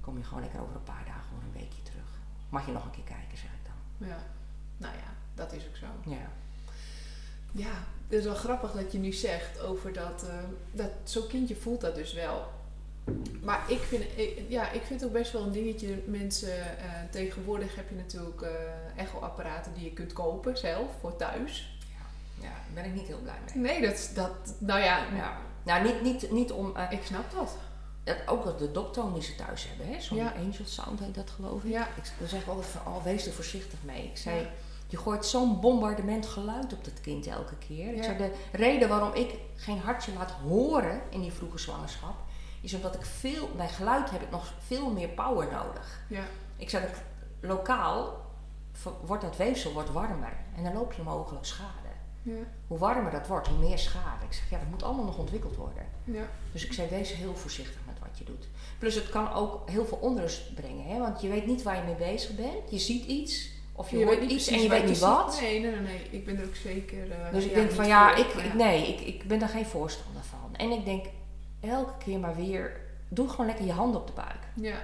Kom 0.02 0.18
je 0.18 0.24
gewoon 0.24 0.44
lekker 0.44 0.62
over 0.62 0.76
een 0.76 0.84
paar 0.84 1.04
dagen 1.06 1.38
of 1.38 1.44
een 1.44 1.60
weekje 1.60 1.82
terug. 1.82 2.06
Mag 2.50 2.66
je 2.66 2.72
nog 2.72 2.86
een 2.86 2.92
keer 2.92 3.04
kijken, 3.04 3.38
zeg 3.38 3.50
ik 3.50 3.66
dan. 3.66 4.08
Ja. 4.08 4.18
Nou 4.78 4.94
ja, 4.94 5.14
dat 5.34 5.54
is 5.54 5.68
ook 5.68 5.76
zo. 5.76 5.86
Ja. 6.12 6.30
Ja, 7.52 7.74
het 8.08 8.20
is 8.20 8.24
wel 8.24 8.36
grappig 8.36 8.72
dat 8.72 8.92
je 8.92 8.98
nu 8.98 9.12
zegt 9.12 9.60
over 9.60 9.94
dat, 9.94 10.26
eh, 10.28 10.36
dat 10.72 10.92
zo'n 11.04 11.28
kindje 11.28 11.56
voelt 11.56 11.82
dat 11.82 11.96
dus 11.96 12.14
wel. 12.14 12.52
Maar 13.42 13.72
ik 13.72 13.80
vind, 13.80 14.04
ik, 14.16 14.46
ja, 14.48 14.72
ik 14.72 14.82
vind 14.82 15.00
het 15.00 15.10
ook 15.10 15.16
best 15.16 15.32
wel 15.32 15.44
een 15.44 15.52
dingetje. 15.52 16.04
Mensen, 16.06 16.78
eh, 16.78 16.92
tegenwoordig 17.12 17.76
heb 17.76 17.90
je 17.90 17.96
natuurlijk 17.96 18.42
eh 18.42 18.52
echo-apparaten 18.96 19.74
die 19.74 19.84
je 19.84 19.94
kunt 19.94 20.14
kopen 20.14 20.58
zelf 20.58 20.92
voor 21.00 21.16
thuis. 21.16 21.73
Ja, 22.44 22.50
daar 22.50 22.74
ben 22.74 22.86
ik 22.86 22.94
niet 22.94 23.08
heel 23.08 23.20
blij 23.22 23.36
mee. 23.46 23.64
Nee, 23.64 23.82
dat, 23.82 24.12
dat 24.16 24.32
nou 24.60 24.80
ja, 24.80 24.98
Ja. 25.16 25.38
Nou, 25.64 25.84
niet, 25.84 26.02
niet, 26.02 26.32
niet 26.32 26.52
om... 26.52 26.76
eh, 26.76 26.92
ik 26.92 27.04
snap 27.04 27.32
dat. 27.32 27.58
dat 28.04 28.18
ook 28.28 28.44
dat 28.44 28.60
de 28.60 28.72
doktoon 28.72 29.14
die 29.14 29.24
ze 29.24 29.36
thuis 29.36 29.68
hebben, 29.68 29.88
hè? 29.96 30.02
Zo'n 30.02 30.18
Ja. 30.18 30.34
angel 30.38 30.66
sound 30.66 31.00
heet 31.00 31.16
dat 31.16 31.30
geloof 31.30 31.64
ik. 31.64 31.72
Ja. 31.72 31.88
Ik 31.96 32.12
dan 32.20 32.28
zeg 32.28 32.42
ik 32.42 32.48
altijd 32.48 32.68
van, 32.68 32.94
oh, 32.94 33.04
wees 33.04 33.26
er 33.26 33.34
voorzichtig 33.34 33.80
mee. 33.84 34.04
Ik 34.04 34.18
zei, 34.18 34.40
Ja. 34.40 34.46
je 34.88 34.98
gooit 34.98 35.26
zo'n 35.26 35.60
bombardement 35.60 36.26
geluid 36.26 36.74
op 36.74 36.84
dat 36.84 37.02
kind 37.02 37.28
elke 37.28 37.56
keer. 37.68 37.94
Ik 37.94 38.04
zei, 38.04 38.18
de 38.18 38.34
reden 38.52 38.90
waarom 38.90 39.14
ik 39.14 39.36
geen 39.56 39.80
hartje 39.80 40.14
laat 40.14 40.32
horen 40.32 41.02
in 41.10 41.22
die 41.22 41.32
vroege 41.32 41.58
zwangerschap, 41.58 42.16
is 42.62 42.74
omdat 42.74 42.96
ik 42.96 43.06
veel, 43.06 43.50
bij 43.56 43.70
geluid 43.70 44.10
heb 44.10 44.22
ik 44.22 44.32
nog 44.32 44.54
veel 44.66 44.90
meer 44.90 45.10
power 45.10 45.52
nodig. 45.52 46.02
Ja, 46.10 46.24
Ik 46.58 46.70
zei, 46.70 46.86
dat 46.86 47.02
lokaal 47.50 48.22
wordt 49.06 49.24
dat 49.24 49.38
weefsel 49.38 49.72
wordt 49.74 49.92
warmer 49.92 50.34
en 50.56 50.64
dan 50.64 50.74
loop 50.74 50.94
je 50.94 51.02
mogelijk 51.02 51.46
schade. 51.46 51.83
Ja, 52.24 52.34
Hoe 52.68 52.78
warmer 52.78 53.12
dat 53.12 53.28
wordt, 53.28 53.48
hoe 53.48 53.58
meer 53.58 53.78
schade. 53.78 54.26
Ik 54.26 54.34
zeg, 54.34 54.50
ja, 54.50 54.58
dat 54.58 54.68
moet 54.70 54.84
allemaal 54.84 55.06
nog 55.06 55.18
ontwikkeld 55.18 55.56
worden. 55.56 55.86
ja. 56.04 56.28
Dus 56.52 56.66
ik 56.66 56.74
zei, 56.74 56.90
wees 56.90 57.14
heel 57.14 57.36
voorzichtig 57.36 57.80
met 57.86 58.00
wat 58.00 58.18
je 58.18 58.24
doet. 58.24 58.48
Plus 58.80 58.96
het 58.96 59.10
kan 59.10 59.34
ook 59.34 59.70
heel 59.70 59.86
veel 59.86 59.98
onrust 59.98 60.54
brengen. 60.56 60.86
Hè? 60.86 61.00
Want 61.00 61.22
je 61.22 61.28
weet 61.30 61.46
niet 61.46 61.64
waar 61.64 61.76
je 61.76 61.82
mee 61.84 62.12
bezig 62.12 62.36
bent. 62.36 62.70
Je 62.72 62.80
ziet 62.80 63.06
iets. 63.06 63.52
Of 63.76 63.90
je, 63.92 63.98
hoort 64.06 64.32
iets 64.32 64.48
en 64.48 64.62
je 64.62 64.70
weet 64.70 64.86
niet 64.86 65.00
wat. 65.00 65.40
Nee, 65.42 65.60
nee, 65.60 65.72
nee, 65.72 65.80
nee. 65.82 66.08
Ik 66.10 66.26
ben 66.26 66.38
er 66.38 66.46
ook 66.46 66.56
zeker. 66.56 67.12
eh, 67.12 67.32
Dus 67.34 67.44
ik 67.46 67.54
denk 67.54 67.72
van 67.72 67.88
ja, 67.88 68.16
ik- 68.16 68.54
nee, 68.54 68.88
ik, 68.88 69.00
ik 69.02 69.28
ben 69.28 69.40
daar 69.40 69.50
geen 69.50 69.66
voorstander 69.66 70.24
van. 70.24 70.56
En 70.56 70.72
ik 70.72 70.86
denk 70.86 71.06
elke 71.60 71.94
keer 72.04 72.20
maar 72.20 72.36
weer, 72.36 72.80
doe 73.08 73.30
gewoon 73.30 73.46
lekker 73.46 73.66
je 73.66 73.72
hand 73.72 73.96
op 73.96 74.08
de 74.08 74.14
buik. 74.14 74.40
Ja. 74.54 74.76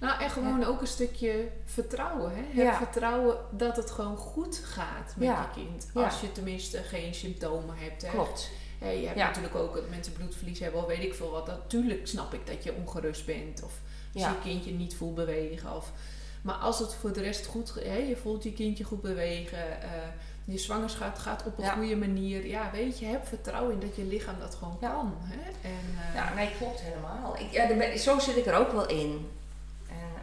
Nou, 0.00 0.22
en 0.22 0.30
gewoon 0.30 0.64
ook 0.64 0.80
een 0.80 0.86
stukje 0.86 1.48
vertrouwen. 1.64 2.32
Hè? 2.34 2.62
Heb 2.62 2.74
vertrouwen 2.74 3.36
dat 3.50 3.76
het 3.76 3.90
gewoon 3.90 4.16
goed 4.16 4.60
gaat 4.64 5.14
met 5.16 5.28
Ja. 5.28 5.50
je 5.54 5.60
kind. 5.64 5.88
Ja. 5.94 6.04
Als 6.04 6.20
je 6.20 6.32
tenminste 6.32 6.78
geen 6.78 7.14
symptomen 7.14 7.74
hebt. 7.78 8.02
Hè? 8.02 8.08
Klopt. 8.10 8.50
Hè, 8.78 8.90
je 8.90 9.06
hebt 9.06 9.18
Ja. 9.18 9.26
natuurlijk 9.26 9.54
ook 9.54 9.74
dat 9.74 9.88
mensen 9.90 10.12
bloedverlies 10.12 10.58
hebben 10.58 10.80
of 10.80 10.86
weet 10.86 11.02
ik 11.02 11.14
veel 11.14 11.30
wat. 11.30 11.46
Natuurlijk 11.46 12.06
snap 12.06 12.34
ik 12.34 12.46
dat 12.46 12.64
je 12.64 12.74
ongerust 12.74 13.26
bent. 13.26 13.62
Of 13.62 13.72
als 14.14 14.22
Ja. 14.22 14.28
je 14.28 14.38
kindje 14.42 14.70
niet 14.72 14.94
voelt 14.96 15.14
bewegen. 15.14 15.76
Of, 15.76 15.92
maar 16.42 16.54
als 16.54 16.78
het 16.78 16.94
voor 16.94 17.12
de 17.12 17.20
rest 17.20 17.46
goed... 17.46 17.74
Hè, 17.74 17.96
je 17.96 18.16
voelt 18.16 18.42
je 18.42 18.52
kindje 18.52 18.84
goed 18.84 19.02
bewegen. 19.02 19.82
eh, 19.82 19.88
je 20.44 20.58
zwangerschap 20.58 21.16
gaat 21.16 21.44
op 21.46 21.58
een 21.58 21.64
Ja. 21.64 21.72
goede 21.74 21.96
manier. 21.96 22.46
Ja, 22.46 22.70
weet 22.72 22.98
je, 22.98 23.06
heb 23.06 23.26
vertrouwen 23.26 23.72
in 23.72 23.80
dat 23.80 23.96
je 23.96 24.04
lichaam 24.04 24.34
dat 24.40 24.54
gewoon 24.54 24.76
Ja. 24.80 24.88
kan. 24.90 25.14
Hè? 25.20 25.68
En, 25.68 25.98
eh, 26.08 26.14
Ja, 26.14 26.34
nee, 26.34 26.50
klopt 26.58 26.80
helemaal. 26.80 27.36
Ik, 27.38 27.50
ja, 27.52 27.66
ben- 27.76 27.98
zo 27.98 28.18
zit 28.18 28.36
ik 28.36 28.46
er 28.46 28.54
ook 28.54 28.72
wel 28.72 28.88
in. 28.88 29.28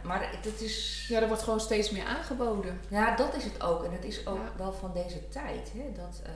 Maar 0.06 0.30
het 0.42 0.60
is... 0.60 1.06
ja, 1.08 1.20
er 1.20 1.26
wordt 1.28 1.42
gewoon 1.42 1.60
steeds 1.60 1.90
meer 1.90 2.04
aangeboden. 2.04 2.80
Ja, 2.88 3.16
dat 3.16 3.34
is 3.36 3.44
het 3.44 3.62
ook. 3.62 3.84
En 3.84 3.92
het 3.92 4.04
is 4.04 4.26
ook 4.26 4.36
Ja. 4.38 4.52
wel 4.56 4.72
van 4.72 4.92
deze 4.92 5.28
tijd. 5.28 5.72
Hè, 5.74 5.92
dat, 5.92 6.20
eh, 6.24 6.30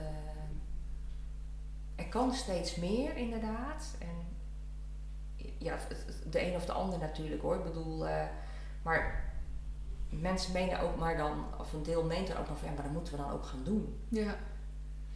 er 1.95 2.07
kan 2.09 2.33
steeds 2.33 2.75
meer, 2.75 3.15
inderdaad. 3.17 3.95
En 3.99 4.27
ja, 5.57 5.77
de 6.29 6.45
een 6.47 6.55
of 6.55 6.65
de 6.65 6.71
ander 6.71 6.99
natuurlijk 6.99 7.41
hoor. 7.41 7.55
Ik 7.55 7.63
bedoel, 7.63 8.07
eh, 8.07 8.23
maar 8.81 9.23
mensen 10.09 10.53
menen 10.53 10.79
ook 10.79 10.95
maar 10.97 11.17
dan, 11.17 11.45
of 11.59 11.73
een 11.73 11.83
deel 11.83 12.03
meent 12.03 12.27
dan 12.27 12.37
ook 12.37 12.47
nog 12.49 12.57
van, 12.57 12.67
ja, 12.67 12.73
maar 12.73 12.83
dat 12.83 12.93
moeten 12.93 13.13
we 13.13 13.19
dan 13.21 13.31
ook 13.31 13.45
gaan 13.45 13.63
doen. 13.63 13.99
Ja. 14.09 14.35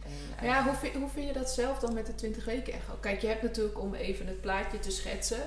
En, 0.02 0.10
eh, 0.38 0.44
Ja, 0.44 0.64
hoe 0.64 0.74
vind, 0.74 0.94
hoe 0.94 1.08
vind 1.08 1.26
je 1.26 1.32
dat 1.32 1.50
zelf 1.50 1.78
dan 1.78 1.94
met 1.94 2.06
de 2.06 2.14
20 2.14 2.44
weken 2.44 2.72
echo? 2.72 2.92
Kijk, 3.00 3.20
je 3.20 3.26
hebt 3.26 3.42
natuurlijk 3.42 3.80
om 3.80 3.94
even 3.94 4.26
het 4.26 4.40
plaatje 4.40 4.78
te 4.78 4.90
schetsen. 4.90 5.40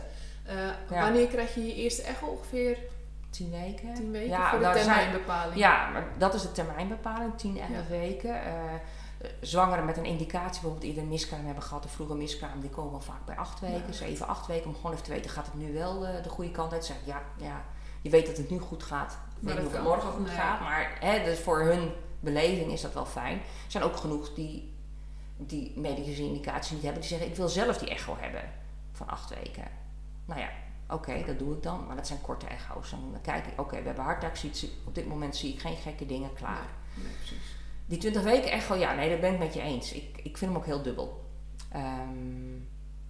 Ja. 0.45 0.75
Wanneer 0.89 1.27
krijg 1.27 1.55
je 1.55 1.65
je 1.67 1.75
eerste 1.75 2.01
echo? 2.01 2.27
Ongeveer 2.27 2.77
tien 3.29 3.49
weken. 3.51 3.93
10 3.93 4.11
weken 4.11 4.29
Ja, 4.29 4.49
voor 4.49 4.59
de 4.59 4.63
zijn- 4.65 4.75
termijnbepaling. 4.77 5.55
Ja, 5.59 5.89
maar 5.89 6.03
dat 6.17 6.33
is 6.33 6.41
de 6.41 6.51
termijnbepaling, 6.51 7.37
10, 7.37 7.57
11 7.59 7.69
Ja. 7.69 7.87
weken. 7.89 8.43
Eh, 8.45 8.53
zwangeren 9.41 9.85
met 9.85 9.97
een 9.97 10.05
indicatie, 10.05 10.61
bijvoorbeeld 10.61 10.97
een 10.97 11.07
miskraam 11.07 11.45
hebben 11.45 11.63
gehad, 11.63 11.85
of 11.85 11.91
vroeger 11.91 12.15
miskraam, 12.15 12.59
die 12.61 12.69
komen 12.69 13.01
vaak 13.01 13.25
bij 13.25 13.35
8 13.37 13.59
weken, 13.59 13.83
Ja. 13.87 13.93
7, 13.93 14.27
8 14.27 14.47
weken, 14.47 14.67
om 14.69 14.75
gewoon 14.75 14.91
even 14.91 15.03
te 15.03 15.11
weten, 15.11 15.31
gaat 15.31 15.45
het 15.45 15.55
nu 15.55 15.73
wel 15.73 16.05
eh, 16.05 16.23
de 16.23 16.29
goede 16.29 16.51
kant 16.51 16.73
uit? 16.73 16.85
Zeg 16.85 16.97
ja, 17.03 17.21
ja, 17.37 17.63
je 18.01 18.09
weet 18.09 18.25
dat 18.25 18.37
het 18.37 18.49
nu 18.49 18.59
goed 18.59 18.83
gaat, 18.83 19.17
ik 19.41 19.47
weet 19.47 19.57
niet 19.57 19.65
of 19.67 19.73
het 19.73 19.83
morgen 19.83 20.11
goed 20.11 20.25
Nee. 20.27 20.35
gaat, 20.35 20.59
maar 20.59 20.97
hè, 20.99 21.23
dus 21.23 21.39
voor 21.39 21.59
hun 21.61 21.91
beleving 22.19 22.71
is 22.71 22.81
dat 22.81 22.93
wel 22.93 23.05
fijn. 23.05 23.37
Er 23.37 23.41
zijn 23.71 23.83
ook 23.83 23.95
genoeg 23.95 24.33
die 24.33 24.77
die 25.37 25.73
medische 25.79 26.23
indicatie 26.23 26.73
niet 26.75 26.83
hebben, 26.83 27.01
die 27.01 27.09
zeggen, 27.09 27.27
ik 27.29 27.35
wil 27.35 27.47
zelf 27.49 27.77
die 27.77 27.89
echo 27.89 28.15
hebben 28.19 28.41
van 28.91 29.07
8 29.07 29.29
weken. 29.29 29.63
Nou 30.25 30.39
ja, 30.39 30.49
oké, 30.89 31.23
dat 31.25 31.39
doe 31.39 31.55
ik 31.55 31.63
dan, 31.63 31.85
maar 31.87 31.95
dat 31.95 32.07
zijn 32.07 32.21
korte 32.21 32.45
echo's. 32.47 32.89
Dan 32.89 33.15
kijk 33.21 33.45
ik, 33.45 33.59
oké, 33.59 33.77
we 33.79 33.85
hebben 33.85 34.03
hartactie, 34.03 34.51
op 34.85 34.95
dit 34.95 35.07
moment 35.07 35.35
zie 35.35 35.53
ik 35.53 35.59
geen 35.59 35.75
gekke 35.77 36.05
dingen, 36.05 36.33
klaar. 36.33 36.67
Nee, 36.95 37.05
nee, 37.05 37.13
precies. 37.15 37.55
Die 37.85 37.97
20 37.97 38.21
weken 38.23 38.51
echo, 38.51 38.75
ja, 38.75 38.93
nee, 38.95 39.09
dat 39.09 39.21
ben 39.21 39.33
ik 39.33 39.39
met 39.39 39.53
je 39.53 39.61
eens. 39.61 39.91
Ik, 39.93 40.17
ik 40.23 40.37
vind 40.37 40.51
hem 40.51 40.59
ook 40.59 40.65
heel 40.65 40.81
dubbel. 40.81 41.25
Ehm, 41.71 42.57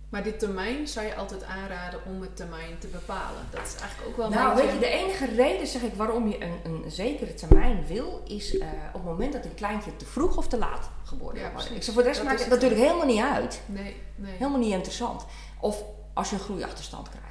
Maar 0.09 0.23
dit 0.23 0.39
termijn 0.39 0.87
zou 0.87 1.05
je 1.05 1.15
altijd 1.15 1.43
aanraden 1.43 1.99
om 2.05 2.21
het 2.21 2.35
termijn 2.35 2.79
te 2.79 2.87
bepalen. 2.87 3.41
Dat 3.49 3.65
is 3.67 3.75
eigenlijk 3.81 4.09
ook 4.09 4.17
wel 4.17 4.25
een 4.25 4.31
nou, 4.31 4.55
beetje- 4.55 4.65
weet 4.65 4.73
je, 4.73 4.79
de 4.79 4.85
enige 4.91 5.25
reden, 5.35 5.67
zeg 5.67 5.81
ik, 5.81 5.93
waarom 5.93 6.27
je 6.27 6.43
een, 6.43 6.59
een 6.83 6.91
zekere 6.91 7.33
termijn 7.33 7.85
wil, 7.85 8.21
is 8.27 8.57
eh, 8.57 8.67
op 8.87 8.93
het 8.93 9.03
moment 9.03 9.33
dat 9.33 9.45
een 9.45 9.53
kleintje 9.55 9.95
te 9.95 10.05
vroeg 10.05 10.37
of 10.37 10.47
te 10.47 10.57
laat 10.57 10.89
geboren 11.03 11.39
Ja, 11.39 11.51
wordt. 11.51 11.71
Ik 11.75 11.83
zeg, 11.83 11.93
voor 11.93 12.01
de 12.03 12.07
rest 12.07 12.19
Dat 12.21 12.29
maakt 12.29 12.39
het. 12.41 12.49
natuurlijk 12.49 12.81
helemaal 12.81 13.05
niet 13.05 13.21
uit. 13.21 13.61
Nee, 13.65 13.95
nee. 14.15 14.31
Helemaal 14.37 14.59
niet 14.59 14.73
interessant. 14.73 15.25
Of 15.59 15.83
als 16.13 16.29
je 16.29 16.35
een 16.35 16.41
groeiachterstand 16.41 17.09
krijgt. 17.09 17.28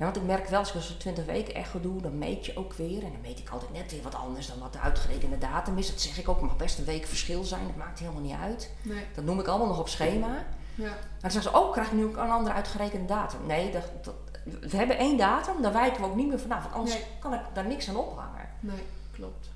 Ja. 0.00 0.06
Want 0.06 0.16
ik 0.16 0.22
merk 0.22 0.48
wel, 0.48 0.58
als 0.58 0.74
ik 0.74 0.80
zo'n 0.82 0.96
20 0.96 1.24
weken 1.24 1.54
echo 1.54 1.80
doe, 1.80 2.00
dan 2.02 2.18
meet 2.18 2.46
je 2.46 2.56
ook 2.56 2.72
weer. 2.72 3.02
En 3.04 3.12
dan 3.12 3.20
meet 3.20 3.38
ik 3.38 3.48
altijd 3.50 3.72
net 3.72 3.90
weer 3.90 4.02
wat 4.02 4.14
anders 4.14 4.46
dan 4.46 4.58
wat 4.58 4.72
de 4.72 4.78
uitgerekende 4.80 5.38
datum 5.38 5.78
is. 5.78 5.90
Dat 5.90 6.00
zeg 6.00 6.18
ik 6.18 6.28
ook, 6.28 6.36
het 6.40 6.44
mag 6.46 6.56
best 6.56 6.78
een 6.78 6.84
week 6.84 7.06
verschil 7.06 7.44
zijn. 7.44 7.66
Dat 7.66 7.76
maakt 7.76 7.98
helemaal 7.98 8.20
niet 8.22 8.36
uit. 8.36 8.70
Nee. 8.82 9.04
Dat 9.14 9.24
noem 9.24 9.40
ik 9.40 9.46
allemaal 9.46 9.66
nog 9.68 9.78
op 9.78 9.88
schema. 9.88 10.26
Ja. 10.74 10.84
Maar 10.84 10.98
dan 11.20 11.30
zeggen 11.30 11.52
ze, 11.52 11.58
oh, 11.58 11.72
krijg 11.72 11.86
ik 11.86 11.92
nu 11.92 12.04
ook 12.04 12.16
een 12.16 12.30
andere 12.30 12.54
uitgerekende 12.54 13.06
datum? 13.06 13.46
Nee, 13.46 13.72
dat, 13.72 13.82
dat- 14.02 14.14
we 14.60 14.76
hebben 14.76 14.98
één 14.98 15.16
datum, 15.16 15.62
daar 15.62 15.72
wijken 15.72 16.00
we 16.00 16.06
ook 16.08 16.14
niet 16.16 16.28
meer 16.28 16.38
vanaf. 16.40 16.62
Want 16.62 16.74
anders 16.74 16.94
Nee. 16.94 17.04
kan 17.18 17.34
ik 17.34 17.40
daar 17.52 17.66
niks 17.66 17.88
aan 17.88 17.96
ophangen. 17.96 18.48
Nee, 18.60 18.82
klopt. 19.12 19.50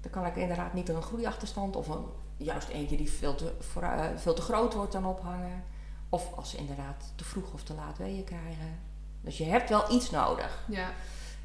Dan 0.00 0.10
kan 0.10 0.26
ik 0.26 0.36
inderdaad 0.36 0.72
niet 0.72 0.88
een 0.88 1.02
groeiachterstand 1.02 1.76
of 1.76 1.88
een, 1.88 2.04
juist 2.36 2.68
eentje 2.68 2.96
die 2.96 3.10
veel 3.12 3.34
te, 3.34 3.52
voor, 3.60 3.82
eh, 3.82 4.04
veel 4.16 4.34
te 4.34 4.42
groot 4.42 4.74
wordt 4.74 4.92
dan 4.92 5.04
ophangen. 5.06 5.64
Of 6.08 6.32
als 6.36 6.50
ze 6.50 6.56
inderdaad 6.56 7.12
te 7.14 7.24
vroeg 7.24 7.52
of 7.52 7.62
te 7.62 7.74
laat 7.74 7.98
weeën 7.98 8.24
krijgen. 8.24 8.78
Dus 9.26 9.38
je 9.38 9.44
hebt 9.44 9.68
wel 9.68 9.92
iets 9.92 10.10
nodig. 10.10 10.64
Ja. 10.68 10.88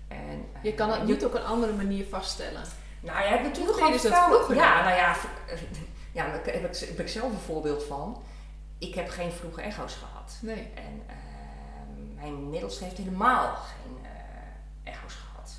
En, 0.08 0.46
Je 0.62 0.70
eh, 0.70 0.78
kan 0.78 0.90
het 0.90 1.04
niet 1.04 1.26
op 1.26 1.34
een 1.34 1.44
andere 1.44 1.74
manier 1.74 2.06
vaststellen. 2.10 2.64
Nou, 3.00 3.24
je 3.24 3.30
hebt 3.30 3.44
natuurlijk 3.44 3.78
gewoon 3.78 3.94
is 3.94 4.02
dat 4.02 4.14
vroeger 4.14 4.56
Ja, 4.56 4.84
nou 4.84 4.96
ja, 4.96 5.16
ja, 6.18 6.26
daar 6.26 6.34
heb 6.34 6.76
ik, 6.76 6.80
heb 6.88 7.00
ik 7.00 7.08
zelf 7.08 7.32
een 7.32 7.40
voorbeeld 7.40 7.84
van. 7.84 8.24
ik 8.78 8.96
heb 8.96 9.10
geen 9.10 9.32
vroege 9.32 9.62
echo's 9.62 9.94
gehad. 9.94 10.38
Nee. 10.42 10.68
En 10.76 11.02
ehm, 11.08 12.16
mijn 12.16 12.50
middelste 12.50 12.84
heeft 12.84 12.98
helemaal 12.98 13.56
geen 13.56 13.98
eh, 14.04 14.92
echo's 14.94 15.14
gehad. 15.14 15.52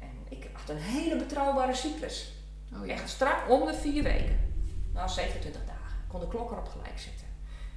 En 0.00 0.26
ik 0.28 0.48
had 0.52 0.68
een 0.68 0.82
hele 0.82 1.16
betrouwbare 1.16 1.74
cyclus. 1.74 2.32
Oh 2.74 2.86
ja. 2.86 2.92
Echt 2.92 3.08
strak 3.08 3.50
om 3.50 3.66
de 3.66 3.74
vier 3.74 4.02
weken. 4.02 4.54
Nou, 4.92 5.08
27 5.08 5.60
dagen. 5.60 5.96
Ik 6.02 6.08
kon 6.08 6.20
de 6.20 6.28
klok 6.28 6.50
erop 6.50 6.68
gelijk 6.68 6.98
zetten. 6.98 7.25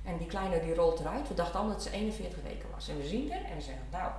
En 0.09 0.17
die 0.17 0.27
kleine 0.27 0.61
die 0.61 0.75
rolt 0.75 0.99
eruit. 0.99 1.27
We 1.27 1.33
dachten 1.33 1.55
allemaal 1.55 1.73
dat 1.73 1.83
ze 1.83 1.91
41 1.91 2.43
weken 2.43 2.69
was. 2.75 2.87
En 2.87 2.97
we 2.97 3.07
zien 3.07 3.31
er 3.31 3.45
en 3.45 3.55
we 3.55 3.61
zeggen, 3.61 3.83
nou, 3.91 4.11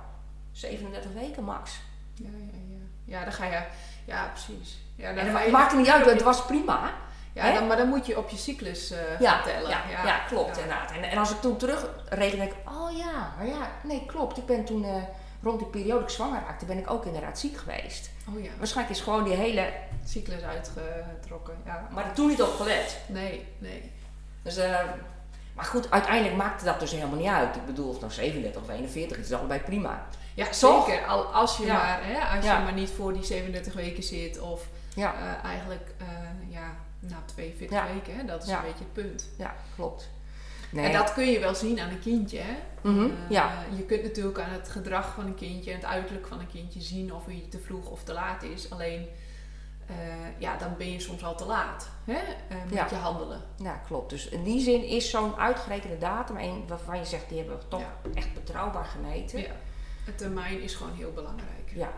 37 0.51 1.11
weken 1.13 1.43
max. 1.43 1.79
Ja, 2.13 2.29
ja, 2.29 2.59
ja. 2.69 3.17
Ja, 3.17 3.23
dan 3.23 3.33
ga 3.33 3.45
je... 3.45 3.63
Ja, 4.05 4.31
precies. 4.33 4.79
Ja, 4.95 5.13
dan 5.13 5.25
het 5.25 5.51
maakte 5.51 5.75
niet 5.75 5.89
uit, 5.89 6.05
het 6.05 6.21
was 6.21 6.45
prima. 6.45 6.91
Ja, 7.33 7.53
dan, 7.53 7.67
maar 7.67 7.77
dan 7.77 7.87
moet 7.87 8.05
je 8.05 8.17
op 8.17 8.29
je 8.29 8.37
cyclus 8.37 8.91
eh 8.91 9.19
Ja, 9.19 9.41
tellen. 9.43 9.69
ja, 9.69 9.83
ja, 10.05 10.17
klopt 10.27 10.57
inderdaad. 10.57 10.91
En, 10.91 11.03
en 11.03 11.17
als 11.17 11.31
ik 11.31 11.41
toen 11.41 11.57
terugreken, 11.57 12.37
denk 12.37 12.51
ik, 12.51 12.69
oh 12.69 12.97
ja, 12.97 13.33
maar 13.37 13.47
ja, 13.47 13.71
nee, 13.83 14.05
klopt. 14.05 14.37
Ik 14.37 14.45
ben 14.45 14.65
toen 14.65 14.83
eh, 14.85 15.03
rond 15.43 15.59
die 15.59 15.67
periode 15.67 15.99
dat 15.99 16.09
ik 16.09 16.09
zwanger 16.09 16.41
raakte, 16.47 16.65
ben 16.65 16.77
ik 16.77 16.89
ook 16.89 17.05
inderdaad 17.05 17.39
ziek 17.39 17.57
geweest. 17.57 18.11
Oh 18.29 18.43
ja, 18.43 18.49
Waarschijnlijk 18.57 18.97
is 18.97 19.03
gewoon 19.03 19.23
die 19.23 19.33
hele, 19.33 19.73
cyclus 20.05 20.41
uitgetrokken. 20.41 21.57
Ja. 21.65 21.87
maar 21.91 22.13
toen 22.13 22.27
niet 22.27 22.41
op 22.41 22.53
gelet. 22.55 22.97
Nee, 23.07 23.45
nee. 23.57 23.91
Dus, 24.41 24.57
eh, 24.57 24.79
maar 25.61 25.69
goed, 25.69 25.91
uiteindelijk 25.91 26.35
maakte 26.35 26.65
dat 26.65 26.79
dus 26.79 26.91
helemaal 26.91 27.17
niet 27.17 27.27
uit. 27.27 27.55
Ik 27.55 27.65
bedoel, 27.65 27.89
of 27.89 27.99
nou 27.99 28.11
37 28.11 28.61
of 28.61 28.69
41 28.69 29.17
is, 29.17 29.23
het 29.23 29.31
is 29.33 29.37
allebei 29.39 29.59
prima. 29.59 30.05
Ja, 30.35 30.53
zeker. 30.53 31.05
Al, 31.07 31.23
als 31.23 31.57
je, 31.57 31.65
Ja. 31.65 31.73
maar, 31.73 31.99
hè, 32.03 32.35
als 32.35 32.45
Ja. 32.45 32.57
je 32.57 32.63
maar 32.63 32.73
niet 32.73 32.89
voor 32.89 33.13
die 33.13 33.23
37 33.23 33.73
weken 33.73 34.03
zit 34.03 34.39
of 34.39 34.67
Ja, 34.95 35.13
eh, 35.13 35.49
eigenlijk 35.49 35.93
eh, 35.97 36.07
ja, 36.49 36.75
na 36.99 37.17
42 37.25 37.77
Ja. 37.77 37.85
weken. 37.93 38.15
Hè, 38.15 38.25
dat 38.25 38.43
is 38.43 38.49
een 38.49 38.61
beetje 38.61 38.83
het 38.83 38.93
punt. 38.93 39.29
ja, 39.37 39.55
klopt. 39.75 40.09
Nee. 40.71 40.85
En 40.85 40.93
dat 40.93 41.13
kun 41.13 41.25
je 41.31 41.39
wel 41.39 41.55
zien 41.55 41.79
aan 41.79 41.89
een 41.89 41.99
kindje. 41.99 42.39
Hè? 42.39 42.55
Eh, 42.83 43.05
ja. 43.29 43.51
Je 43.75 43.83
kunt 43.83 44.03
natuurlijk 44.03 44.39
aan 44.39 44.49
het 44.51 44.69
gedrag 44.69 45.13
van 45.13 45.25
een 45.25 45.35
kindje 45.35 45.71
en 45.71 45.75
het 45.77 45.85
uiterlijk 45.85 46.27
van 46.27 46.39
een 46.39 46.51
kindje 46.51 46.81
zien 46.81 47.13
of 47.13 47.25
hij 47.25 47.43
te 47.49 47.59
vroeg 47.59 47.89
of 47.89 48.03
te 48.03 48.13
laat 48.13 48.43
is. 48.43 48.71
Alleen, 48.71 49.07
eh, 49.85 49.95
ja, 50.39 50.57
dan 50.57 50.77
ben 50.77 50.91
je 50.91 50.99
soms 50.99 51.23
al 51.23 51.35
te 51.35 51.45
laat 51.45 51.89
hè? 52.05 52.13
eh, 52.13 52.57
met 52.65 52.73
Ja. 52.73 52.87
je 52.89 52.95
handelen. 52.95 53.41
Ja, 53.57 53.75
klopt. 53.75 54.09
Dus 54.09 54.27
in 54.27 54.43
die 54.43 54.59
zin 54.61 54.83
is 54.83 55.09
zo'n 55.09 55.35
uitgerekende 55.35 55.97
datum 55.97 56.37
een 56.37 56.67
waarvan 56.67 56.97
je 56.97 57.05
zegt, 57.05 57.29
die 57.29 57.37
hebben 57.37 57.57
we 57.57 57.67
toch 57.67 57.79
Ja. 57.81 57.93
echt 58.13 58.33
betrouwbaar 58.33 58.85
gemeten. 58.85 59.39
Ja. 59.39 59.51
Het 60.05 60.17
termijn 60.17 60.61
is 60.61 60.75
gewoon 60.75 60.93
heel 60.93 61.11
belangrijk. 61.13 61.71
Ja, 61.73 61.91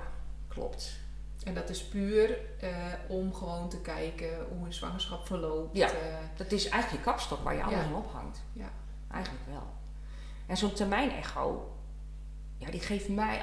klopt. 0.48 1.02
En 1.44 1.54
dat 1.54 1.70
is 1.70 1.84
puur 1.84 2.38
eh, 2.60 2.70
om 3.08 3.34
gewoon 3.34 3.70
te 3.70 3.82
kijken 3.82 4.46
hoe 4.58 4.66
een 4.66 4.74
zwangerschap 4.74 5.26
verloopt. 5.28 5.78
Ja. 5.78 5.90
Dat 6.36 6.52
is 6.52 6.70
eigenlijk 6.70 7.04
je 7.06 7.10
kapstok 7.12 7.44
waar 7.44 7.56
je 7.56 7.64
alles 7.64 7.76
aan 7.80 7.96
ophangt. 7.96 8.42
Ja. 8.54 8.70
Eigenlijk 9.12 9.44
wel. 9.50 9.68
En 10.46 10.58
zo'n 10.58 10.74
termijnecho, 10.74 11.72
ja, 12.58 12.72
die 12.72 12.80
geeft 12.80 13.10
mij... 13.10 13.42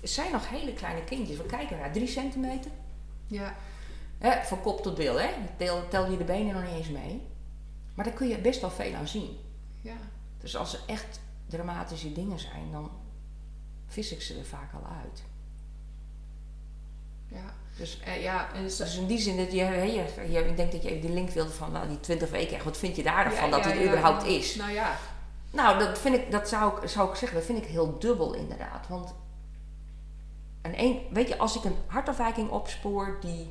Het 0.00 0.10
zijn 0.10 0.32
nog 0.32 0.48
hele 0.48 0.72
kleine 0.72 1.04
kindjes. 1.04 1.36
We 1.36 1.44
kijken 1.46 1.78
naar 1.78 1.92
3 1.92 2.06
centimeter. 2.06 2.70
ja. 3.26 3.54
Hè, 4.18 4.42
van 4.44 4.60
kop 4.60 4.82
tot 4.82 4.94
bil, 4.94 5.20
hè. 5.20 5.28
Tel, 5.56 5.88
tel 5.88 6.10
je 6.10 6.16
de 6.16 6.24
benen 6.24 6.54
nog 6.54 6.62
niet 6.62 6.72
eens 6.74 6.88
mee. 6.88 7.22
Maar 7.94 8.04
daar 8.04 8.14
kun 8.14 8.28
je 8.28 8.38
best 8.38 8.60
wel 8.60 8.70
veel 8.70 8.94
aan 8.94 9.08
zien. 9.08 9.38
ja. 9.80 9.96
Dus 10.40 10.56
als 10.56 10.74
er 10.74 10.80
echt 10.86 11.20
dramatische 11.46 12.12
dingen 12.12 12.38
zijn, 12.38 12.70
dan 12.72 12.90
vis 13.86 14.12
ik 14.12 14.22
ze 14.22 14.38
er 14.38 14.44
vaak 14.44 14.72
al 14.74 14.86
uit. 15.02 15.22
Ja, 17.28 17.54
Dus, 17.76 18.00
Eh, 18.04 18.22
ja, 18.22 18.52
en 18.54 18.70
zo- 18.70 18.84
dus 18.84 18.96
in 18.96 19.06
die 19.06 19.18
zin, 19.18 19.36
dat 19.36 19.52
je, 19.52 19.56
je, 19.64 20.30
je- 20.30 20.44
ik 20.48 20.56
denk 20.56 20.72
dat 20.72 20.82
je 20.82 20.88
even 20.88 21.00
die 21.00 21.10
link 21.14 21.30
wilde 21.30 21.50
van 21.50 21.72
nou, 21.72 21.88
die 21.88 22.00
20 22.00 22.30
weken. 22.30 22.54
echt, 22.56 22.64
Wat 22.64 22.76
vind 22.76 22.96
je 22.96 23.02
daarvan 23.02 23.44
Ja, 23.50 23.56
dat 23.56 23.64
ja, 23.64 23.70
het 23.70 23.78
ja, 23.80 23.86
überhaupt 23.86 24.22
ja. 24.22 24.28
is? 24.28 24.54
Nou 24.54 24.70
ja, 24.70 24.96
Nou, 25.50 25.78
dat, 25.78 25.98
vind 25.98 26.14
ik, 26.14 26.30
dat 26.30 26.48
zou, 26.48 26.82
ik, 26.82 26.88
zou 26.88 27.10
ik 27.10 27.16
zeggen, 27.16 27.38
dat 27.38 27.46
vind 27.46 27.58
ik 27.58 27.68
heel 27.70 27.98
dubbel 27.98 28.34
inderdaad. 28.34 28.88
Want 28.88 29.14
een 30.64 30.80
een, 30.80 31.00
weet 31.10 31.28
je, 31.28 31.38
als 31.38 31.56
ik 31.56 31.64
een 31.64 31.76
hartafwijking 31.86 32.50
opspoor 32.50 33.16
die 33.20 33.50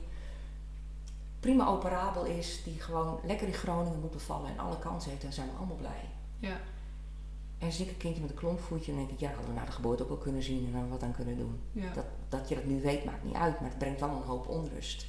prima 1.39 1.65
operabel 1.67 2.25
is, 2.25 2.63
die 2.63 2.79
gewoon 2.81 3.19
lekker 3.23 3.47
in 3.47 3.53
Groningen 3.53 3.99
moet 3.99 4.11
bevallen 4.11 4.49
en 4.49 4.59
alle 4.59 4.79
kansen 4.79 5.09
heeft, 5.09 5.21
dan 5.23 5.33
zijn 5.33 5.47
we 5.47 5.57
allemaal 5.57 5.75
blij. 5.75 6.09
ja, 6.39 6.57
En 7.57 7.71
zie 7.71 7.85
ik 7.85 7.91
een 7.91 7.97
kindje 7.97 8.21
met 8.21 8.29
een 8.29 8.35
klompvoetje, 8.37 8.91
dan 8.91 8.99
denk 8.99 9.11
ik, 9.13 9.19
ja, 9.19 9.27
hadden 9.29 9.47
we 9.53 9.59
na 9.59 9.65
de 9.65 9.71
geboorte 9.71 10.03
ook 10.03 10.09
wel 10.09 10.17
kunnen 10.17 10.43
zien 10.43 10.65
en 10.65 10.71
dan 10.71 10.89
wat 10.89 11.03
aan 11.03 11.15
kunnen 11.15 11.37
doen. 11.37 11.59
ja. 11.71 11.93
Dat, 11.93 12.05
dat 12.29 12.49
je 12.49 12.55
dat 12.55 12.65
nu 12.65 12.81
weet, 12.81 13.05
maakt 13.05 13.23
niet 13.23 13.35
uit, 13.35 13.59
maar 13.59 13.69
het 13.69 13.77
brengt 13.77 13.99
wel 13.99 14.09
een 14.09 14.21
hoop 14.27 14.47
onrust. 14.47 15.05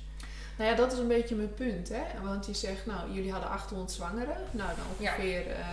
Nou 0.58 0.70
ja, 0.70 0.76
dat 0.76 0.92
is 0.92 0.98
een 0.98 1.08
beetje 1.08 1.34
mijn 1.34 1.54
punt, 1.54 1.88
hè. 1.88 2.02
Want 2.22 2.46
je 2.46 2.54
zegt, 2.54 2.86
nou, 2.86 3.12
jullie 3.12 3.32
hadden 3.32 3.50
800 3.50 3.90
zwangeren. 3.92 4.36
Nou, 4.50 4.68
dan 4.76 4.84
ongeveer 4.98 5.50
eh 5.50 5.66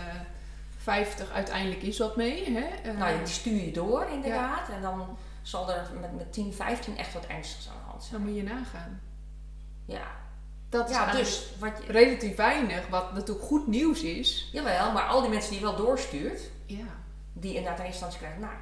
50 0.76 1.30
uiteindelijk 1.30 1.82
is 1.82 1.98
wat 1.98 2.16
mee, 2.16 2.50
hè. 2.50 2.90
Eh, 2.90 2.98
nou, 2.98 3.18
die 3.18 3.26
stuur 3.26 3.64
je 3.64 3.72
door 3.72 4.06
inderdaad 4.12 4.68
en 4.68 4.82
dan 4.82 5.16
zal 5.42 5.70
er 5.72 5.90
met, 6.00 6.16
met 6.16 6.32
10, 6.32 6.52
15 6.52 6.96
echt 6.96 7.12
wat 7.12 7.26
ernstigs 7.26 7.68
aan 7.68 7.74
de 7.84 7.90
hand 7.90 8.02
zijn. 8.04 8.22
dan 8.22 8.30
moet 8.30 8.38
je 8.40 8.44
nagaan. 8.44 9.00
Ja, 9.84 10.06
Dat 10.68 10.90
is 10.90 10.96
ja 10.96 11.12
dus 11.12 11.52
wat 11.58 11.72
je, 11.86 11.92
relatief 11.92 12.36
weinig, 12.36 12.88
wat 12.88 13.12
natuurlijk 13.12 13.46
goed 13.46 13.66
nieuws 13.66 14.02
is. 14.02 14.48
Jawel, 14.52 14.92
maar 14.92 15.06
al 15.06 15.20
die 15.20 15.30
mensen 15.30 15.50
die 15.52 15.60
wel 15.60 15.76
doorstuurt, 15.76 16.40
Ja, 16.66 16.86
die 17.32 17.54
inderdaad 17.54 17.78
in 17.80 17.86
instantie 17.86 18.18
krijgen, 18.18 18.40
nou, 18.40 18.52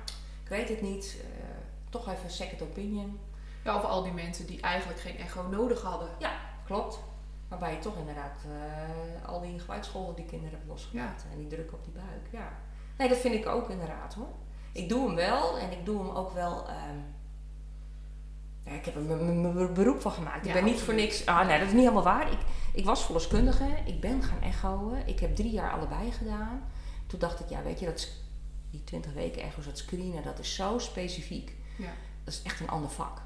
ik 0.42 0.48
weet 0.48 0.68
het 0.68 0.82
niet, 0.82 1.16
eh, 1.20 1.44
toch 1.90 2.08
even 2.08 2.24
een 2.24 2.30
second 2.30 2.62
opinion. 2.62 3.20
ja 3.64 3.76
of 3.76 3.84
al 3.84 4.02
die 4.02 4.12
mensen 4.12 4.46
die 4.46 4.60
eigenlijk 4.60 5.00
geen 5.00 5.18
echo 5.18 5.48
nodig 5.48 5.82
hadden. 5.82 6.08
Klopt. 6.66 6.98
Waarbij 7.48 7.72
je 7.72 7.78
toch 7.78 7.96
inderdaad 7.98 8.36
eh, 8.44 9.28
al 9.28 9.40
die 9.40 9.58
geluidsgolven 9.58 10.14
die 10.14 10.24
kinderen 10.24 10.50
hebben 10.50 10.68
losgelaten 10.68 11.30
en 11.30 11.38
die 11.38 11.46
druk 11.46 11.72
op 11.72 11.84
die 11.84 11.92
buik. 11.92 12.28
Ja. 12.30 12.48
Nee, 12.98 13.08
dat 13.08 13.18
vind 13.18 13.34
ik 13.34 13.46
ook 13.46 13.70
inderdaad 13.70 14.14
hoor. 14.14 14.32
Ik 14.72 14.88
doe 14.88 15.06
hem 15.06 15.14
wel 15.16 15.58
en 15.58 15.70
ik 15.72 15.84
doe 15.84 15.98
hem 15.98 16.10
ook 16.16 16.32
wel. 16.32 16.68
ehm, 16.68 16.96
ja, 18.64 18.70
ik 18.72 18.84
heb 18.84 18.94
er 18.96 19.02
mijn- 19.02 19.72
beroep 19.74 20.00
van 20.00 20.12
gemaakt. 20.12 20.46
Ik 20.46 20.52
ben 20.52 20.64
niet 20.64 20.80
voor 20.80 20.94
niks. 20.94 21.26
Ah, 21.26 21.46
nee, 21.46 21.58
dat 21.58 21.66
is 21.66 21.72
niet 21.72 21.82
helemaal 21.82 22.02
waar. 22.02 22.32
Ik, 22.32 22.38
ik 22.72 22.84
was 22.84 23.04
verloskundige, 23.04 23.68
ik 23.84 24.00
ben 24.00 24.22
gaan 24.22 24.40
echoen. 24.42 24.96
Ik 25.06 25.20
heb 25.20 25.36
drie 25.36 25.50
jaar 25.50 25.72
allebei 25.72 26.12
gedaan. 26.12 26.62
Toen 27.06 27.18
dacht 27.18 27.40
ik, 27.40 27.48
ja, 27.48 27.62
weet 27.62 27.80
je, 27.80 27.86
dat 27.86 27.98
is, 27.98 28.12
die 28.70 28.84
20 28.84 29.12
weken 29.12 29.42
echo's, 29.42 29.64
dat 29.64 29.78
screenen, 29.78 30.22
dat 30.22 30.38
is 30.38 30.54
zo 30.54 30.78
specifiek. 30.78 31.54
Ja. 31.78 31.90
Dat 32.24 32.34
is 32.34 32.42
echt 32.42 32.60
een 32.60 32.68
ander 32.70 32.90
vak. 32.90 33.22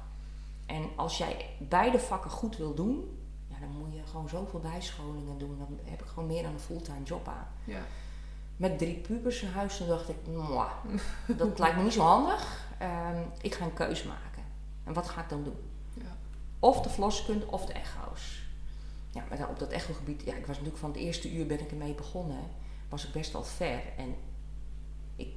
En 0.65 0.89
als 0.95 1.17
jij 1.17 1.45
beide 1.59 1.99
vakken 1.99 2.31
goed 2.31 2.57
wil 2.57 2.73
doen, 2.73 3.19
ja, 3.47 3.55
dan 3.59 3.69
moet 3.69 3.93
je 3.93 4.01
gewoon 4.05 4.29
zoveel 4.29 4.59
bijscholingen 4.59 5.37
doen. 5.37 5.57
Dan 5.57 5.79
heb 5.83 6.01
ik 6.01 6.07
gewoon 6.07 6.27
meer 6.27 6.43
dan 6.43 6.53
een 6.53 6.59
fulltime 6.59 7.03
job 7.03 7.27
aan. 7.27 7.47
Ja. 7.63 7.79
Met 8.57 8.77
drie 8.77 8.95
pubers 8.95 9.41
in 9.41 9.49
huis, 9.49 9.77
toen 9.77 9.87
dacht 9.87 10.09
ik, 10.09 10.15
mwah, 10.27 10.71
dat 11.27 11.59
lijkt 11.59 11.77
me 11.77 11.83
niet 11.83 11.93
zo 11.93 12.01
handig. 12.01 12.67
Ehm, 12.77 13.21
ik 13.41 13.53
ga 13.53 13.65
een 13.65 13.73
keus 13.73 14.03
maken. 14.03 14.43
En 14.83 14.93
wat 14.93 15.09
ga 15.09 15.21
ik 15.21 15.29
dan 15.29 15.43
doen? 15.43 15.71
Ja. 15.93 16.17
Of 16.59 16.81
de 16.81 16.89
verloskunde 16.89 17.47
of 17.47 17.65
de 17.65 17.73
echo's. 17.73 18.43
Ja, 19.11 19.23
maar 19.29 19.37
dan 19.37 19.49
op 19.49 19.59
dat 19.59 19.69
echogebied, 19.69 20.23
ja, 20.25 20.35
ik 20.35 20.45
was 20.45 20.55
natuurlijk 20.55 20.77
van 20.77 20.89
het 20.89 20.99
eerste 20.99 21.33
uur 21.33 21.45
ben 21.45 21.59
ik 21.59 21.71
ermee 21.71 21.93
begonnen. 21.93 22.39
Was 22.89 23.05
ik 23.05 23.11
best 23.11 23.31
wel 23.31 23.43
ver. 23.43 23.81
En 23.97 24.15
ik, 25.15 25.29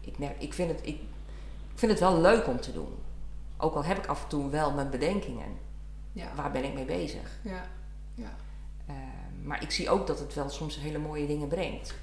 ik, 0.00 0.18
merk, 0.18 0.42
ik, 0.42 0.54
vind 0.54 0.70
het, 0.70 0.80
ik, 0.80 1.00
ik 1.72 1.78
vind 1.78 1.92
het 1.92 2.00
wel 2.00 2.20
leuk 2.20 2.46
om 2.46 2.60
te 2.60 2.72
doen. 2.72 2.94
Ook 3.56 3.74
al 3.74 3.84
heb 3.84 3.98
ik 3.98 4.06
af 4.06 4.22
en 4.22 4.28
toe 4.28 4.50
wel 4.50 4.72
mijn 4.72 4.90
bedenkingen. 4.90 5.58
Ja. 6.12 6.34
Waar 6.34 6.50
ben 6.50 6.64
ik 6.64 6.74
mee 6.74 6.84
bezig? 6.84 7.38
Ja. 7.42 7.68
Eh, 8.86 8.94
maar 9.42 9.62
ik 9.62 9.70
zie 9.70 9.90
ook 9.90 10.06
dat 10.06 10.18
het 10.18 10.34
wel 10.34 10.48
soms 10.48 10.78
hele 10.78 10.98
mooie 10.98 11.26
dingen 11.26 11.48
brengt. 11.48 11.94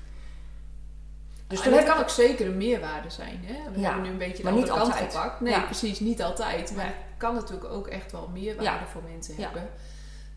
Dus 1.51 1.63
dat 1.63 1.83
kan 1.83 1.97
ook 1.97 2.09
zeker 2.09 2.47
een 2.47 2.57
meerwaarde 2.57 3.09
zijn. 3.09 3.39
Hè? 3.45 3.71
We 3.71 3.79
Ja, 3.79 3.85
hebben 3.85 4.03
nu 4.03 4.09
een 4.09 4.17
beetje 4.17 4.43
de 4.43 4.49
andere 4.49 4.67
kant 4.67 4.79
altijd. 4.81 5.11
gepakt. 5.13 5.41
Nee, 5.41 5.53
Ja. 5.53 5.61
precies, 5.61 5.99
niet 5.99 6.21
altijd. 6.23 6.75
Maar 6.75 6.85
het 6.85 6.95
kan 7.17 7.33
natuurlijk 7.33 7.69
ook 7.73 7.87
echt 7.87 8.11
wel 8.11 8.27
meerwaarde 8.33 8.85
voor 8.85 9.01
mensen 9.03 9.35
Ja. 9.37 9.41
hebben. 9.41 9.69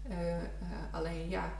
Eh, 0.08 0.36
eh, 0.36 0.44
alleen 0.92 1.28
ja, 1.28 1.52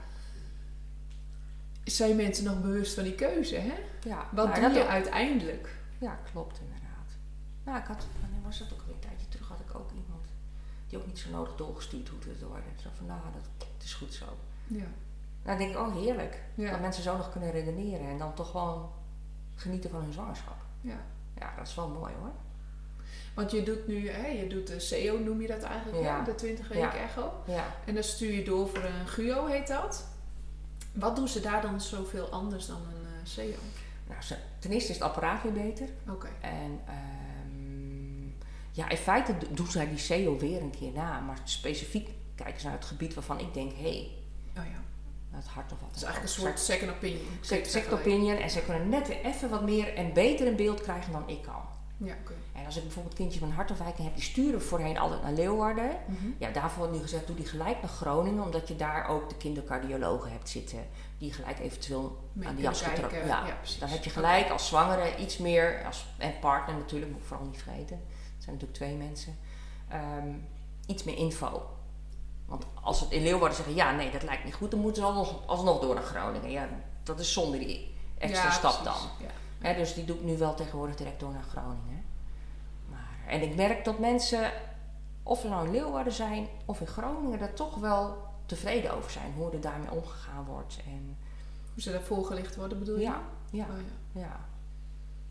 zijn 1.83 2.15
mensen 2.15 2.43
nog 2.43 2.61
bewust 2.61 2.93
van 2.93 3.03
die 3.03 3.15
keuze? 3.15 3.55
Hè? 3.55 3.73
ja, 4.03 4.27
Wat 4.31 4.55
doe 4.55 4.69
je 4.69 4.81
ook- 4.81 4.87
uiteindelijk? 4.87 5.75
Ja, 5.97 6.19
klopt 6.31 6.59
inderdaad. 6.59 7.09
Nou, 7.63 7.77
ik 7.77 7.85
had, 7.85 8.05
wanneer 8.21 8.41
was 8.43 8.59
dat 8.59 8.73
ook 8.73 8.79
alweer? 8.79 8.93
Een 8.95 8.99
tijdje 9.01 9.27
terug 9.29 9.47
had 9.47 9.59
ik 9.59 9.75
ook 9.75 9.89
iemand 9.91 10.25
die 10.87 10.97
ook 10.99 11.05
niet 11.05 11.19
zo 11.19 11.29
nodig 11.29 11.55
doorgestuurd 11.55 12.09
hoefde 12.09 12.37
te 12.37 12.45
worden. 12.47 12.63
Zo 12.83 12.89
van, 12.97 13.05
nou, 13.05 13.19
dat, 13.33 13.67
het 13.73 13.83
is 13.83 13.93
goed 13.93 14.13
zo. 14.13 14.25
Ja. 14.67 14.77
Nou, 14.77 14.87
dan 15.43 15.57
denk 15.57 15.69
ik, 15.71 15.77
oh 15.77 15.95
heerlijk. 15.95 16.43
Ja. 16.55 16.71
Dat 16.71 16.79
mensen 16.79 17.03
zo 17.03 17.17
nog 17.17 17.31
kunnen 17.31 17.51
redeneren 17.51 18.07
en 18.09 18.17
dan 18.17 18.33
toch 18.33 18.51
gewoon 18.51 18.89
genieten 19.55 19.89
van 19.89 20.01
hun 20.01 20.13
zwangerschap. 20.13 20.57
Ja. 20.81 20.97
Ja, 21.39 21.53
dat 21.57 21.67
is 21.67 21.75
wel 21.75 21.87
mooi 21.87 22.13
hoor. 22.19 22.31
Want 23.35 23.51
je 23.51 23.63
doet 23.63 23.87
nu, 23.87 24.09
hè, 24.09 24.27
je 24.27 24.47
doet 24.47 24.67
de 24.67 24.79
CEO 24.79 25.19
noem 25.19 25.41
je 25.41 25.47
dat 25.47 25.61
eigenlijk, 25.63 26.03
Ja. 26.03 26.23
de 26.23 26.35
20 26.35 26.67
weken 26.67 26.83
Ja. 26.87 26.95
echo. 26.95 27.33
Ja. 27.47 27.65
En 27.85 27.93
dan 27.93 28.03
stuur 28.03 28.31
je 28.33 28.43
door 28.43 28.67
voor 28.69 28.83
een 28.83 29.07
GUO, 29.07 29.45
heet 29.45 29.67
dat. 29.67 30.07
Wat 30.93 31.15
doen 31.15 31.27
ze 31.27 31.39
daar 31.39 31.61
dan 31.61 31.81
zoveel 31.81 32.29
anders 32.29 32.65
dan 32.65 32.75
een 32.77 33.05
eh 33.05 33.19
CEO? 33.25 33.57
Nou, 34.07 34.21
ze- 34.21 34.37
ten 34.59 34.71
eerste 34.71 34.89
is 34.89 34.95
het 34.95 35.03
apparaat 35.07 35.43
weer 35.43 35.51
beter. 35.53 35.89
Oké. 36.09 36.27
En 36.41 36.79
ehm, 36.87 38.27
ja, 38.71 38.89
in 38.89 38.97
feite 38.97 39.37
do- 39.37 39.47
doen 39.53 39.67
zij 39.71 39.87
die 39.89 39.97
SEO 39.97 40.37
weer 40.37 40.61
een 40.61 40.71
keer 40.79 40.91
na. 40.91 41.19
Maar 41.19 41.37
specifiek 41.43 42.09
kijken 42.35 42.59
ze 42.59 42.65
naar 42.67 42.75
het 42.75 42.85
gebied 42.85 43.13
waarvan 43.13 43.39
ik 43.39 43.53
denk, 43.53 43.71
hé, 43.71 43.81
hey, 43.81 44.11
Oh 44.57 44.69
ja. 44.71 44.79
Het 45.35 45.47
hart 45.47 45.71
of 45.71 45.79
wat. 45.79 45.87
Het 45.87 45.97
is 45.97 46.03
eigenlijk 46.03 46.33
een 46.35 46.41
soort 46.41 46.59
second 46.59 46.91
opinion. 46.91 47.21
second, 47.41 47.67
second 47.67 47.93
opinion. 47.93 48.37
En 48.37 48.49
ze 48.49 48.61
kunnen 48.61 48.89
net 48.89 49.07
weer 49.07 49.25
even 49.25 49.49
wat 49.49 49.63
meer 49.63 49.93
en 49.95 50.13
beter 50.13 50.47
in 50.47 50.55
beeld 50.55 50.81
krijgen 50.81 51.11
dan 51.11 51.29
ik 51.29 51.41
kan. 51.41 51.61
Ja, 51.97 52.15
oké. 52.23 52.33
En 52.53 52.65
als 52.65 52.75
ik 52.77 52.83
bijvoorbeeld 52.83 53.15
kindjes 53.15 53.39
van 53.41 53.51
hartafwijking 53.51 54.07
heb, 54.07 54.15
die 54.15 54.23
sturen 54.23 54.61
voorheen 54.61 54.97
altijd 54.97 55.21
naar 55.21 55.31
Leeuwarden. 55.31 55.89
Mhm. 56.05 56.25
Ja, 56.37 56.49
daarvoor 56.51 56.77
wordt 56.79 56.93
nu 56.93 57.01
gezegd, 57.01 57.27
doe 57.27 57.35
die 57.35 57.45
gelijk 57.45 57.81
naar 57.81 57.91
Groningen, 57.91 58.43
omdat 58.43 58.67
je 58.67 58.75
daar 58.75 59.07
ook 59.07 59.29
de 59.29 59.35
kindercardiologen 59.35 60.31
hebt 60.31 60.49
zitten. 60.49 60.79
Die 61.17 61.33
gelijk 61.33 61.59
eventueel 61.59 62.17
Mee 62.33 62.47
aan 62.47 62.53
kunnen 62.53 62.71
jas 62.71 62.81
getrokken. 62.81 63.17
Ja, 63.27 63.45
Ja, 63.47 63.53
precies. 63.53 63.79
dan 63.79 63.89
heb 63.89 64.03
je 64.03 64.09
gelijk 64.09 64.49
als 64.49 64.67
zwangere 64.67 65.17
iets 65.17 65.37
meer, 65.37 65.83
als, 65.85 66.05
en 66.17 66.39
partner 66.39 66.75
natuurlijk, 66.75 67.11
moet 67.11 67.21
ik 67.21 67.27
vooral 67.27 67.45
niet 67.45 67.61
vergeten. 67.61 67.95
Het 68.35 68.43
zijn 68.43 68.55
natuurlijk 68.55 68.73
twee 68.73 68.95
mensen. 68.95 69.37
ehm, 69.89 70.29
iets 70.87 71.03
meer 71.03 71.17
info. 71.17 71.63
Want 72.45 72.65
als 72.81 72.99
het 72.99 73.11
in 73.11 73.21
Leeuwarden 73.23 73.55
zeggen, 73.57 73.75
ja, 73.75 73.91
nee, 73.91 74.11
dat 74.11 74.23
lijkt 74.23 74.43
niet 74.43 74.53
goed, 74.53 74.71
dan 74.71 74.79
moeten 74.79 75.01
ze 75.01 75.07
alsnog, 75.07 75.47
alsnog 75.47 75.79
door 75.81 75.93
naar 75.95 76.03
Groningen. 76.03 76.51
Ja, 76.51 76.67
dat 77.03 77.19
is 77.19 77.33
zonder 77.33 77.59
die 77.59 77.93
extra 78.17 78.43
Ja, 78.47 78.51
stap 78.51 78.83
dan. 78.83 78.95
Ja. 79.61 79.73
Dus 79.73 79.93
die 79.93 80.05
doe 80.05 80.15
ik 80.15 80.23
nu 80.23 80.37
wel 80.37 80.53
tegenwoordig 80.55 80.95
direct 80.95 81.19
door 81.19 81.31
naar 81.31 81.43
Groningen. 81.43 82.03
Maar, 82.89 83.17
en 83.27 83.41
ik 83.41 83.55
merk 83.55 83.85
dat 83.85 83.99
mensen, 83.99 84.51
of 85.23 85.39
ze 85.39 85.47
nou 85.47 85.65
in 85.65 85.71
Leeuwarden 85.71 86.13
zijn 86.13 86.47
of 86.65 86.79
in 86.79 86.87
Groningen, 86.87 87.39
daar 87.39 87.53
toch 87.53 87.75
wel 87.75 88.17
tevreden 88.45 88.93
over 88.93 89.11
zijn. 89.11 89.33
Hoe 89.35 89.51
er 89.51 89.61
daarmee 89.61 89.91
omgegaan 89.91 90.45
wordt. 90.45 90.77
En, 90.85 91.17
Hoe 91.73 91.81
ze 91.81 91.91
daar 91.91 92.01
voorgelicht 92.01 92.55
worden, 92.55 92.79
bedoel 92.79 92.95
je? 92.95 93.01
ja, 93.01 93.21
ja, 93.49 93.65
Oh, 93.69 93.75
ja. 94.11 94.21
ja. 94.21 94.39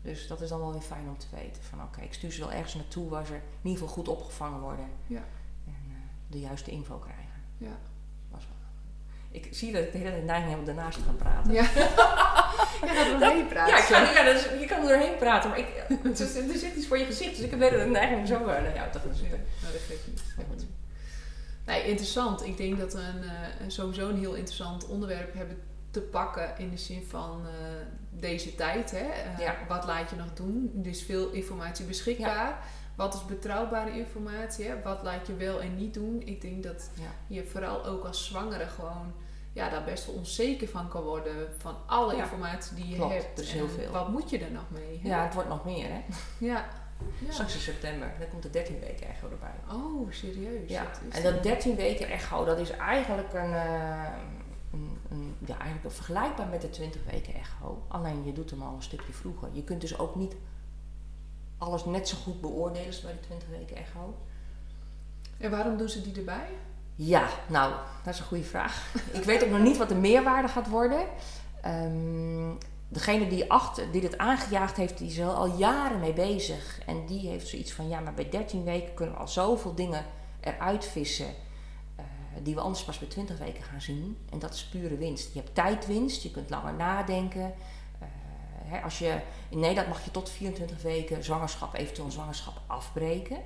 Dus 0.01 0.27
dat 0.27 0.41
is 0.41 0.49
dan 0.49 0.59
wel 0.59 0.71
weer 0.71 0.81
fijn 0.81 1.07
om 1.07 1.17
te 1.17 1.27
weten. 1.31 1.63
Van 1.63 1.81
oké, 1.81 2.01
ik 2.01 2.13
stuur 2.13 2.31
ze 2.31 2.39
wel 2.39 2.51
ergens 2.51 2.73
naartoe 2.73 3.09
waar 3.09 3.25
ze 3.25 3.33
in 3.33 3.41
ieder 3.61 3.79
geval 3.79 3.93
goed 3.95 4.07
opgevangen 4.07 4.59
worden. 4.59 4.85
Ja. 5.07 5.23
De 6.35 6.41
juiste 6.41 6.71
info 6.71 6.97
krijgen. 6.97 7.41
Ja. 7.57 7.77
Was 8.31 8.43
wel. 8.47 8.57
Ik 9.41 9.47
zie 9.51 9.71
dat 9.71 9.83
ik 9.83 9.91
de 9.91 9.97
hele 9.97 10.09
tijd 10.11 10.23
neiging 10.23 10.49
heb 10.49 10.59
om 10.59 10.65
daarnaast 10.65 10.97
te 10.97 11.03
gaan 11.03 11.15
praten. 11.15 11.51
Ja. 11.53 11.61
ja, 12.85 12.93
dat 12.93 13.11
we 13.13 13.15
doorheen 13.19 13.47
praten. 13.47 13.73
Ja, 13.75 13.79
ik 13.81 13.85
kan, 13.89 14.01
ja 14.01 14.31
is- 14.31 14.59
je 14.59 14.65
kan 14.65 14.81
er 14.81 14.87
doorheen 14.87 15.15
praten, 15.17 15.49
maar 15.49 15.59
ik, 15.59 15.67
het 16.03 16.19
is- 16.19 16.35
er 16.35 16.57
zit 16.57 16.75
iets 16.75 16.87
voor 16.87 16.97
je 16.97 17.05
gezicht, 17.05 17.35
dus 17.35 17.45
ik 17.45 17.49
heb 17.49 17.59
weer 17.59 17.79
een 17.79 17.91
neiging 17.91 18.19
om 18.19 18.25
zo 18.25 18.33
eh, 18.39 18.45
naar 18.63 18.75
jou 18.75 18.91
te 18.91 18.99
gaan 18.99 19.07
Ja, 19.09 19.15
zitten. 19.15 19.39
nou, 19.61 19.73
dat 19.73 19.81
geeft 19.81 20.07
niet. 20.07 20.23
Ja, 20.37 20.43
goed. 20.49 20.65
Nee, 21.65 21.87
interessant. 21.87 22.45
Ik 22.45 22.57
denk 22.57 22.79
dat 22.79 22.93
we 22.93 22.99
een, 22.99 23.23
eh, 23.23 23.61
een- 23.61 23.71
sowieso 23.71 24.09
een 24.09 24.19
heel 24.19 24.33
interessant 24.33 24.87
onderwerp 24.87 25.33
hebben 25.33 25.57
te 25.91 26.01
pakken 26.01 26.53
in 26.57 26.69
de 26.69 26.77
zin 26.77 27.03
van 27.09 27.41
eh, 27.45 27.51
deze 28.09 28.55
tijd. 28.55 28.91
Hè? 28.91 29.05
Ja. 29.43 29.55
Wat 29.67 29.85
laat 29.85 30.09
je 30.09 30.15
nog 30.15 30.33
doen? 30.33 30.79
Er 30.83 30.89
is 30.89 31.03
veel 31.03 31.29
informatie 31.29 31.85
beschikbaar. 31.85 32.59
Wat 32.95 33.13
is 33.13 33.25
betrouwbare 33.25 33.97
informatie? 33.97 34.65
Hè? 34.65 34.81
Wat 34.81 35.03
laat 35.03 35.27
je 35.27 35.35
wel 35.35 35.61
en 35.61 35.75
niet 35.75 35.93
doen? 35.93 36.21
Ik 36.25 36.41
denk 36.41 36.63
dat 36.63 36.89
Ja. 36.93 37.03
je 37.27 37.45
vooral 37.45 37.85
ook 37.85 38.03
als 38.05 38.25
zwangere 38.25 38.65
gewoon 38.67 39.13
ja, 39.53 39.69
daar 39.69 39.83
best 39.83 40.05
wel 40.05 40.15
onzeker 40.15 40.67
van 40.67 40.87
kan 40.87 41.03
worden. 41.03 41.47
Van 41.57 41.75
alle 41.85 42.15
Ja. 42.15 42.23
informatie 42.23 42.75
die 42.75 42.87
je 42.87 42.95
Klopt, 42.95 43.13
hebt. 43.13 43.39
En 43.39 43.45
heel 43.47 43.67
veel. 43.67 43.91
Wat 43.91 44.09
moet 44.09 44.29
je 44.29 44.39
er 44.39 44.51
nog 44.51 44.63
mee? 44.69 44.99
hè? 45.03 45.07
ja, 45.09 45.23
het 45.23 45.33
wordt 45.33 45.49
nog 45.49 45.65
meer, 45.65 45.87
hè? 45.89 46.01
ja. 46.37 46.65
Ja. 47.25 47.31
Straks 47.31 47.53
in 47.53 47.59
september, 47.59 48.11
dan 48.19 48.29
komt 48.29 48.43
de 48.43 48.49
13 48.49 48.79
weken 48.79 49.07
echo 49.07 49.29
erbij. 49.29 49.53
Oh, 49.75 50.11
serieus? 50.11 50.69
Ja, 50.69 50.83
Dat 50.83 51.01
is 51.09 51.17
en 51.17 51.23
dat 51.33 51.43
13 51.43 51.75
weken 51.75 52.07
echo, 52.09 52.45
dat 52.45 52.57
is 52.59 52.69
eigenlijk 52.69 53.33
een, 53.33 53.53
eh, 53.53 54.03
een, 54.71 54.97
een- 55.09 55.35
ja, 55.45 55.57
eigenlijk 55.59 55.95
vergelijkbaar 55.95 56.47
met 56.47 56.61
de 56.61 56.69
20 56.69 57.01
weken 57.11 57.33
echo. 57.33 57.83
Alleen 57.87 58.23
je 58.25 58.33
doet 58.33 58.49
hem 58.49 58.61
al 58.61 58.73
een 58.75 58.81
stukje 58.83 59.13
vroeger. 59.13 59.49
Je 59.51 59.63
kunt 59.63 59.81
dus 59.81 59.99
ook 59.99 60.15
niet 60.15 60.35
alles 61.65 61.85
net 61.85 62.07
zo 62.07 62.17
goed 62.23 62.41
beoordelen 62.41 62.87
als 62.87 63.01
bij 63.01 63.11
de 63.11 63.19
20 63.19 63.49
weken 63.49 63.75
echo. 63.75 64.15
En 65.37 65.51
waarom 65.51 65.77
doen 65.77 65.89
ze 65.89 66.01
die 66.01 66.15
erbij? 66.15 66.47
Ja, 66.95 67.27
nou, 67.47 67.73
dat 68.03 68.13
is 68.13 68.19
een 68.19 68.25
goede 68.25 68.43
vraag. 68.43 68.93
Ik 69.11 69.23
weet 69.23 69.43
ook 69.43 69.49
nog 69.49 69.59
niet 69.59 69.77
wat 69.77 69.89
de 69.89 69.95
meerwaarde 69.95 70.47
gaat 70.47 70.69
worden. 70.69 71.05
Ehm, 71.61 72.51
degene 72.87 73.27
die, 73.27 73.51
achter, 73.51 73.91
die 73.91 74.01
dit 74.01 74.17
aangejaagd 74.17 74.77
heeft, 74.77 74.97
die 74.97 75.07
is 75.07 75.17
er 75.17 75.27
al 75.27 75.57
jaren 75.57 75.99
mee 75.99 76.13
bezig. 76.13 76.79
En 76.85 77.05
die 77.05 77.27
heeft 77.27 77.47
zoiets 77.47 77.73
van, 77.73 77.87
ja, 77.87 77.99
maar 77.99 78.13
bij 78.13 78.29
13 78.29 78.63
weken 78.63 78.93
kunnen 78.93 79.15
we 79.15 79.21
al 79.21 79.27
zoveel 79.27 79.75
dingen 79.75 80.05
eruit 80.39 80.85
vissen... 80.85 81.33
eh, 81.95 82.03
die 82.43 82.55
we 82.55 82.61
anders 82.61 82.83
pas 82.83 82.99
bij 82.99 83.07
20 83.07 83.37
weken 83.37 83.63
gaan 83.63 83.81
zien. 83.81 84.17
En 84.31 84.39
dat 84.39 84.53
is 84.53 84.65
pure 84.65 84.97
winst. 84.97 85.33
Je 85.33 85.39
hebt 85.39 85.55
tijdwinst, 85.55 86.23
je 86.23 86.31
kunt 86.31 86.49
langer 86.49 86.73
nadenken. 86.73 87.53
Hè, 88.65 88.81
als 88.81 88.99
je, 88.99 89.19
in 89.49 89.59
Nederland 89.59 89.87
mag 89.87 90.05
je 90.05 90.11
tot 90.11 90.29
24 90.29 90.81
weken 90.81 91.23
zwangerschap, 91.23 91.73
eventueel 91.75 92.11
zwangerschap 92.11 92.61
afbreken. 92.67 93.37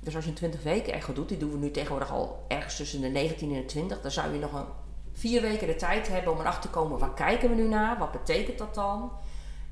Dus 0.00 0.14
als 0.14 0.24
je 0.24 0.30
een 0.30 0.36
20 0.36 0.62
weken 0.62 0.92
echo 0.92 1.12
doet, 1.12 1.28
die 1.28 1.38
doen 1.38 1.50
we 1.50 1.58
nu 1.58 1.70
tegenwoordig 1.70 2.10
al 2.10 2.44
ergens 2.48 2.76
tussen 2.76 3.00
de 3.00 3.08
19 3.08 3.54
en 3.54 3.60
de 3.60 3.64
20, 3.64 4.00
dan 4.00 4.10
zou 4.10 4.32
je 4.32 4.38
nog 4.38 4.52
een 4.52 4.66
vier 5.12 5.40
weken 5.40 5.66
de 5.66 5.76
tijd 5.76 6.08
hebben 6.08 6.32
om 6.32 6.40
erachter 6.40 6.62
te 6.62 6.68
komen 6.68 6.98
waar 6.98 7.14
kijken 7.14 7.48
we 7.48 7.54
nu 7.54 7.68
naar, 7.68 7.98
wat 7.98 8.12
betekent 8.12 8.58
dat 8.58 8.74
dan 8.74 9.12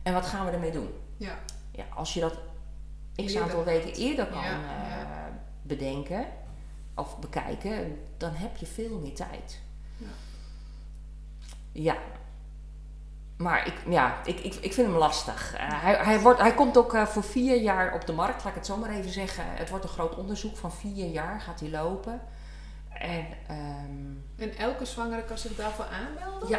en 0.03 0.13
wat 0.13 0.27
gaan 0.27 0.47
we 0.47 0.53
ermee 0.53 0.73
doen. 0.73 0.91
Ja. 1.17 1.39
Ja, 1.71 1.85
als 1.95 2.15
je 2.15 2.21
dat 2.21 2.39
x 3.15 3.37
aantal 3.37 3.65
weken 3.65 3.93
eerder 3.93 4.27
kan 4.27 4.43
Ja, 4.43 4.61
eh, 4.61 5.35
bedenken 5.63 6.27
of 6.95 7.19
bekijken, 7.19 7.99
dan 8.17 8.31
heb 8.35 8.57
je 8.57 8.67
veel 8.67 8.99
meer 8.99 9.15
tijd. 9.15 9.61
Ja. 9.97 10.07
Ja. 11.73 11.97
Maar 13.37 13.67
ik, 13.67 13.75
ja, 13.89 14.17
ik, 14.25 14.41
ik, 14.41 14.55
ik 14.55 14.73
vind 14.73 14.87
hem 14.87 14.97
lastig. 14.97 15.55
Eh, 15.55 15.61
hij, 15.83 15.95
hij, 15.95 16.21
wordt, 16.21 16.41
hij 16.41 16.55
komt 16.55 16.77
ook 16.77 16.95
eh, 16.95 17.07
voor 17.07 17.23
vier 17.25 17.57
jaar 17.61 17.95
op 17.95 18.07
de 18.07 18.13
markt, 18.13 18.37
laat 18.45 18.53
ik 18.53 18.55
het 18.59 18.67
zo 18.67 18.77
maar 18.77 18.91
even 18.91 19.11
zeggen. 19.11 19.45
Het 19.47 19.71
wordt 19.71 19.85
een 19.85 19.91
groot 19.91 20.17
onderzoek 20.17 20.57
van 20.57 20.73
vier 20.73 21.07
jaar, 21.07 21.41
gaat 21.41 21.61
hij 21.61 21.71
lopen. 21.71 22.21
En 22.93 23.27
ehm, 23.49 24.41
En 24.51 24.57
elke 24.59 24.85
zwangere 24.85 25.25
kan 25.25 25.39
zich 25.39 25.57
daarvoor 25.57 25.85
aanmelden? 25.85 26.49
ja, 26.49 26.59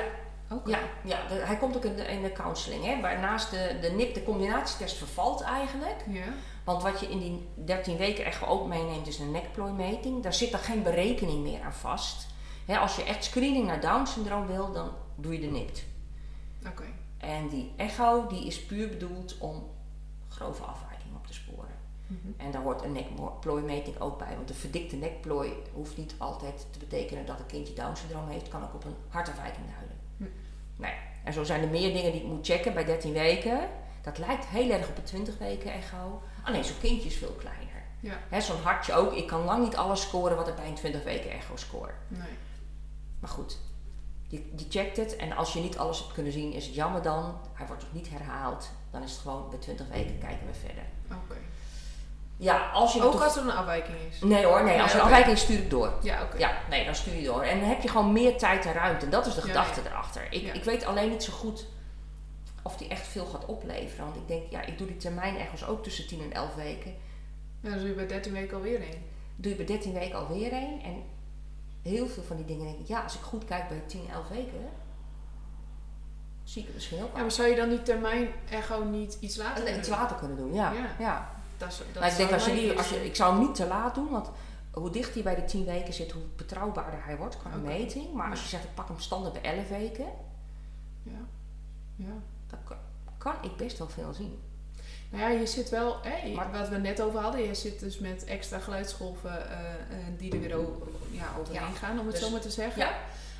Oké. 0.50 0.70
ja, 0.70 0.78
ja 1.04 1.18
de- 1.28 1.34
hij 1.46 1.58
komt 1.58 1.76
ook 1.76 1.84
in 1.86 1.96
de, 1.96 2.04
in 2.04 2.22
de 2.22 2.32
counseling. 2.32 2.86
Hè, 2.86 3.02
waar 3.02 3.20
naast 3.20 3.50
de, 3.52 3.78
de 3.82 3.90
NIP, 3.92 4.14
de 4.14 4.24
combinatietest, 4.24 4.98
vervalt 4.98 5.42
eigenlijk. 5.42 6.04
Ja. 6.10 6.24
Want 6.64 6.84
wat 6.84 7.00
je 7.00 7.08
in 7.08 7.20
die 7.20 7.48
13 7.66 7.98
weken 7.98 8.26
echt 8.26 8.46
ook 8.46 8.68
meeneemt, 8.68 9.08
is 9.08 9.20
een 9.20 9.32
nekplooimeting. 9.32 10.24
Daar 10.24 10.34
zit 10.34 10.54
er 10.54 10.60
geen 10.60 10.84
berekening 10.84 11.44
meer 11.44 11.62
aan 11.62 11.74
vast. 11.74 12.28
Hè, 12.66 12.78
als 12.78 12.96
je 12.96 13.04
echt 13.04 13.24
screening 13.24 13.66
naar 13.68 13.80
Down-syndroom 13.80 14.48
wil, 14.48 14.72
dan 14.72 14.92
doe 15.16 15.34
je 15.34 15.40
de 15.40 15.48
NIPT. 15.48 15.84
Oké. 16.68 16.84
En 17.18 17.47
die 17.47 17.74
echo 17.76 18.28
die 18.28 18.45
is 18.45 18.66
puur 18.66 18.89
bedoeld 18.89 19.38
om 19.38 19.70
grove 20.28 20.63
afwijking 20.63 21.16
op 21.16 21.28
te 21.28 21.34
sporen. 21.34 21.76
Mhm. 22.07 22.28
En 22.38 22.51
daar 22.51 22.61
hoort 22.61 22.84
een 22.84 22.91
nekplooimeting 22.91 23.99
ook 23.99 24.18
bij. 24.18 24.36
Want 24.36 24.49
een 24.49 24.55
verdikte 24.55 24.95
nekplooi 24.95 25.53
hoeft 25.74 25.97
niet 25.97 26.16
altijd 26.18 26.68
te 26.72 26.80
betekenen 26.80 27.26
dat 27.26 27.39
een 27.39 27.45
kindje 27.45 27.74
Down-syndroom 27.74 28.30
heeft. 28.30 28.47
Kan 28.47 28.63
ook 28.63 28.74
op 28.74 28.84
een 28.84 28.95
hartafwijking 29.07 29.66
duiden. 29.68 29.97
Hm. 30.18 30.24
Nou 30.82 30.93
ja, 30.93 30.99
en 31.24 31.34
zo 31.34 31.43
zijn 31.43 31.61
er 31.61 31.70
meer 31.70 31.93
dingen 31.93 32.11
die 32.11 32.22
ik 32.22 32.28
moet 32.28 32.45
checken 32.45 32.74
bij 32.74 32.86
13 32.86 33.13
weken. 33.13 33.70
Dat 34.01 34.18
lijkt 34.18 34.45
heel 34.45 34.70
erg 34.70 34.89
op 34.89 34.97
een 34.97 35.03
20 35.03 35.38
weken 35.38 35.74
echo. 35.74 36.22
Alleen 36.43 36.63
zo'n 36.63 36.80
kindje 36.80 37.09
is 37.09 37.18
veel 37.18 37.36
kleiner. 37.39 37.84
Ja. 37.99 38.39
Zo'n 38.39 38.61
hartje 38.61 38.93
ook. 38.93 39.13
Ik 39.13 39.28
kan 39.28 39.43
lang 39.43 39.63
niet 39.63 39.76
alles 39.76 40.01
scoren 40.01 40.38
wat 40.38 40.47
ik 40.47 40.55
bij 40.55 40.68
een 40.68 40.74
20 40.74 41.03
weken 41.03 41.32
echo 41.32 41.55
score. 41.55 41.91
Nee. 42.07 42.30
Maar 43.20 43.30
goed, 43.30 43.59
je, 44.28 44.66
checkt 44.70 44.98
het 44.98 45.16
en 45.16 45.36
als 45.36 45.54
je 45.54 45.60
niet 45.60 45.78
alles 45.78 46.00
hebt 46.00 46.14
kunnen 46.14 46.32
zien, 46.32 46.54
is 46.54 46.66
het 46.66 46.76
jammer 46.76 47.02
dan. 47.02 47.38
Hij 47.54 47.68
wordt 47.68 47.84
ook 47.84 47.94
niet 47.94 48.10
herhaald. 48.10 48.70
Dan 48.92 49.04
is 49.04 49.12
het 49.12 49.20
gewoon 49.22 49.50
bij 49.50 49.60
20 49.60 49.88
weken 49.88 50.18
kijken 50.18 50.48
we 50.48 50.54
verder. 50.54 50.84
Oké. 51.12 51.36
Ja, 52.38 52.70
als 52.72 52.94
je 52.94 53.04
Ook 53.04 53.12
toch- 53.12 53.24
als 53.24 53.36
er 53.36 53.44
een 53.44 53.52
afwijking 53.52 53.98
is? 54.10 54.22
Nee 54.22 54.46
hoor, 54.46 54.64
nee, 54.64 54.82
als 54.82 54.92
er 54.92 54.98
een 54.98 55.04
afwijking 55.04 55.34
is, 55.36 55.42
stuur 55.42 55.58
ik 55.58 55.70
door. 55.70 55.94
Ja, 56.02 56.24
oké. 56.24 56.38
Ja, 56.38 56.58
nee, 56.70 56.86
dan 56.86 56.96
stuur 56.96 57.16
je 57.16 57.24
door. 57.24 57.42
En 57.42 57.60
dan 57.60 57.70
heb 57.70 57.82
je 57.82 57.88
gewoon 57.88 58.14
meer 58.14 58.38
tijd 58.38 58.66
en 58.66 58.74
ruimte. 58.74 59.06
En 59.06 59.12
dat 59.12 59.26
is 59.26 59.34
de 59.34 59.40
Ja, 59.42 59.48
gedachte 59.48 59.82
erachter. 59.86 60.28
Ik, 60.30 60.42
Ja. 60.42 60.54
ik 60.54 60.64
weet 60.64 60.86
alleen 60.86 61.10
niet 61.10 61.24
zo 61.24 61.34
goed 61.34 61.66
of 62.62 62.78
die 62.78 62.88
echt 62.88 63.08
veel 63.08 63.26
gaat 63.26 63.46
opleveren. 63.46 64.06
Want 64.06 64.16
ik 64.18 64.28
denk, 64.28 64.44
ja, 64.50 64.62
ik 64.62 64.78
doe 64.78 64.88
die 64.88 64.98
termijn 64.98 65.38
ergens 65.40 65.66
ook 65.66 65.84
tussen 65.84 66.08
10 66.08 66.22
en 66.22 66.34
11 66.34 66.56
weken. 66.56 66.96
Ja, 67.62 67.70
dan 67.70 67.80
doe 67.80 67.88
je 67.88 67.94
bij 67.94 68.08
13 68.08 68.34
weken 68.34 68.56
alweer 68.58 68.82
een. 68.82 69.04
Doe 69.36 69.52
je 69.52 69.58
bij 69.58 69.66
13 69.66 69.94
weken 69.94 70.18
alweer 70.20 70.54
een. 70.54 70.82
En 70.84 71.04
heel 71.90 72.08
veel 72.08 72.24
van 72.24 72.36
die 72.36 72.46
dingen 72.46 72.66
denk 72.66 72.80
ik, 72.80 72.88
ja, 72.88 73.02
als 73.02 73.16
ik 73.16 73.22
goed 73.22 73.46
kijk 73.46 73.68
bij 73.68 73.84
10, 73.88 74.10
11 74.10 74.28
weken, 74.28 74.70
zie 76.44 76.62
ik 76.62 76.68
het 76.68 76.76
misschien 76.76 77.04
ook 77.04 77.16
Ja, 77.16 77.22
maar 77.22 77.32
zou 77.32 77.48
je 77.48 77.56
dan 77.56 77.70
die 77.70 77.82
termijn 77.84 78.28
echo 78.50 78.84
niet 78.84 79.18
iets 79.20 79.38
later 79.38 79.64
Nee, 79.64 79.78
iets 79.78 79.90
later 79.90 80.16
kunnen 80.16 80.38
doen, 80.38 80.54
ja. 80.54 80.72
Ja. 80.72 80.96
ja. 81.00 81.30
Dat 81.58 81.72
is, 81.72 81.78
dat 81.78 82.02
Maar 82.02 82.12
ik 82.12 82.18
denk, 82.18 82.30
zou 82.30 82.42
als 82.42 82.50
je 82.50 82.56
die, 82.56 82.78
als 82.78 82.90
je, 82.90 83.06
ik 83.06 83.16
zou 83.16 83.34
hem 83.34 83.42
niet 83.42 83.56
te 83.56 83.68
laat 83.68 83.96
doen, 83.96 84.10
want 84.10 84.30
hoe 84.72 84.90
dicht 84.90 85.14
hij 85.14 85.24
bij 85.24 85.36
de 85.36 85.46
10 85.46 85.66
weken 85.66 85.94
zit, 85.94 86.12
hoe 86.12 86.24
betrouwbaarder 86.36 87.04
hij 87.04 87.18
wordt 87.18 87.38
qua 87.38 87.50
meting. 87.56 88.14
Maar 88.14 88.30
als 88.30 88.42
je 88.42 88.48
zegt, 88.48 88.64
ik 88.64 88.74
pak 88.74 88.88
hem 88.88 89.00
standaard 89.00 89.42
bij 89.42 89.58
11 89.58 89.70
weken, 89.70 90.06
Ja. 91.04 91.12
Ja. 91.96 92.14
dan 92.48 92.60
kan, 92.64 92.78
kan 93.18 93.34
ik 93.42 93.56
best 93.56 93.78
wel 93.78 93.90
veel 93.90 94.14
zien. 94.14 94.40
Ja, 95.16 95.28
je 95.30 95.45
zit 95.45 95.70
wel, 95.70 95.97
Maar- 96.36 96.51
wat 96.51 96.70
we 96.70 96.78
net 96.78 97.01
over 97.01 97.20
hadden, 97.20 97.41
je 97.43 97.53
zit 97.55 97.80
dus 97.80 97.99
met 97.99 98.24
extra 98.24 98.59
geluidsgolven 98.59 99.49
eh, 99.49 99.59
eh, 99.59 99.97
die 100.18 100.32
er 100.34 100.39
weer 100.39 100.49
ja, 101.11 101.26
overheen 101.39 101.61
Ja, 101.61 101.78
gaan, 101.80 101.99
om 101.99 102.05
het 102.07 102.16
dus- 102.16 102.24
zo 102.26 102.30
maar 102.32 102.39
te 102.39 102.49
zeggen. 102.49 102.82
Ja. 102.82 102.91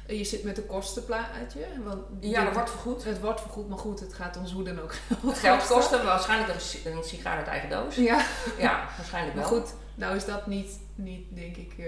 Je 0.08 0.24
zit 0.24 0.44
met 0.44 0.58
een 0.58 0.66
kostenplaatje. 0.66 1.66
Want 1.84 2.02
Ja, 2.20 2.44
dat 2.44 2.54
wordt 2.54 2.70
vergoed. 2.70 3.04
Het 3.04 3.20
wordt 3.20 3.42
vergoed, 3.42 3.70
maar 3.70 3.78
goed, 3.78 4.00
het 4.00 4.14
gaat 4.14 4.38
ons 4.38 4.52
hoe 4.52 4.64
dan 4.64 4.80
ook 4.82 4.94
Geld 5.34 5.68
kosten 5.68 6.06
waarschijnlijk 6.06 6.54
een, 6.54 6.62
si- 6.62 6.82
een 6.86 7.04
sigaar 7.04 7.38
uit 7.38 7.48
eigen 7.48 7.70
doos. 7.70 7.96
Ja, 7.96 8.26
Ja, 8.58 8.88
waarschijnlijk 8.98 9.36
maar 9.36 9.50
wel. 9.50 9.60
goed, 9.60 9.74
nou 9.96 10.16
is 10.16 10.26
dat 10.26 10.48
niet 10.48 10.80
niet 10.96 11.36
denk 11.36 11.56
ik. 11.58 11.74
eh, 11.78 11.86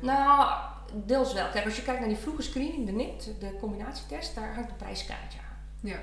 Nou, 0.00 0.52
deels 1.04 1.32
wel. 1.32 1.48
Kijk, 1.52 1.64
als 1.64 1.76
je 1.76 1.82
kijkt 1.82 2.00
naar 2.00 2.08
die 2.08 2.18
vroege 2.18 2.42
screening, 2.42 2.86
de 2.86 2.92
NIT, 2.92 3.30
de 3.40 3.56
combinatietest, 3.60 4.34
daar 4.34 4.54
hangt 4.54 4.70
een 4.70 4.76
prijskaartje 4.76 5.38
aan. 5.38 5.56
ja. 5.90 5.96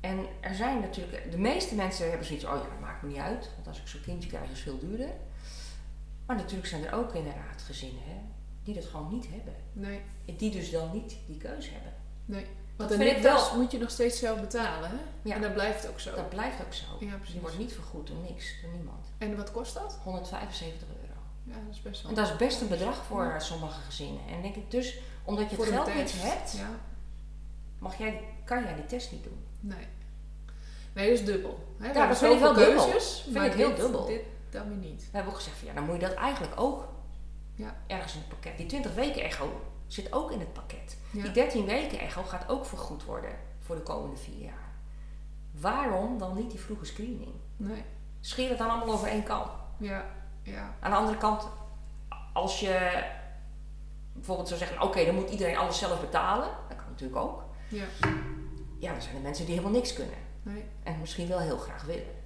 En 0.00 0.26
er 0.40 0.54
zijn 0.54 0.80
natuurlijk, 0.80 1.30
de 1.30 1.38
meeste 1.38 1.74
mensen 1.74 2.08
hebben 2.08 2.26
zoiets, 2.26 2.44
oh 2.44 2.50
ja, 2.50 2.56
dat 2.62 2.80
maakt 2.80 3.02
me 3.02 3.08
niet 3.08 3.18
uit, 3.18 3.50
want 3.54 3.68
als 3.68 3.78
ik 3.80 3.86
zo'n 3.86 4.00
kindje 4.00 4.28
krijg 4.28 4.44
is 4.44 4.50
het 4.50 4.58
veel 4.58 4.78
duurder. 4.78 5.10
Maar 6.26 6.36
natuurlijk 6.36 6.68
zijn 6.68 6.84
er 6.86 6.92
ook 6.94 7.14
inderdaad 7.14 7.62
gezinnen 7.62 8.02
hè, 8.04 8.14
die 8.62 8.74
dat 8.74 8.84
gewoon 8.84 9.08
niet 9.12 9.26
hebben. 9.30 9.54
Nee, 9.72 10.00
Die 10.36 10.50
dus 10.50 10.70
dan 10.70 10.90
niet 10.92 11.16
die 11.26 11.36
keuze 11.36 11.70
hebben. 11.72 11.92
nee. 12.24 12.46
Dat 12.76 12.88
Want 12.90 13.02
vind 13.02 13.20
wel- 13.22 13.56
moet 13.56 13.70
je 13.72 13.78
nog 13.78 13.90
steeds 13.90 14.18
zelf 14.18 14.40
betalen, 14.40 14.90
hè? 14.90 14.96
Ja. 15.22 15.34
En 15.34 15.40
dat 15.40 15.54
blijft 15.54 15.88
ook 15.88 16.00
zo. 16.00 16.14
Dat 16.16 16.28
blijft 16.28 16.60
ook 16.66 16.72
zo. 16.72 16.84
Ja, 17.00 17.14
precies. 17.14 17.32
die 17.32 17.40
wordt 17.40 17.58
niet 17.58 17.72
vergoed 17.72 18.06
door 18.06 18.16
niks, 18.28 18.54
door 18.62 18.70
niemand. 18.70 19.06
En 19.18 19.36
wat 19.36 19.50
kost 19.52 19.74
dat? 19.74 19.98
175 20.04 20.88
euro. 21.02 21.20
Ja, 21.44 21.52
dat 21.66 21.74
is 21.74 21.82
best 21.82 22.02
wel. 22.02 22.10
En 22.10 22.16
dat 22.16 22.28
is 22.30 22.36
best 22.36 22.60
een 22.60 22.68
bedrag 22.68 23.04
voor 23.04 23.24
Ja. 23.24 23.38
sommige 23.38 23.80
gezinnen. 23.80 24.20
En 24.28 24.42
denk 24.42 24.54
ik 24.54 24.70
dus, 24.70 24.98
omdat 25.24 25.50
je 25.50 25.56
Voor 25.56 25.64
het 25.64 25.74
geld 25.74 25.94
niet 25.94 26.12
hebt, 26.22 26.52
Ja, 26.52 26.70
mag 27.78 27.98
jij, 27.98 28.20
kan 28.44 28.62
jij 28.62 28.74
die 28.74 28.86
test 28.86 29.12
niet 29.12 29.24
doen. 29.24 29.44
Nee. 29.60 29.86
Nee, 30.92 31.10
dat 31.10 31.18
is 31.18 31.24
dubbel. 31.24 31.74
Hè? 31.78 31.88
We 31.88 31.94
dat 32.08 32.18
vind 32.18 32.32
ik 32.34 32.40
wel 32.40 32.52
dubbel. 32.54 32.88
Vind 33.00 33.34
maar 33.34 33.46
ik 33.46 33.52
heel 33.52 33.68
dit- 33.68 33.76
dubbel. 33.76 34.06
Dit 34.06 34.22
dan 34.50 34.68
weer 34.68 34.76
niet. 34.90 35.00
We 35.00 35.08
hebben 35.16 35.32
ook 35.32 35.38
gezegd 35.38 35.56
van 35.58 35.68
ja, 35.68 35.74
dan 35.74 35.84
moet 35.84 35.94
je 35.94 36.00
dat 36.06 36.14
eigenlijk 36.14 36.60
ook 36.60 36.88
Ja. 37.54 37.76
ergens 37.86 38.12
in 38.14 38.18
het 38.20 38.28
pakket. 38.28 38.56
Die 38.56 38.66
20 38.66 38.94
weken 38.94 39.22
echo 39.22 39.60
zit 39.86 40.12
ook 40.12 40.30
in 40.30 40.38
het 40.40 40.52
pakket. 40.52 40.96
Ja. 41.10 41.22
Die 41.22 41.30
13 41.32 41.64
weken 41.66 41.98
echo 41.98 42.22
gaat 42.22 42.48
ook 42.48 42.66
vergoed 42.66 43.04
worden 43.04 43.30
voor 43.58 43.76
de 43.76 43.82
komende 43.82 44.16
vier 44.16 44.38
jaar. 44.44 44.68
Waarom 45.50 46.18
dan 46.18 46.34
niet 46.36 46.50
die 46.50 46.60
vroege 46.60 46.84
screening? 46.84 47.32
Nee. 47.56 47.84
Scheer 48.20 48.48
het 48.48 48.58
dan 48.58 48.70
allemaal 48.70 48.94
over 48.94 49.08
één 49.08 49.22
kam. 49.22 49.46
Ja, 49.76 50.04
ja. 50.42 50.74
Aan 50.80 50.90
de 50.90 50.96
andere 50.96 51.18
kant, 51.18 51.48
als 52.32 52.60
je 52.60 53.02
bijvoorbeeld 54.12 54.48
zou 54.48 54.60
zeggen, 54.60 54.82
oké, 54.82 55.04
dan 55.04 55.14
moet 55.14 55.30
iedereen 55.30 55.56
alles 55.56 55.78
zelf 55.78 56.00
betalen. 56.00 56.48
Dat 56.68 56.76
kan 56.76 56.86
natuurlijk 56.88 57.20
ook. 57.20 57.42
Ja. 57.68 57.84
Ja, 58.78 58.92
dan 58.92 59.02
zijn 59.02 59.14
er 59.14 59.22
mensen 59.22 59.44
die 59.44 59.54
helemaal 59.54 59.76
niks 59.76 59.92
kunnen. 59.92 60.18
Nee. 60.42 60.64
En 60.82 61.00
misschien 61.00 61.28
wel 61.28 61.40
heel 61.40 61.58
graag 61.58 61.84
willen. 61.84 62.16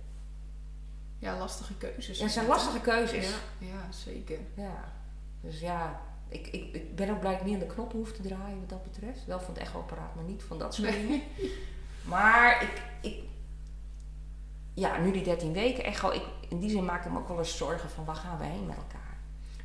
Ja, 1.18 1.38
lastige 1.38 1.74
keuzes. 1.74 2.18
Ja, 2.18 2.24
het 2.24 2.32
zijn 2.32 2.46
lastige 2.46 2.80
keuzes. 2.80 3.28
Ja, 3.58 3.66
ja, 3.66 3.92
zeker. 3.92 4.38
Ja, 4.54 4.92
dus 5.40 5.60
ja, 5.60 6.00
ik, 6.28 6.46
ik, 6.46 6.74
ik 6.74 6.96
ben 6.96 7.10
ook 7.10 7.20
blij 7.20 7.32
dat 7.32 7.40
ik 7.40 7.46
niet 7.46 7.54
aan 7.54 7.68
de 7.68 7.74
knoppen 7.74 7.98
hoef 7.98 8.12
te 8.12 8.22
draaien 8.22 8.60
wat 8.60 8.68
dat 8.68 8.82
betreft. 8.82 9.24
Wel 9.24 9.40
van 9.40 9.54
het 9.54 9.62
echoapparaat, 9.62 10.14
maar 10.14 10.24
niet 10.24 10.42
van 10.42 10.58
dat 10.58 10.74
soort 10.74 10.92
dingen. 10.92 11.08
Nee. 11.08 11.24
Maar 12.04 12.62
ik, 12.62 12.82
ik, 13.10 13.22
ja, 14.74 14.98
nu 14.98 15.12
die 15.12 15.22
13 15.22 15.52
weken 15.52 15.84
echo, 15.84 16.10
ik, 16.10 16.22
in 16.48 16.58
die 16.58 16.70
zin 16.70 16.84
maak 16.84 17.04
ik 17.04 17.12
me 17.12 17.18
ook 17.18 17.28
wel 17.28 17.38
eens 17.38 17.56
zorgen 17.56 17.90
van 17.90 18.04
waar 18.04 18.14
gaan 18.14 18.38
we 18.38 18.44
heen 18.44 18.66
met 18.66 18.76
elkaar. 18.76 19.01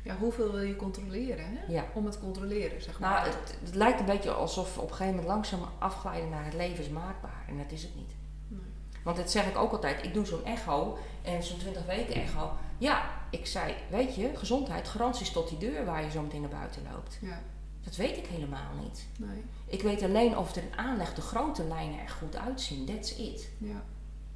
Ja, 0.08 0.16
hoeveel 0.16 0.50
wil 0.52 0.60
je 0.60 0.76
controleren, 0.76 1.44
hè? 1.44 1.72
Ja. 1.72 1.84
Om 1.94 2.04
het 2.04 2.12
te 2.12 2.18
controleren, 2.20 2.82
zeg 2.82 2.98
maar. 3.00 3.10
Nou, 3.10 3.26
het, 3.26 3.56
het 3.64 3.74
lijkt 3.74 4.00
een 4.00 4.06
beetje 4.06 4.30
alsof 4.30 4.74
we 4.74 4.80
op 4.80 4.88
een 4.90 4.94
gegeven 4.96 5.14
moment 5.14 5.32
langzaam 5.32 5.60
afglijden 5.78 6.28
naar 6.28 6.44
het 6.44 6.54
leven 6.54 6.84
is 6.84 6.90
maakbaar. 6.90 7.44
En 7.48 7.56
dat 7.58 7.72
is 7.72 7.82
het 7.82 7.94
niet. 7.96 8.12
Nee. 8.48 8.60
Want 9.04 9.16
dat 9.16 9.30
zeg 9.30 9.46
ik 9.48 9.56
ook 9.56 9.72
altijd. 9.72 10.04
Ik 10.04 10.14
doe 10.14 10.26
zo'n 10.26 10.44
echo 10.44 10.98
en 11.22 11.42
zo'n 11.42 11.58
20 11.58 11.86
weken 11.86 12.14
echo. 12.14 12.50
Ja, 12.78 13.10
ik 13.30 13.46
zei, 13.46 13.74
weet 13.90 14.14
je, 14.14 14.30
gezondheid, 14.36 14.88
garanties 14.88 15.30
tot 15.32 15.48
die 15.48 15.58
deur 15.58 15.84
waar 15.84 16.04
je 16.04 16.10
zo 16.10 16.22
meteen 16.22 16.40
naar 16.40 16.50
buiten 16.50 16.82
loopt. 16.92 17.18
Ja, 17.20 17.40
Dat 17.84 17.96
weet 17.96 18.16
ik 18.16 18.26
helemaal 18.26 18.72
niet. 18.82 19.06
nee. 19.18 19.42
Ik 19.66 19.82
weet 19.82 20.02
alleen 20.02 20.36
of 20.38 20.56
er 20.56 20.62
in 20.62 20.78
aanleg 20.78 21.14
de 21.14 21.20
grote 21.20 21.64
lijnen 21.64 22.00
er 22.00 22.08
goed 22.08 22.36
uitzien. 22.36 22.84
That's 22.86 23.10
it. 23.16 23.48
Ja, 23.58 23.82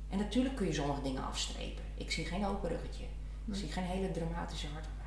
En 0.08 0.18
natuurlijk 0.18 0.56
kun 0.56 0.66
je 0.66 0.72
sommige 0.72 1.02
dingen 1.02 1.24
afstrepen. 1.24 1.84
Ik 1.94 2.10
zie 2.12 2.24
geen 2.24 2.46
open 2.46 2.68
ruggetje. 2.68 3.04
Ik 3.46 3.54
zie 3.54 3.72
geen 3.72 3.84
hele 3.84 4.10
dramatische 4.10 4.66
hartafwijking. 4.66 5.00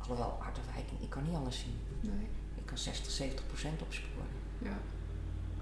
Alhoewel, 0.00 0.36
hartafwijking, 0.38 1.00
ik 1.02 1.10
kan 1.10 1.22
niet 1.24 1.34
alles 1.36 1.58
zien. 1.58 1.78
nee. 2.00 2.28
Ik 2.54 2.66
kan 2.66 2.78
60, 2.78 3.10
70 3.12 3.46
procent 3.46 3.82
opsporen. 3.82 4.26
Ja. 4.58 4.78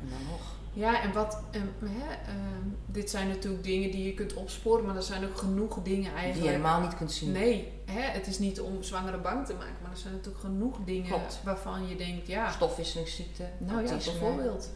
En 0.01 0.09
dan 0.09 0.19
nog. 0.31 0.41
Ja, 0.73 1.03
en 1.03 1.13
wat, 1.13 1.43
hè, 1.81 2.13
ehm, 2.13 2.69
dit 2.87 3.11
zijn 3.11 3.29
natuurlijk 3.29 3.65
dingen 3.65 3.91
die 3.91 4.05
je 4.05 4.15
kunt 4.15 4.35
opsporen, 4.35 4.85
maar 4.87 4.97
er 4.97 5.03
zijn 5.03 5.25
ook 5.25 5.39
genoeg 5.39 5.75
dingen 5.75 5.85
Die 6.03 6.03
je 6.03 6.09
eigenlijk. 6.17 6.51
helemaal 6.51 6.81
niet 6.81 6.95
kunt 6.97 7.13
zien. 7.13 7.33
Nee, 7.33 7.73
hè, 7.85 8.01
het 8.01 8.27
is 8.27 8.39
niet 8.39 8.61
om 8.61 8.83
zwangeren 8.83 9.23
bang 9.23 9.47
te 9.47 9.55
maken, 9.55 9.75
maar 9.83 9.91
er 9.91 9.97
zijn 9.97 10.13
natuurlijk 10.15 10.45
genoeg 10.45 10.77
dingen 10.85 11.07
Klopt. 11.09 11.41
waarvan 11.45 11.89
je 11.89 11.97
denkt, 11.97 12.27
ja, 12.27 12.51
Stofwisselingsziekte, 12.51 13.49
nou 13.59 13.83
ja, 13.83 13.89
bijvoorbeeld. 13.97 14.71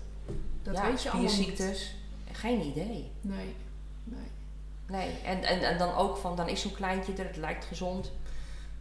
Dat 0.63 0.77
ja, 0.77 0.87
weet 0.91 1.03
je 1.03 1.11
allemaal 1.11 1.37
niet. 1.37 1.95
Geen 2.33 2.61
idee. 2.61 3.11
Nee, 3.21 3.55
nee. 4.05 4.27
Nee, 4.87 5.11
en, 5.25 5.43
en, 5.45 5.61
en 5.61 5.79
dan 5.79 5.95
ook 5.95 6.17
van, 6.17 6.37
dan 6.37 6.49
is 6.49 6.61
zo'n 6.61 6.73
kleintje 6.75 7.13
er, 7.13 7.27
het 7.27 7.37
lijkt 7.37 7.65
gezond. 7.65 8.13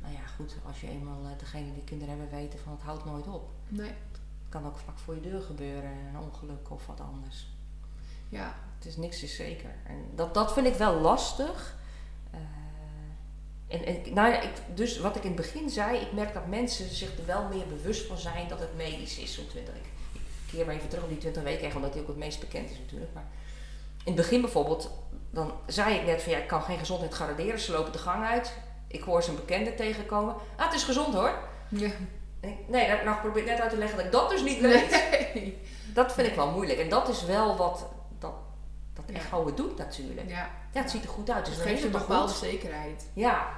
Nou 0.02 0.14
ja, 0.14 0.28
goed, 0.36 0.56
als 0.68 0.82
je 0.82 0.88
eenmaal 0.88 1.24
eh, 1.24 1.38
degene 1.38 1.74
die 1.74 1.84
kinderen 1.84 2.18
hebben 2.18 2.39
weten 2.39 2.60
van 2.60 2.72
het 2.72 2.82
houdt 2.82 3.06
nooit 3.06 3.28
op. 3.28 3.49
Nee, 3.68 3.88
Het 3.88 4.49
kan 4.49 4.66
ook 4.66 4.78
vlak 4.78 4.99
voor 4.99 5.16
je 5.16 5.22
deur 5.22 5.41
gebeuren, 5.41 5.91
een 5.91 6.20
ongeluk 6.20 6.70
of 6.70 6.86
wat 6.86 6.99
anders. 7.02 7.47
ja, 8.30 8.56
Het 8.78 8.86
is 8.86 8.97
niks 8.97 9.24
is 9.24 9.36
zeker. 9.36 9.76
En 9.88 10.06
dat, 10.16 10.34
dat 10.34 10.54
vind 10.54 10.68
ik 10.68 10.76
wel 10.76 10.99
lastig. 10.99 11.76
Eh, 12.32 12.39
en, 13.68 13.86
en, 13.86 14.14
nou 14.14 14.30
ja, 14.32 14.41
ik, 14.41 14.52
dus 14.76 14.99
wat 14.99 15.16
ik 15.16 15.24
in 15.24 15.32
het 15.32 15.41
begin 15.41 15.70
zei, 15.70 15.97
ik 15.97 16.12
merk 16.12 16.34
dat 16.34 16.47
mensen 16.47 16.89
zich 16.89 17.18
er 17.18 17.26
wel 17.26 17.47
meer 17.47 17.68
bewust 17.68 18.06
van 18.06 18.18
zijn 18.18 18.47
dat 18.47 18.60
het 18.60 18.76
medisch 18.76 19.18
is, 19.18 19.34
zo'n 19.34 19.47
20 19.47 19.76
Ik, 19.76 19.82
ik 20.12 20.22
keer 20.47 20.66
maar 20.66 20.76
even 20.76 20.89
terug 20.89 21.04
op 21.04 21.10
die 21.10 21.18
20 21.18 21.43
weken, 21.43 21.66
echt, 21.66 21.76
omdat 21.76 21.93
die 21.93 22.02
ook 22.02 22.08
het 22.08 22.18
meest 22.18 22.39
bekend 22.39 22.70
is 22.70 22.78
natuurlijk. 22.78 23.14
Maar 23.14 23.28
in 24.04 24.14
het 24.14 24.16
begin 24.16 24.41
bijvoorbeeld, 24.41 24.91
dan 25.30 25.54
zei 25.68 25.95
ik 25.95 26.06
net 26.06 26.22
van 26.24 26.32
ja, 26.32 26.38
ik 26.38 26.47
kan 26.47 26.62
geen 26.62 26.78
gezondheid 26.78 27.14
garanderen, 27.14 27.60
ze 27.60 27.72
lopen 27.72 27.91
de 27.91 27.97
gang 27.97 28.26
uit. 28.26 28.54
Ik 28.92 29.02
hoor 29.04 29.24
zijn 29.24 29.36
bekende 29.36 29.74
tegenkomen. 29.76 30.36
Ah, 30.56 30.66
het 30.66 30.74
is 30.74 30.84
gezond 30.84 31.14
hoor. 31.14 31.34
ja. 31.70 31.89
Ik, 32.42 32.56
nee, 32.68 32.88
nou, 32.88 33.04
nou 33.06 33.20
probeer 33.20 33.42
ik 33.42 33.48
net 33.50 33.60
uit 33.60 33.70
te 33.70 33.78
leggen 33.78 33.98
dat 33.98 34.06
ik 34.06 34.12
dat 34.12 34.30
dus 34.30 34.42
niet 34.44 34.60
weet. 34.62 34.89
Nee. 35.34 35.58
Dat 35.94 36.14
vind 36.14 36.28
ik 36.28 36.36
wel 36.36 36.52
moeilijk. 36.52 36.80
En 36.80 36.89
dat 36.89 37.10
is 37.10 37.26
wel 37.26 37.58
wat 37.58 37.86
dat, 38.20 38.34
dat 38.94 39.04
Ja. 39.08 39.14
echo 39.14 39.46
het 39.46 39.58
doet 39.58 39.78
natuurlijk. 39.78 40.30
Ja, 40.30 40.50
Ja, 40.74 40.82
het 40.82 40.92
ziet 40.92 41.04
er 41.04 41.10
goed 41.10 41.30
uit. 41.30 41.46
Dus 41.46 41.54
het 41.56 41.64
geeft 41.64 41.84
een 41.84 41.92
bepaalde 41.92 42.34
zekerheid. 42.34 43.08
Ja, 43.14 43.50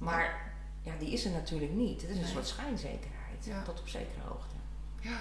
maar 0.00 0.52
ja, 0.82 0.92
die 0.98 1.10
is 1.12 1.24
er 1.24 1.30
natuurlijk 1.30 1.72
niet. 1.72 2.00
Het 2.00 2.10
is 2.10 2.16
een 2.16 2.22
Nee. 2.22 2.32
soort 2.32 2.46
schijnzekerheid. 2.46 3.44
Ja. 3.44 3.62
Tot 3.62 3.80
op 3.80 3.88
zekere 3.88 4.20
hoogte. 4.28 4.54
Ja. 5.00 5.18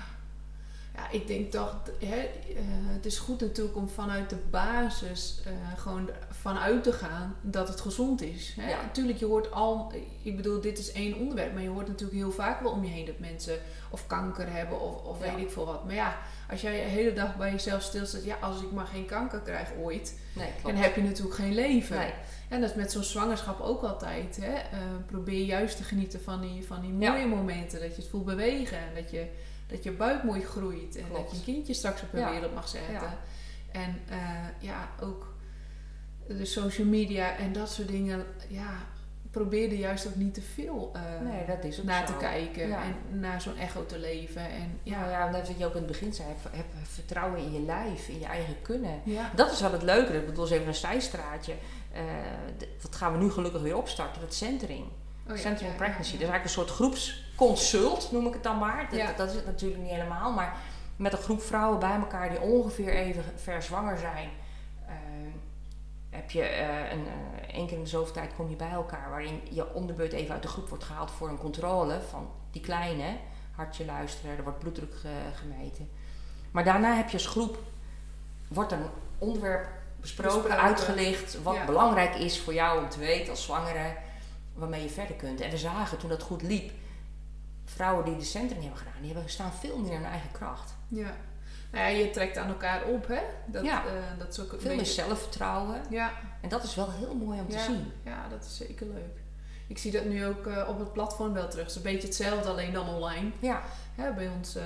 Ja, 0.95 1.09
ik 1.11 1.27
denk 1.27 1.51
toch, 1.51 1.75
hè, 1.99 2.15
eh, 2.15 2.61
het 2.67 3.05
is 3.05 3.17
goed 3.19 3.41
natuurlijk 3.41 3.75
om 3.75 3.89
vanuit 3.89 4.29
de 4.29 4.37
basis 4.49 5.41
eh, 5.45 5.51
gewoon 5.77 6.09
vanuit 6.29 6.83
te 6.83 6.93
gaan 6.93 7.35
dat 7.41 7.67
het 7.67 7.81
gezond 7.81 8.21
is. 8.21 8.53
Hè? 8.59 8.69
Ja. 8.69 8.81
Natuurlijk, 8.81 9.17
je 9.19 9.25
hoort 9.25 9.51
al, 9.51 9.91
ik 10.21 10.35
bedoel, 10.35 10.61
dit 10.61 10.77
is 10.79 10.91
één 10.91 11.15
onderwerp, 11.17 11.53
maar 11.53 11.61
je 11.63 11.69
hoort 11.69 11.87
natuurlijk 11.87 12.19
heel 12.19 12.31
vaak 12.31 12.61
wel 12.61 12.71
om 12.71 12.83
je 12.83 12.89
heen 12.89 13.05
dat 13.05 13.19
mensen 13.19 13.57
of 13.89 14.07
kanker 14.07 14.51
hebben 14.53 14.81
of, 14.81 15.03
of 15.03 15.25
Ja. 15.25 15.35
weet 15.35 15.45
ik 15.45 15.51
veel 15.51 15.65
wat. 15.65 15.85
Maar 15.85 15.95
ja, 15.95 16.17
als 16.49 16.61
jij 16.61 16.71
de 16.83 16.89
hele 16.89 17.13
dag 17.13 17.37
bij 17.37 17.51
jezelf 17.51 17.81
stilstaat, 17.81 18.23
ja, 18.23 18.35
als 18.41 18.61
ik 18.61 18.71
maar 18.71 18.85
geen 18.87 19.05
kanker 19.05 19.39
krijg 19.39 19.69
ooit, 19.81 20.19
Nee, 20.35 20.49
dan 20.63 20.75
heb 20.75 20.95
je 20.95 21.01
natuurlijk 21.03 21.35
geen 21.35 21.53
leven. 21.53 21.97
Nee. 21.97 22.13
En 22.49 22.61
dat 22.61 22.69
is 22.69 22.75
met 22.75 22.91
zo'n 22.91 23.03
zwangerschap 23.03 23.59
ook 23.59 23.83
altijd. 23.83 24.37
Hè? 24.41 24.53
Eh, 24.53 24.79
probeer 25.05 25.43
juist 25.45 25.77
te 25.77 25.83
genieten 25.83 26.21
van 26.21 26.41
die, 26.41 26.65
van 26.65 26.81
die 26.81 26.97
Ja. 26.97 27.11
mooie 27.11 27.27
momenten. 27.27 27.79
Dat 27.79 27.95
je 27.95 28.01
het 28.01 28.09
voelt 28.11 28.25
bewegen. 28.25 28.77
En 28.77 28.95
dat 28.95 29.11
je, 29.11 29.25
dat 29.71 29.83
je 29.83 29.91
buik 29.91 30.23
mooi 30.23 30.41
groeit. 30.41 30.95
En 30.95 31.05
Klopt. 31.09 31.21
dat 31.21 31.31
je 31.31 31.37
een 31.37 31.43
kindje 31.53 31.73
straks 31.73 32.01
op 32.01 32.11
de 32.11 32.17
Ja. 32.17 32.31
wereld 32.31 32.53
mag 32.53 32.67
zetten. 32.67 32.93
Ja. 32.93 33.17
En 33.71 33.99
eh, 34.09 34.17
ja, 34.59 34.89
ook 35.01 35.33
de 36.27 36.45
social 36.45 36.87
media 36.87 37.35
en 37.37 37.53
dat 37.53 37.69
soort 37.71 37.87
dingen. 37.87 38.25
Ja, 38.47 38.69
probeer 39.31 39.67
er 39.69 39.75
juist 39.77 40.07
ook 40.07 40.15
niet 40.15 40.33
te 40.33 40.41
veel 40.41 40.91
eh, 40.93 41.01
Nee, 41.31 41.45
dat 41.45 41.63
is 41.63 41.79
ook 41.79 41.85
naar 41.85 42.07
zo. 42.07 42.13
te 42.13 42.19
kijken. 42.19 42.67
Ja. 42.67 42.81
En 42.83 43.19
naar 43.19 43.41
zo'n 43.41 43.57
echo 43.57 43.85
te 43.85 43.99
leven. 43.99 44.41
En 44.49 44.79
Ja, 44.83 45.03
ja, 45.03 45.09
ja, 45.09 45.29
net 45.29 45.47
wat 45.47 45.57
je 45.57 45.65
ook 45.65 45.71
in 45.71 45.77
het 45.77 45.87
begin 45.87 46.13
zei, 46.13 46.27
heb, 46.27 46.53
heb 46.55 46.65
vertrouwen 46.83 47.39
in 47.39 47.51
je 47.53 47.59
lijf, 47.59 48.07
in 48.07 48.19
je 48.19 48.25
eigen 48.25 48.55
kunnen. 48.61 49.01
ja. 49.03 49.31
Dat 49.35 49.51
is 49.51 49.61
wel 49.61 49.71
het 49.71 49.83
leuke. 49.83 50.13
Ik 50.13 50.25
bedoel, 50.25 50.43
eens 50.43 50.53
even 50.53 50.67
een 50.67 50.75
zijstraatje. 50.75 51.53
Eh, 51.93 52.01
de- 52.57 52.67
dat 52.81 52.95
gaan 52.95 53.11
we 53.11 53.17
nu 53.17 53.31
gelukkig 53.31 53.61
weer 53.61 53.77
opstarten, 53.77 54.21
dat 54.21 54.33
centering. 54.33 54.83
Oh 55.29 55.35
ja, 55.35 55.41
Centering 55.41 55.75
Pregnancy. 55.75 56.11
Dat 56.11 56.21
is 56.21 56.27
eigenlijk 56.27 56.43
een 56.43 56.49
soort 56.49 56.69
groepsconsult, 57.45 58.11
noem 58.11 58.27
ik 58.27 58.33
het 58.33 58.43
dan 58.43 58.57
maar. 58.57 58.87
Dat, 58.89 58.99
Ja. 58.99 59.11
dat 59.17 59.29
is 59.29 59.35
het 59.35 59.45
natuurlijk 59.45 59.81
niet 59.81 59.91
helemaal. 59.91 60.31
Maar 60.31 60.55
met 60.95 61.13
een 61.13 61.19
groep 61.19 61.41
vrouwen 61.41 61.79
bij 61.79 61.95
elkaar 61.95 62.29
die 62.29 62.39
ongeveer 62.41 62.89
even 62.93 63.23
ver 63.35 63.61
zwanger 63.63 63.97
zijn. 63.97 64.29
eh, 64.87 64.93
heb 66.09 66.31
je 66.31 66.41
eh, 66.43 66.91
een, 66.91 67.05
eh, 67.07 67.53
één 67.55 67.67
keer 67.67 67.77
in 67.77 67.83
de 67.83 67.89
zoveel 67.89 68.13
tijd 68.13 68.35
kom 68.35 68.49
je 68.49 68.55
bij 68.55 68.69
elkaar. 68.71 69.09
Waarin 69.09 69.41
je 69.49 69.73
om 69.73 69.87
de 69.87 69.93
beurt 69.93 70.13
even 70.13 70.33
uit 70.33 70.41
de 70.41 70.47
groep 70.47 70.69
wordt 70.69 70.83
gehaald 70.83 71.11
voor 71.11 71.29
een 71.29 71.37
controle 71.37 71.99
van 72.09 72.29
die 72.51 72.61
kleine. 72.61 73.15
Hartje 73.55 73.85
luisteren, 73.85 74.37
er 74.37 74.43
wordt 74.43 74.59
bloeddruk 74.59 74.93
ge- 74.95 75.31
gemeten. 75.35 75.89
Maar 76.51 76.63
daarna 76.63 76.95
heb 76.95 77.07
je 77.09 77.13
als 77.17 77.25
groep, 77.27 77.57
wordt 78.47 78.71
een 78.71 78.85
onderwerp 79.17 79.67
besproken, 79.99 80.33
Besproken. 80.41 80.63
uitgelicht. 80.65 81.41
Wat 81.43 81.55
Ja. 81.55 81.65
belangrijk 81.65 82.15
is 82.15 82.39
voor 82.39 82.53
jou 82.53 82.83
om 82.83 82.89
te 82.89 82.99
weten 82.99 83.29
als 83.29 83.43
zwangere 83.43 83.95
waarmee 84.53 84.83
je 84.83 84.89
verder 84.89 85.15
kunt. 85.15 85.41
En 85.41 85.49
we 85.49 85.57
zagen 85.57 85.97
toen 85.97 86.09
dat 86.09 86.21
goed 86.21 86.41
liep, 86.41 86.71
vrouwen 87.75 88.05
die 88.05 88.17
de 88.17 88.23
centering 88.23 88.61
hebben 88.63 88.79
gedaan, 88.81 89.01
die 89.01 89.11
hebben 89.13 89.29
staan 89.29 89.51
veel 89.53 89.77
meer 89.77 89.91
in 89.91 89.97
hun 89.97 90.05
eigen 90.11 90.31
kracht. 90.31 90.73
Ja. 90.87 91.13
Nou 91.71 91.83
ja, 91.85 91.97
je 91.97 92.09
trekt 92.09 92.37
aan 92.37 92.47
elkaar 92.47 92.83
op, 92.83 93.07
hè? 93.07 93.19
Dat, 93.45 93.63
Ja. 93.63 93.85
eh, 93.85 93.91
dat 94.17 94.27
is 94.27 94.39
ook 94.39 94.49
Veel 94.49 94.59
meer 94.69 94.77
beetje... 94.77 94.93
zelfvertrouwen. 95.03 95.81
Ja, 95.89 96.11
En 96.41 96.49
dat 96.49 96.63
is 96.63 96.75
wel 96.75 96.91
heel 96.91 97.15
mooi 97.15 97.39
om 97.39 97.49
te 97.49 97.59
zien. 97.59 97.91
Ja, 98.03 98.27
dat 98.29 98.45
is 98.45 98.57
zeker 98.57 98.87
leuk. 98.87 99.19
Ik 99.67 99.77
zie 99.77 99.91
dat 99.91 100.05
nu 100.05 100.25
ook 100.25 100.47
eh, 100.47 100.69
op 100.69 100.79
het 100.79 100.93
platform 100.93 101.33
wel 101.33 101.47
terug. 101.47 101.61
Het 101.65 101.69
is 101.71 101.75
een 101.75 101.91
beetje 101.91 102.07
hetzelfde, 102.07 102.49
alleen 102.49 102.73
dan 102.73 102.87
online. 102.89 103.31
Ja, 103.39 103.61
Hè, 103.95 104.13
bij 104.13 104.27
ons, 104.37 104.55
eh, 104.55 104.63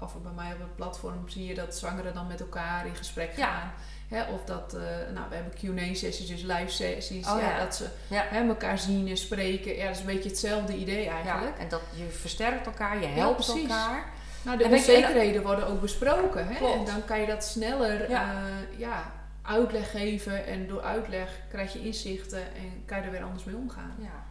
of 0.00 0.22
bij 0.22 0.32
mij 0.32 0.52
op 0.52 0.58
het 0.60 0.76
platform, 0.76 1.28
zie 1.28 1.44
je 1.44 1.54
dat 1.54 1.76
zwangeren 1.76 2.14
dan 2.14 2.26
met 2.26 2.40
elkaar 2.40 2.86
in 2.86 2.94
gesprek 2.94 3.36
Ja. 3.36 3.46
gaan. 3.46 3.72
Hè, 4.12 4.32
of 4.32 4.44
dat, 4.44 4.74
eh, 4.74 4.80
nou, 5.14 5.26
we 5.28 5.34
hebben 5.34 5.52
Q&A-sessies, 5.54 6.28
dus 6.28 6.42
live 6.42 6.68
sessies. 6.68 7.28
Oh, 7.28 7.40
ja, 7.40 7.50
ja. 7.50 7.58
Dat 7.58 7.74
ze 7.74 7.86
ja. 8.08 8.24
hè, 8.28 8.48
elkaar 8.48 8.78
zien 8.78 9.08
en 9.08 9.16
spreken. 9.16 9.76
Ja, 9.76 9.86
dat 9.86 9.94
is 9.94 10.00
een 10.00 10.06
beetje 10.06 10.28
hetzelfde 10.28 10.76
idee 10.76 11.04
ja. 11.04 11.12
eigenlijk. 11.12 11.58
En 11.58 11.68
dat 11.68 11.80
je 11.94 12.04
versterkt 12.04 12.66
elkaar, 12.66 13.00
je 13.00 13.06
helpt 13.06 13.48
elkaar. 13.48 14.12
Nou, 14.42 14.58
de 14.58 14.64
En 14.64 14.70
je- 14.70 14.76
onzekerheden 14.76 15.42
worden 15.42 15.66
ook 15.66 15.80
besproken. 15.80 16.48
Hè? 16.48 16.54
Klopt. 16.54 16.74
En 16.74 16.84
dan 16.84 17.04
kan 17.04 17.20
je 17.20 17.26
dat 17.26 17.44
sneller 17.44 18.04
eh, 18.04 18.20
ja, 18.76 19.12
uitleg 19.42 19.90
geven. 19.90 20.46
En 20.46 20.66
door 20.66 20.82
uitleg 20.82 21.28
krijg 21.50 21.72
je 21.72 21.84
inzichten 21.84 22.42
en 22.42 22.82
kan 22.86 22.98
je 22.98 23.04
er 23.04 23.10
weer 23.10 23.22
anders 23.22 23.44
mee 23.44 23.56
omgaan. 23.56 23.94
Ja. 23.98 24.24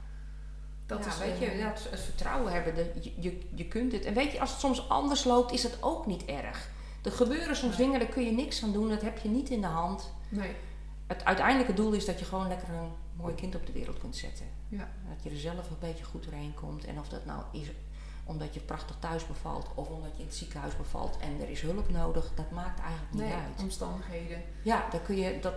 Dat 0.85 1.03
ja, 1.03 1.11
is 1.11 1.17
weet 1.17 1.49
eh, 1.49 1.57
je, 1.57 1.63
dat, 1.63 1.87
het 1.89 1.99
vertrouwen 1.99 2.53
hebben, 2.53 2.75
de, 2.75 2.91
je, 2.99 3.11
je, 3.19 3.39
je 3.55 3.65
kunt 3.65 3.91
het. 3.91 4.05
En 4.05 4.13
weet 4.13 4.31
je, 4.31 4.39
als 4.39 4.51
het 4.51 4.59
soms 4.59 4.89
anders 4.89 5.23
loopt, 5.23 5.51
is 5.51 5.61
dat 5.61 5.77
ook 5.79 6.05
niet 6.05 6.25
erg. 6.25 6.69
Er 7.03 7.11
gebeuren 7.11 7.55
soms 7.55 7.75
dingen, 7.77 7.99
daar 7.99 8.09
kun 8.09 8.23
je 8.25 8.31
niks 8.31 8.63
aan 8.63 8.71
doen, 8.71 8.89
dat 8.89 9.01
heb 9.01 9.17
je 9.17 9.29
niet 9.29 9.49
in 9.49 9.61
de 9.61 9.67
hand. 9.67 10.13
Nee, 10.29 10.51
Het 11.07 11.25
uiteindelijke 11.25 11.73
doel 11.73 11.91
is 11.91 12.05
dat 12.05 12.19
je 12.19 12.25
gewoon 12.25 12.47
lekker 12.47 12.69
een 12.69 12.91
mooi 13.15 13.35
kind 13.35 13.55
op 13.55 13.65
de 13.65 13.71
wereld 13.71 13.99
kunt 13.99 14.15
zetten. 14.15 14.45
ja. 14.67 14.89
Dat 15.09 15.23
je 15.23 15.29
er 15.29 15.37
zelf 15.37 15.69
een 15.69 15.75
beetje 15.79 16.03
goed 16.03 16.23
doorheen 16.23 16.53
komt. 16.53 16.85
En 16.85 16.99
of 16.99 17.09
dat 17.09 17.25
nou 17.25 17.41
is 17.51 17.67
omdat 18.25 18.53
je 18.53 18.59
prachtig 18.59 18.95
thuis 18.99 19.27
bevalt 19.27 19.67
of 19.75 19.89
omdat 19.89 20.09
je 20.15 20.19
in 20.21 20.25
het 20.27 20.35
ziekenhuis 20.35 20.77
bevalt 20.77 21.17
en 21.17 21.41
er 21.41 21.49
is 21.49 21.61
hulp 21.61 21.89
nodig, 21.89 22.31
dat 22.35 22.51
maakt 22.51 22.79
eigenlijk 22.79 23.11
niet 23.13 23.21
Nee, 23.23 23.31
uit. 23.33 23.61
omstandigheden. 23.61 24.41
Ja, 24.63 24.89
dan 24.91 25.01
kun 25.03 25.15
je 25.15 25.39
dat 25.39 25.53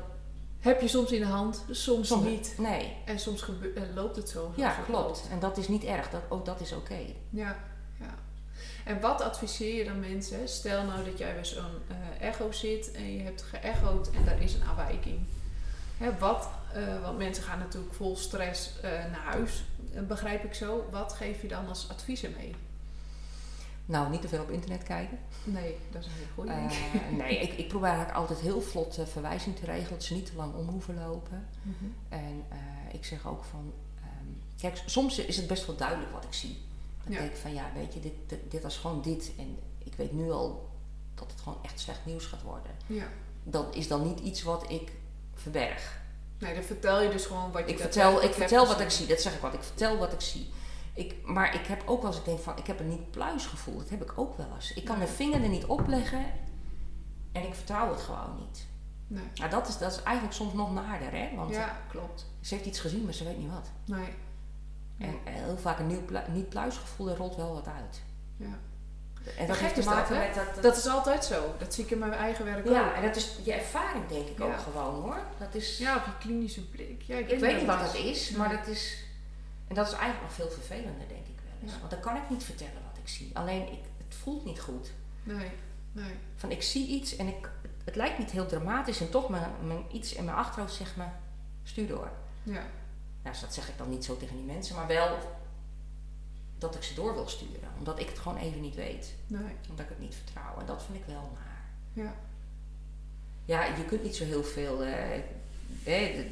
Heb 0.60 0.80
je 0.80 0.88
soms 0.88 1.12
in 1.12 1.20
de 1.20 1.26
hand, 1.26 1.64
soms, 1.70 2.08
soms 2.08 2.24
niet. 2.24 2.54
Nee, 2.58 2.96
En 3.04 3.18
soms 3.18 3.44
eh, 3.74 3.82
loopt 3.94 4.16
het 4.16 4.28
zo. 4.28 4.52
ja, 4.56 4.70
klopt. 4.70 4.88
loopt. 4.88 5.28
En 5.30 5.38
dat 5.38 5.56
is 5.56 5.68
niet 5.68 5.84
erg. 5.84 6.10
Dat, 6.10 6.22
ook 6.28 6.44
dat 6.44 6.60
is 6.60 6.72
oké. 6.72 6.98
Ja. 7.30 7.56
En 8.84 9.00
wat 9.00 9.20
adviseer 9.20 9.74
je 9.74 9.84
dan 9.84 10.00
mensen? 10.00 10.48
Stel 10.48 10.84
nou 10.84 11.04
dat 11.04 11.18
jij 11.18 11.34
bij 11.34 11.44
zo'n 11.44 11.64
eh, 11.88 12.28
echo 12.28 12.52
zit 12.52 12.92
en 12.92 13.12
je 13.12 13.22
hebt 13.22 13.42
geëchoed 13.42 14.10
en 14.10 14.24
daar 14.24 14.42
is 14.42 14.54
een 14.54 14.68
afwijking. 14.68 15.26
Hè, 15.98 16.18
wat, 16.18 16.48
eh, 16.72 17.02
want 17.02 17.18
mensen 17.18 17.44
gaan 17.44 17.58
natuurlijk 17.58 17.94
vol 17.94 18.16
stress 18.16 18.80
eh, 18.80 18.90
naar 18.90 19.24
huis, 19.24 19.64
begrijp 20.06 20.44
ik 20.44 20.54
zo. 20.54 20.88
Wat 20.90 21.12
geef 21.12 21.42
je 21.42 21.48
dan 21.48 21.68
als 21.68 21.88
adviezen 21.90 22.34
mee? 22.38 22.54
Nou, 23.86 24.10
niet 24.10 24.20
te 24.20 24.28
veel 24.28 24.42
op 24.42 24.50
internet 24.50 24.82
kijken. 24.82 25.18
Nee, 25.44 25.76
dat 25.90 26.00
is 26.00 26.06
een 26.06 26.12
hele 26.12 26.26
goede. 26.34 26.50
Eh, 26.50 27.18
nee, 27.24 27.38
ik, 27.38 27.52
ik 27.52 27.68
probeer 27.68 27.88
eigenlijk 27.88 28.18
altijd 28.18 28.40
heel 28.40 28.60
vlot 28.60 28.98
verwijzing 29.04 29.56
te 29.56 29.64
regelen, 29.64 29.90
dat 29.90 30.02
ze 30.02 30.14
niet 30.14 30.26
te 30.26 30.36
lang 30.36 30.54
om 30.54 30.68
hoeven 30.68 30.94
lopen. 30.94 31.48
Mhm. 31.62 31.84
En 32.08 32.44
ik 32.92 33.04
zeg 33.04 33.26
ook 33.26 33.44
van, 33.44 33.72
ehm, 34.00 34.60
kijk, 34.60 34.82
soms 34.86 35.18
is 35.18 35.36
het 35.36 35.46
best 35.46 35.66
wel 35.66 35.76
duidelijk 35.76 36.12
wat 36.12 36.24
ik 36.24 36.32
zie. 36.32 36.58
Dan 37.04 37.12
Ja. 37.12 37.18
denk 37.18 37.30
ik 37.32 37.36
van, 37.38 37.54
ja, 37.54 37.70
weet 37.74 37.94
je, 37.94 38.00
dit, 38.00 38.12
dit, 38.26 38.50
dit 38.50 38.62
was 38.62 38.76
gewoon 38.76 39.02
dit. 39.02 39.32
En 39.38 39.58
ik 39.78 39.94
weet 39.94 40.12
nu 40.12 40.30
al 40.30 40.68
dat 41.14 41.30
het 41.30 41.40
gewoon 41.40 41.58
echt 41.62 41.80
slecht 41.80 42.06
nieuws 42.06 42.24
gaat 42.26 42.42
worden. 42.42 42.70
Ja. 42.86 43.06
Dat 43.42 43.74
is 43.74 43.88
dan 43.88 44.02
niet 44.02 44.20
iets 44.20 44.42
wat 44.42 44.70
ik 44.70 44.92
verberg. 45.34 46.02
Nee, 46.38 46.54
dan 46.54 46.62
vertel 46.62 47.02
je 47.02 47.08
dus 47.10 47.26
gewoon 47.26 47.52
wat 47.52 47.62
je 47.66 47.72
Ik 47.72 47.78
vertel, 47.78 48.22
ik 48.22 48.32
vertel 48.32 48.66
wat 48.66 48.80
ik 48.80 48.90
zie, 48.90 49.06
dat 49.06 49.20
zeg 49.20 49.34
ik 49.34 49.40
wat. 49.40 49.54
Ik 49.54 49.62
vertel 49.62 49.98
wat 49.98 50.12
ik 50.12 50.20
zie. 50.20 50.52
Ik, 50.94 51.14
maar 51.24 51.54
ik 51.54 51.66
heb 51.66 51.82
ook 51.86 52.02
wel 52.02 52.10
eens, 52.10 52.18
ik 52.20 52.24
denk 52.24 52.40
van, 52.40 52.56
ik 52.58 52.66
heb 52.66 52.80
een 52.80 52.88
niet 52.88 53.10
pluisgevoel. 53.10 53.78
Dat 53.78 53.88
heb 53.88 54.02
ik 54.02 54.12
ook 54.18 54.36
wel 54.36 54.46
eens. 54.54 54.72
Ik 54.72 54.84
kan 54.84 54.98
Nee. 54.98 55.06
de 55.06 55.12
vinger 55.12 55.42
er 55.42 55.48
niet 55.48 55.64
op 55.64 55.86
leggen 55.86 56.24
en 57.32 57.42
ik 57.46 57.54
vertrouw 57.54 57.90
het 57.92 58.00
gewoon 58.00 58.36
niet. 58.38 58.66
Nee. 59.06 59.24
Nou, 59.34 59.50
dat 59.50 59.68
is, 59.68 59.78
dat 59.78 59.92
is 59.92 60.02
eigenlijk 60.02 60.36
soms 60.36 60.52
nog 60.52 60.72
naarder, 60.72 61.10
hè? 61.12 61.36
Want 61.36 61.50
Ja, 61.54 61.80
klopt. 61.90 62.26
ze 62.40 62.54
heeft 62.54 62.66
iets 62.66 62.80
gezien, 62.80 63.04
maar 63.04 63.12
ze 63.14 63.24
weet 63.24 63.38
niet 63.38 63.50
wat. 63.50 63.70
Nee. 63.84 64.08
En 65.08 65.18
eh, 65.24 65.32
heel 65.42 65.56
vaak 65.56 65.78
een 65.78 65.86
nieuw 65.86 66.04
plu- 66.04 66.28
niet 66.32 66.48
pluisgevoel, 66.48 67.08
er 67.08 67.16
rolt 67.16 67.36
wel 67.36 67.52
wat 67.54 67.66
uit. 67.66 68.02
Ja. 68.36 68.58
En 69.38 69.46
gek 69.46 69.56
heeft 69.60 69.74
te 69.74 69.80
dat, 69.80 69.94
maken 69.94 70.18
met 70.18 70.34
dat... 70.34 70.54
dat- 70.54 70.62
Dat 70.62 70.76
is 70.76 70.86
altijd 70.86 71.24
zo. 71.24 71.54
Dat 71.58 71.74
zie 71.74 71.84
ik 71.84 71.90
in 71.90 71.98
mijn 71.98 72.12
eigen 72.12 72.44
werk 72.44 72.66
ook. 72.66 72.72
ja, 72.72 72.94
en 72.94 73.02
dat 73.02 73.16
is 73.16 73.38
je 73.44 73.52
ervaring 73.52 74.06
denk 74.06 74.28
ik 74.28 74.38
Ja. 74.38 74.44
ook 74.44 74.58
gewoon 74.58 74.94
hoor. 75.02 75.18
Dat 75.38 75.54
is, 75.54 75.78
Ja, 75.78 75.96
op 75.96 76.04
je 76.04 76.10
klinische 76.18 76.68
blik. 76.68 77.02
Ja, 77.02 77.16
ik 77.16 77.38
weet 77.38 77.56
niet 77.56 77.66
wat 77.66 77.80
het 77.80 77.92
het 77.92 78.00
is, 78.04 78.30
maar 78.30 78.48
dat 78.56 78.66
is... 78.66 79.04
En 79.68 79.74
dat 79.74 79.86
is 79.86 79.92
eigenlijk 79.92 80.22
nog 80.22 80.32
veel 80.32 80.50
vervelender 80.50 81.08
denk 81.08 81.26
ik 81.26 81.38
wel 81.44 81.52
eens. 81.62 81.72
Ja. 81.72 81.78
Want 81.78 81.90
dan 81.90 82.00
kan 82.00 82.16
ik 82.16 82.30
niet 82.30 82.44
vertellen 82.44 82.80
wat 82.90 82.98
ik 83.02 83.08
zie. 83.08 83.30
Alleen, 83.34 83.62
ik, 83.72 83.78
het 84.06 84.14
voelt 84.14 84.44
niet 84.44 84.60
goed. 84.60 84.90
Nee, 85.22 85.50
nee. 85.92 86.12
Van 86.36 86.50
ik 86.50 86.62
zie 86.62 86.88
iets 86.88 87.16
en 87.16 87.26
ik, 87.26 87.50
het 87.84 87.96
lijkt 87.96 88.18
niet 88.18 88.30
heel 88.30 88.46
dramatisch 88.46 89.00
en 89.00 89.10
toch 89.10 89.28
mijn, 89.28 89.50
mijn, 89.66 89.84
iets 89.92 90.12
in 90.14 90.24
mijn 90.24 90.36
achterhoofd 90.36 90.74
zegt 90.74 90.96
me, 90.96 91.04
stuur 91.62 91.86
door. 91.88 92.10
Ja, 92.42 92.62
Nou, 93.24 93.36
dat 93.40 93.54
zeg 93.54 93.68
ik 93.68 93.78
dan 93.78 93.88
niet 93.88 94.04
zo 94.04 94.16
tegen 94.16 94.36
die 94.36 94.44
mensen, 94.44 94.76
maar 94.76 94.86
wel 94.86 95.18
dat 96.58 96.74
ik 96.74 96.82
ze 96.82 96.94
door 96.94 97.14
wil 97.14 97.28
sturen. 97.28 97.68
Omdat 97.78 97.98
ik 97.98 98.08
het 98.08 98.18
gewoon 98.18 98.38
even 98.38 98.60
niet 98.60 98.74
weet. 98.74 99.14
nee. 99.26 99.54
Omdat 99.68 99.84
ik 99.84 99.88
het 99.90 99.98
niet 100.00 100.14
vertrouw. 100.14 100.58
En 100.58 100.66
dat 100.66 100.82
vind 100.82 100.98
ik 100.98 101.04
wel 101.06 101.30
naar. 101.34 101.62
Ja, 101.92 102.14
Ja, 103.44 103.64
je 103.76 103.84
kunt 103.84 104.02
niet 104.02 104.16
zo 104.16 104.24
heel 104.24 104.44
veel. 104.44 104.82
eh, 104.84 105.16
eh, 105.84 106.26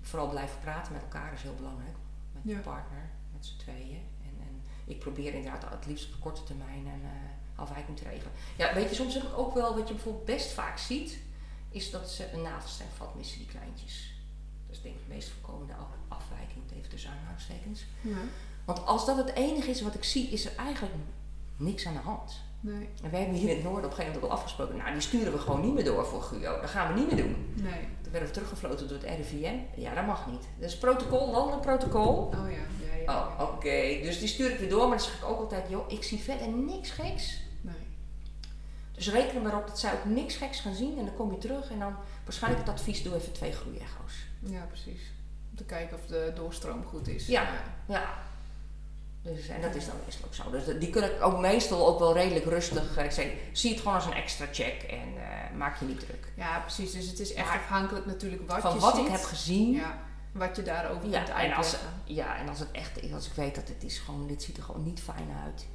vooral 0.00 0.28
blijven 0.28 0.60
praten 0.60 0.92
met 0.92 1.02
elkaar 1.02 1.32
is 1.32 1.42
heel 1.42 1.54
belangrijk. 1.54 1.96
Met 2.32 2.42
je 2.44 2.50
Ja. 2.50 2.58
partner, 2.58 3.10
met 3.32 3.46
z'n 3.46 3.56
tweeën. 3.58 4.02
En, 4.22 4.34
en 4.40 4.60
ik 4.84 4.98
probeer 4.98 5.34
inderdaad 5.34 5.70
het 5.70 5.86
liefst 5.86 6.14
op 6.14 6.20
korte 6.20 6.42
termijn 6.44 6.86
een 6.86 7.02
eh, 7.04 7.60
afwijking 7.60 7.96
te 7.96 8.04
regelen. 8.04 8.32
Ja, 8.56 8.74
weet 8.74 8.88
je, 8.88 8.94
soms 8.94 9.14
heb 9.14 9.22
ik 9.22 9.38
ook 9.38 9.54
wel, 9.54 9.74
wat 9.76 9.88
je 9.88 9.94
bijvoorbeeld 9.94 10.24
best 10.24 10.52
vaak 10.52 10.78
ziet, 10.78 11.18
is 11.70 11.90
dat 11.90 12.10
ze 12.10 12.32
een 12.32 12.42
navelstrengvat 12.42 13.14
missen, 13.14 13.38
die 13.38 13.46
kleintjes. 13.46 14.14
Denk 14.86 14.98
ik 14.98 15.06
de 15.08 15.14
meest 15.14 15.28
voorkomende 15.28 15.72
af- 15.74 16.18
afwijking, 16.18 16.62
even 16.78 16.90
tussen 16.90 17.10
aanhalingstekens. 17.10 17.84
ja. 18.00 18.16
Want 18.64 18.86
als 18.86 19.06
dat 19.06 19.16
het 19.16 19.32
enige 19.34 19.70
is 19.70 19.82
wat 19.82 19.94
ik 19.94 20.04
zie, 20.04 20.28
is 20.28 20.44
er 20.46 20.52
eigenlijk 20.56 20.94
niks 21.56 21.86
aan 21.86 21.92
de 21.92 21.98
hand. 21.98 22.40
Nee, 22.60 22.88
En 23.02 23.10
wij 23.10 23.20
hebben 23.20 23.38
hier 23.38 23.48
in 23.48 23.54
het 23.54 23.64
noorden 23.64 23.84
op 23.84 23.90
een 23.90 23.96
gegeven 23.96 24.06
moment 24.12 24.24
ook 24.24 24.30
al 24.30 24.36
afgesproken, 24.36 24.76
nou 24.76 24.92
die 24.92 25.00
sturen 25.00 25.32
we 25.32 25.38
gewoon 25.38 25.60
niet 25.60 25.74
meer 25.74 25.84
door 25.84 26.06
voor 26.06 26.22
Guyo. 26.22 26.60
Dat 26.60 26.70
gaan 26.70 26.92
we 26.94 27.00
niet 27.00 27.12
meer 27.12 27.22
doen. 27.24 27.52
nee. 27.54 27.80
Toen 28.02 28.10
werden 28.12 28.28
we 28.28 28.34
teruggefloten 28.34 28.88
door 28.88 28.98
het 28.98 29.06
RIVM. 29.16 29.54
Ja, 29.76 29.94
dat 29.94 30.06
mag 30.06 30.26
niet. 30.30 30.42
Dat 30.58 30.68
is 30.70 30.78
protocol, 30.78 31.30
landelijk 31.30 31.62
protocol. 31.62 32.12
Oh 32.16 32.32
ja, 32.34 32.46
ja, 32.90 32.94
ja. 33.04 33.36
Oh, 33.38 33.40
oké. 33.54 33.98
Dus 34.02 34.18
die 34.18 34.28
stuur 34.28 34.50
ik 34.52 34.58
weer 34.58 34.68
door, 34.68 34.88
maar 34.88 34.96
dan 34.98 35.06
zeg 35.06 35.16
ik 35.18 35.24
ook 35.24 35.38
altijd, 35.40 35.68
joh, 35.68 35.90
ik 35.92 36.02
zie 36.04 36.18
verder 36.18 36.48
niks 36.48 36.90
geks. 36.90 37.40
Nee. 37.60 37.74
Dus 38.92 39.10
reken 39.10 39.42
maar 39.42 39.56
op 39.58 39.66
dat 39.66 39.78
zij 39.78 39.92
ook 39.92 40.04
niks 40.04 40.36
geks 40.36 40.60
gaan 40.60 40.74
zien 40.74 40.98
en 40.98 41.04
dan 41.04 41.14
kom 41.14 41.30
je 41.32 41.38
terug 41.38 41.70
en 41.70 41.78
dan 41.78 41.94
waarschijnlijk 42.24 42.66
het 42.66 42.74
advies, 42.74 43.02
doe 43.02 43.14
even 43.14 43.32
twee 43.32 43.52
groeiecho's. 43.52 44.14
Ja, 44.50 44.62
precies. 44.64 45.00
Om 45.50 45.56
te 45.56 45.64
kijken 45.64 45.96
of 45.96 46.06
de 46.06 46.32
doorstroom 46.34 46.84
goed 46.84 47.08
is. 47.08 47.26
Ja. 47.26 47.48
Ja. 47.86 48.04
Dus, 49.22 49.48
en 49.48 49.60
dat 49.60 49.74
is 49.74 49.86
dan 49.86 49.94
meestal 50.04 50.26
ook 50.26 50.34
zo. 50.34 50.50
Dus 50.50 50.78
die 50.78 50.90
kun 50.90 51.02
ik 51.04 51.22
ook 51.22 51.38
meestal 51.40 51.86
ook 51.86 51.98
wel 51.98 52.12
redelijk 52.14 52.44
rustig. 52.44 52.96
eh, 52.96 53.04
Ik 53.04 53.10
zeg, 53.10 53.32
zie 53.52 53.70
het 53.70 53.78
gewoon 53.80 53.94
als 53.94 54.06
een 54.06 54.12
extra 54.12 54.46
check 54.52 54.82
en 54.82 55.16
eh, 55.16 55.56
maak 55.56 55.78
je 55.78 55.84
niet 55.84 56.00
druk. 56.00 56.32
Ja, 56.36 56.58
precies. 56.60 56.92
Dus 56.92 57.06
het 57.06 57.20
is 57.20 57.32
echt 57.34 57.46
Maar- 57.46 57.56
afhankelijk 57.56 58.06
natuurlijk 58.06 58.50
wat 58.50 58.60
Van 58.60 58.74
je 58.74 58.80
wat 58.80 58.94
ziet. 58.96 59.04
ik 59.06 59.10
heb 59.12 59.22
gezien. 59.22 59.72
Ja, 59.72 59.98
wat 60.32 60.56
je 60.56 60.62
daarover 60.62 61.08
Ja, 61.08 61.22
kunt 61.22 61.36
en 61.36 61.52
als, 61.52 61.76
ja, 62.04 62.36
en 62.36 62.48
als 62.48 62.58
het 62.58 62.70
echt 62.70 63.02
is, 63.02 63.12
als 63.12 63.26
ik 63.26 63.32
weet 63.32 63.54
dat 63.54 63.68
het 63.68 63.82
is 63.84 63.98
gewoon, 63.98 64.26
dit 64.26 64.42
ziet 64.42 64.56
er 64.56 64.62
gewoon 64.62 64.84
niet 64.84 65.00
fijn 65.00 65.28
uit. 65.44 65.66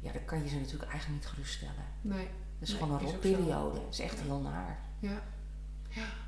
Ja, 0.00 0.12
dan 0.12 0.24
kan 0.24 0.42
je 0.42 0.48
ze 0.48 0.56
natuurlijk 0.56 0.90
eigenlijk 0.90 1.20
niet 1.22 1.30
geruststellen. 1.32 1.84
Nee. 2.00 2.28
Dat 2.58 2.68
is 2.68 2.74
Nee, 2.74 2.78
gewoon 2.82 2.98
een 2.98 3.04
rotperiode. 3.04 3.78
Dat 3.78 3.92
is 3.92 4.00
echt 4.00 4.18
Ja. 4.18 4.24
heel 4.24 4.40
naar. 4.40 4.78
Ja. 4.98 5.22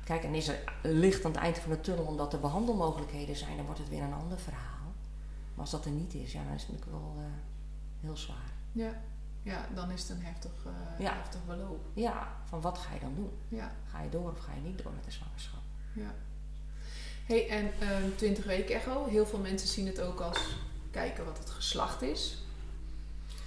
Kijk, 0.03 0.23
en 0.23 0.33
is 0.33 0.47
er 0.47 0.59
licht 0.81 1.25
aan 1.25 1.31
het 1.31 1.39
eind 1.39 1.57
van 1.59 1.71
de 1.71 1.81
tunnel 1.81 2.05
omdat 2.05 2.33
er 2.33 2.39
behandelmogelijkheden 2.39 3.35
zijn, 3.35 3.55
dan 3.55 3.65
wordt 3.65 3.79
het 3.79 3.89
weer 3.89 4.01
een 4.01 4.13
ander 4.13 4.39
verhaal. 4.39 4.93
Maar 5.53 5.61
als 5.61 5.71
dat 5.71 5.85
er 5.85 5.91
niet 5.91 6.13
is, 6.13 6.31
ja, 6.31 6.43
dan 6.43 6.53
is 6.53 6.61
het 6.61 6.71
natuurlijk 6.71 6.97
wel 7.01 7.15
eh, 7.17 7.23
heel 8.01 8.17
zwaar. 8.17 8.51
Ja. 8.71 9.01
Ja, 9.41 9.65
dan 9.73 9.91
is 9.91 10.01
het 10.01 10.09
een 10.09 10.23
heftig, 10.23 10.51
eh 10.65 11.05
Ja. 11.05 11.13
heftig 11.13 11.45
beloop. 11.45 11.85
Ja, 11.93 12.27
van 12.43 12.61
wat 12.61 12.77
ga 12.77 12.93
je 12.93 12.99
dan 12.99 13.15
doen? 13.15 13.31
Ja. 13.47 13.71
Ga 13.91 14.01
je 14.01 14.09
door 14.09 14.31
of 14.31 14.39
ga 14.39 14.51
je 14.53 14.61
niet 14.69 14.83
door 14.83 14.91
met 14.93 15.03
de 15.03 15.11
zwangerschap? 15.11 15.59
Ja. 15.93 16.13
hey, 17.25 17.49
en 17.49 17.71
ehm 17.79 18.15
20 18.15 18.45
weken 18.45 18.75
echo. 18.75 19.05
Heel 19.09 19.25
veel 19.25 19.39
mensen 19.39 19.67
zien 19.67 19.87
het 19.87 20.01
ook 20.01 20.19
als 20.19 20.39
kijken 20.91 21.25
wat 21.25 21.37
het 21.37 21.49
geslacht 21.49 22.01
is. 22.01 22.37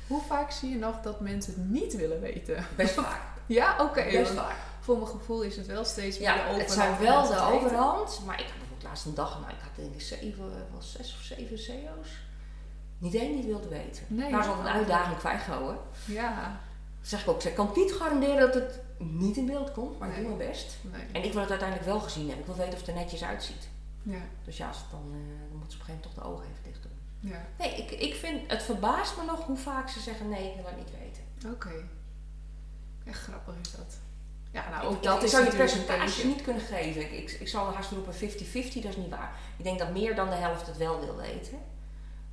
Hoe 0.06 0.22
vaak 0.22 0.50
zie 0.50 0.70
je 0.70 0.76
nog 0.78 1.00
dat 1.00 1.20
mensen 1.20 1.54
het 1.54 1.70
niet 1.70 1.96
willen 1.96 2.20
weten? 2.20 2.64
Best 2.76 2.94
vaak. 2.94 3.20
Ja, 3.46 3.76
oké. 3.84 4.02
Best 4.10 4.32
vaak. 4.32 4.56
Voor 4.86 4.96
mijn 4.96 5.10
gevoel 5.10 5.42
is 5.42 5.56
het 5.56 5.66
wel 5.66 5.84
steeds 5.84 6.18
meer 6.18 6.28
Ja, 6.28 6.34
de 6.34 6.40
overhand. 6.40 6.62
het 6.62 6.72
zijn 6.72 6.98
wel 6.98 7.26
de 7.26 7.40
overhand, 7.40 8.20
maar 8.24 8.40
ik 8.40 8.46
had 8.46 8.54
bijvoorbeeld 8.58 8.82
laatst 8.82 9.06
een 9.06 9.14
dag, 9.14 9.40
nou 9.40 9.52
ik 9.52 9.60
had 9.60 9.70
denk 9.76 9.94
ik 9.94 10.00
zeven, 10.00 10.48
wel 10.72 10.82
zes 10.82 11.14
of 11.14 11.22
zeven 11.22 11.58
CEO's. 11.58 12.08
Niet 12.98 13.14
één 13.14 13.28
die 13.28 13.36
het 13.36 13.46
wilde 13.46 13.68
weten. 13.68 14.04
Nee. 14.08 14.30
Nou 14.30 14.42
is 14.42 14.58
een 14.58 14.68
uitdaging 14.68 15.18
kwijtgehouden. 15.18 15.78
Ja. 16.04 16.60
zeg 17.02 17.20
ik 17.20 17.28
ook, 17.28 17.42
ik 17.42 17.54
kan 17.54 17.70
niet 17.74 17.92
garanderen 17.92 18.36
dat 18.36 18.54
het 18.54 18.80
niet 18.98 19.36
in 19.36 19.46
beeld 19.46 19.72
komt, 19.72 19.98
maar 19.98 20.08
ik 20.08 20.14
doe 20.14 20.24
mijn 20.24 20.48
best. 20.48 20.76
Nee. 20.82 21.06
En 21.12 21.24
ik 21.24 21.32
wil 21.32 21.40
het 21.40 21.50
uiteindelijk 21.50 21.88
wel 21.88 22.00
gezien 22.00 22.26
hebben. 22.26 22.40
Ik 22.40 22.46
wil 22.46 22.56
weten 22.56 22.72
of 22.72 22.78
het 22.78 22.88
er 22.88 22.94
netjes 22.94 23.24
uitziet. 23.24 23.68
Ja. 24.02 24.20
Dus 24.44 24.56
ja, 24.56 24.68
als 24.68 24.78
het 24.78 24.90
dan, 24.90 25.04
eh, 25.12 25.50
dan 25.50 25.58
moet 25.58 25.72
ze 25.72 25.78
op 25.78 25.80
een 25.80 25.86
gegeven 25.86 25.94
moment 25.94 26.02
toch 26.02 26.14
de 26.14 26.30
ogen 26.30 26.44
even 26.44 26.62
dicht 26.62 26.82
doen. 26.82 27.30
Ja. 27.30 27.46
Nee, 27.58 27.76
ik, 27.76 27.90
ik 27.90 28.14
vind, 28.14 28.50
het 28.50 28.62
verbaast 28.62 29.16
me 29.16 29.24
nog 29.24 29.44
hoe 29.44 29.56
vaak 29.56 29.88
ze 29.88 30.00
zeggen 30.00 30.28
nee, 30.28 30.48
ik 30.48 30.54
wil 30.54 30.64
het 30.64 30.76
niet 30.76 30.90
weten. 31.00 31.52
Oké. 31.54 31.88
Echt 33.04 33.20
grappig 33.20 33.54
is 33.62 33.72
dat. 33.72 33.98
Ja, 34.56 34.70
nou, 34.70 34.86
ook 34.86 35.02
dat 35.02 35.16
ik 35.16 35.22
is 35.22 35.30
zou 35.30 35.44
je 35.44 35.56
percentage 35.56 36.26
niet 36.26 36.42
kunnen 36.42 36.62
geven. 36.62 37.00
Ik, 37.00 37.10
ik, 37.10 37.30
ik 37.40 37.48
zal 37.48 37.72
haast 37.74 37.90
roepen 37.90 38.14
50-50, 38.14 38.18
dat 38.54 38.84
is 38.84 38.96
niet 38.96 39.08
waar. 39.10 39.32
Ik 39.56 39.64
denk 39.64 39.78
dat 39.78 39.92
meer 39.92 40.14
dan 40.14 40.28
de 40.30 40.34
helft 40.34 40.66
het 40.66 40.76
wel 40.76 41.00
wil 41.00 41.16
weten. 41.16 41.58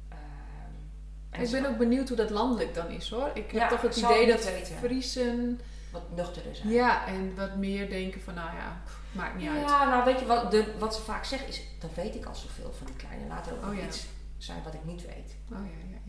Ehm, 0.09 1.41
Ik 1.43 1.51
ben 1.51 1.65
ook 1.65 1.77
benieuwd 1.77 2.07
hoe 2.07 2.17
dat 2.17 2.29
landelijk 2.29 2.73
dan 2.73 2.89
is 2.89 3.09
hoor. 3.09 3.29
Ik 3.33 3.51
heb 3.51 3.61
Ja, 3.61 3.67
toch 3.67 3.81
het 3.81 3.95
idee 3.97 4.27
dat 4.27 4.43
weten. 4.45 4.75
Friesen 4.75 5.61
wat 5.91 6.01
nuchterder 6.15 6.55
zijn. 6.55 6.69
ja, 6.69 7.07
en 7.07 7.35
wat 7.35 7.55
meer 7.55 7.89
denken 7.89 8.21
van 8.21 8.33
nou 8.33 8.49
ja, 8.55 8.81
pff, 8.85 8.99
maakt 9.11 9.35
niet 9.35 9.49
uit. 9.49 9.69
Ja, 9.69 9.89
nou 9.89 10.03
weet 10.05 10.19
je 10.19 10.25
wat, 10.25 10.51
de, 10.51 10.73
wat 10.79 10.95
ze 10.95 11.01
vaak 11.01 11.25
zeggen 11.25 11.47
is, 11.47 11.61
dat 11.79 11.89
weet 11.95 12.15
ik 12.15 12.25
al 12.25 12.35
zoveel 12.35 12.73
van 12.77 12.87
die 12.87 12.95
kleine. 12.95 13.27
Laat 13.27 13.47
er 13.47 13.53
ook 13.53 13.65
Oh, 13.71 13.77
ja. 13.77 13.85
iets 13.85 14.05
zijn 14.37 14.63
wat 14.63 14.73
ik 14.73 14.83
niet 14.83 15.01
weet. 15.05 15.35
Oh 15.51 15.57
ja, 15.57 15.87
ja, 15.91 16.02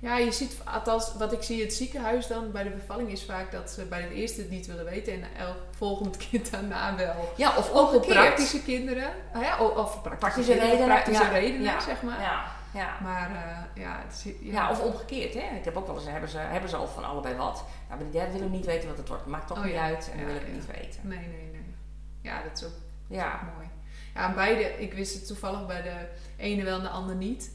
ja. 0.00 0.16
Ja, 0.16 0.16
je 0.24 0.32
ziet, 0.32 0.56
althans 0.64 1.14
wat 1.18 1.32
ik 1.32 1.42
zie 1.42 1.56
in 1.58 1.64
het 1.64 1.74
ziekenhuis 1.74 2.26
dan 2.26 2.52
bij 2.52 2.62
de 2.62 2.70
bevalling 2.70 3.10
is 3.10 3.24
vaak 3.24 3.52
dat 3.52 3.70
ze 3.70 3.84
bij 3.84 4.00
het 4.00 4.10
eerste 4.10 4.40
het 4.40 4.50
niet 4.50 4.66
willen 4.66 4.84
weten 4.84 5.12
en 5.12 5.22
elk 5.38 5.56
volgend 5.76 6.16
kind 6.30 6.50
daarna 6.50 6.96
wel. 6.96 7.32
Ja, 7.36 7.56
of 7.56 7.70
Ook 7.72 7.86
omgekeerd. 7.92 8.18
praktische 8.18 8.62
kinderen, 8.62 9.10
ah 9.32 9.42
ja, 9.42 9.58
of, 9.64 9.74
praktische, 10.02 10.18
Praktische 10.18 10.50
kinderen, 10.50 10.70
redenen. 10.70 10.94
praktische 10.94 11.24
ja, 11.24 11.30
redenen 11.30 11.62
ja, 11.62 11.80
zeg 11.80 12.02
maar. 12.02 12.20
Ja, 12.20 12.44
ja. 12.74 12.96
Maar 13.02 13.30
eh, 13.30 13.82
ja, 13.82 14.00
het 14.06 14.12
is, 14.14 14.32
ja. 14.40 14.52
Ja, 14.52 14.70
of 14.70 14.80
omgekeerd, 14.82 15.34
hè. 15.34 15.56
Ik 15.56 15.64
heb 15.64 15.76
ook 15.76 15.86
wel 15.86 15.94
eens, 15.96 16.04
hebben 16.06 16.28
ze, 16.30 16.38
hebben 16.38 16.70
ze 16.70 16.76
al 16.76 16.86
van 16.86 17.04
allebei 17.04 17.34
wat. 17.36 17.54
Nou, 17.54 17.64
maar 17.88 18.10
die 18.10 18.10
derde 18.20 18.32
willen 18.32 18.50
niet 18.50 18.66
weten 18.66 18.88
wat 18.88 18.98
het 18.98 19.08
wordt. 19.08 19.26
Maakt 19.26 19.46
toch 19.48 19.58
Oh, 19.58 19.64
niet 19.64 19.72
ja. 19.72 19.82
uit 19.84 20.10
en 20.12 20.18
Ja, 20.18 20.24
dan 20.24 20.26
wil 20.26 20.34
ik 20.34 20.40
het 20.40 20.50
ja. 20.50 20.56
niet 20.56 20.66
weten. 20.80 21.00
Nee, 21.08 21.18
nee, 21.18 21.48
nee. 21.52 21.74
Ja, 22.22 22.42
dat 22.42 22.58
is 22.58 22.64
ook 22.66 22.72
Ja, 23.08 23.40
mooi. 23.56 23.68
Ja, 24.14 24.34
beide, 24.34 24.62
ik 24.82 24.92
wist 24.94 25.14
het 25.14 25.26
toevallig 25.26 25.66
bij 25.66 25.82
de 25.82 25.94
ene 26.36 26.64
wel 26.64 26.76
en 26.76 26.82
de 26.82 26.88
ander 26.88 27.14
niet. 27.16 27.50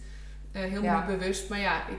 Eh 0.52 0.62
heel 0.62 0.82
Ja. 0.84 0.96
niet 0.98 1.06
bewust, 1.20 1.50
maar 1.50 1.60
ja, 1.60 1.88
ik, 1.88 1.98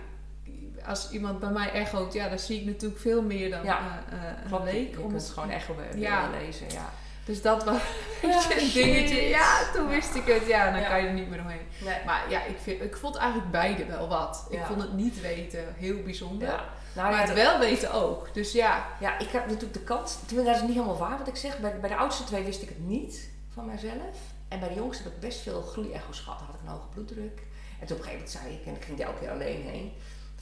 als 0.87 1.11
iemand 1.11 1.41
bij 1.41 1.51
mij 1.51 1.72
echoot, 1.72 2.12
ja, 2.12 2.28
dan 2.28 2.39
zie 2.39 2.61
ik 2.61 2.66
natuurlijk 2.66 3.01
veel 3.01 3.22
meer 3.22 3.51
dan 3.51 3.64
Ja, 3.64 4.05
klopt. 4.49 4.70
Je 4.70 4.89
om 5.01 5.09
kunt 5.09 5.22
het- 5.22 5.30
gewoon 5.30 5.49
wel 5.76 5.97
Ja. 5.97 6.30
lezen, 6.41 6.66
ja. 6.70 6.93
Dus 7.24 7.43
dat 7.43 7.64
was 7.64 7.76
Ja, 8.22 8.28
een 8.55 8.61
shit. 8.61 8.72
dingetje. 8.72 9.22
Ja, 9.28 9.59
toen 9.74 9.89
wist 9.89 10.14
ik 10.14 10.26
het. 10.26 10.47
Ja, 10.47 10.70
dan 10.70 10.80
Ja. 10.80 10.89
kan 10.89 11.01
je 11.03 11.07
er 11.07 11.12
niet 11.14 11.28
meer 11.30 11.41
omheen. 11.41 11.66
Nee. 11.85 11.97
Maar 12.07 12.30
ja, 12.30 12.45
ik, 12.45 12.57
vind, 12.62 12.82
ik 12.82 12.97
vond 12.97 13.16
eigenlijk 13.16 13.51
beide 13.51 13.85
wel 13.87 14.09
wat. 14.09 14.47
Ik 14.51 14.61
vond 14.64 14.80
het 14.82 14.93
niet 14.93 15.20
weten 15.20 15.64
heel 15.76 16.03
bijzonder. 16.03 16.49
Nou, 16.95 17.11
maar 17.11 17.18
het 17.18 17.26
dat- 17.26 17.37
wel 17.37 17.59
weten 17.59 17.93
ook. 17.93 18.35
Dus 18.35 18.53
ja, 18.53 18.87
Ja, 19.01 19.18
ik 19.18 19.28
heb 19.28 19.45
natuurlijk 19.47 19.72
de 19.72 19.80
kans. 19.80 20.16
Dat 20.35 20.47
is 20.57 20.61
niet 20.62 20.72
helemaal 20.72 20.97
waar 20.99 21.18
wat 21.18 21.28
ik 21.28 21.37
zeg. 21.37 21.59
Bij, 21.59 21.80
bij 21.80 21.89
de 21.89 21.97
oudste 21.97 22.24
twee 22.24 22.45
wist 22.45 22.62
ik 22.62 22.68
het 22.68 22.87
niet 22.87 23.28
van 23.55 23.66
mijzelf. 23.66 24.16
En 24.49 24.61
bij 24.61 24.68
de 24.68 24.74
jongste 24.74 25.03
heb 25.03 25.12
ik 25.12 25.20
best 25.20 25.41
veel 25.41 25.62
groeiecho's 25.62 26.20
gehad. 26.20 26.41
Had 26.41 26.55
ik 26.55 26.61
een 26.62 26.68
hoge 26.72 26.87
bloeddruk. 26.93 27.43
En 27.80 27.87
toen 27.87 27.97
op 27.97 28.03
een 28.03 28.09
gegeven 28.11 28.12
moment 28.12 28.30
zei 28.30 28.45
ik, 28.55 28.66
en 28.66 28.74
ik 28.74 28.85
ging 28.85 29.01
er 29.01 29.07
elke 29.07 29.18
keer 29.18 29.30
alleen 29.30 29.62
heen. 29.62 29.93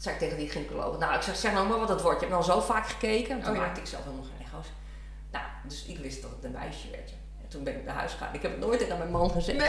Dat 0.02 0.12
zei 0.12 0.14
ik 0.14 0.20
tegen 0.20 0.38
die 0.38 0.48
gynaecoloog. 0.50 0.98
Nou, 0.98 1.14
ik 1.14 1.22
zeg, 1.22 1.36
zeg 1.36 1.52
nou 1.52 1.68
maar 1.68 1.78
wat 1.78 1.88
het 1.88 2.00
wordt. 2.02 2.20
Je 2.20 2.26
hebt 2.26 2.38
nou 2.40 2.52
zo 2.52 2.66
vaak 2.66 2.86
gekeken. 2.86 3.30
En 3.34 3.40
toen 3.42 3.50
Oh, 3.50 3.56
ja. 3.56 3.62
maakte 3.62 3.80
ik 3.80 3.86
zelf 3.86 4.04
helemaal 4.04 4.24
geen 4.24 4.46
echo's. 4.46 4.66
Nou, 5.32 5.44
dus 5.68 5.84
ik 5.84 5.98
wist 5.98 6.22
dat 6.22 6.30
het 6.30 6.44
een 6.44 6.50
meisje 6.50 6.90
werd. 6.90 7.10
En 7.42 7.48
toen 7.48 7.64
ben 7.64 7.74
ik 7.74 7.84
naar 7.84 7.94
huis 7.94 8.12
gegaan. 8.12 8.34
Ik 8.34 8.42
heb 8.42 8.50
het 8.50 8.60
nooit 8.60 8.78
tegen 8.78 8.98
mijn 8.98 9.10
man 9.10 9.30
gezegd. 9.30 9.58
nee. 9.58 9.68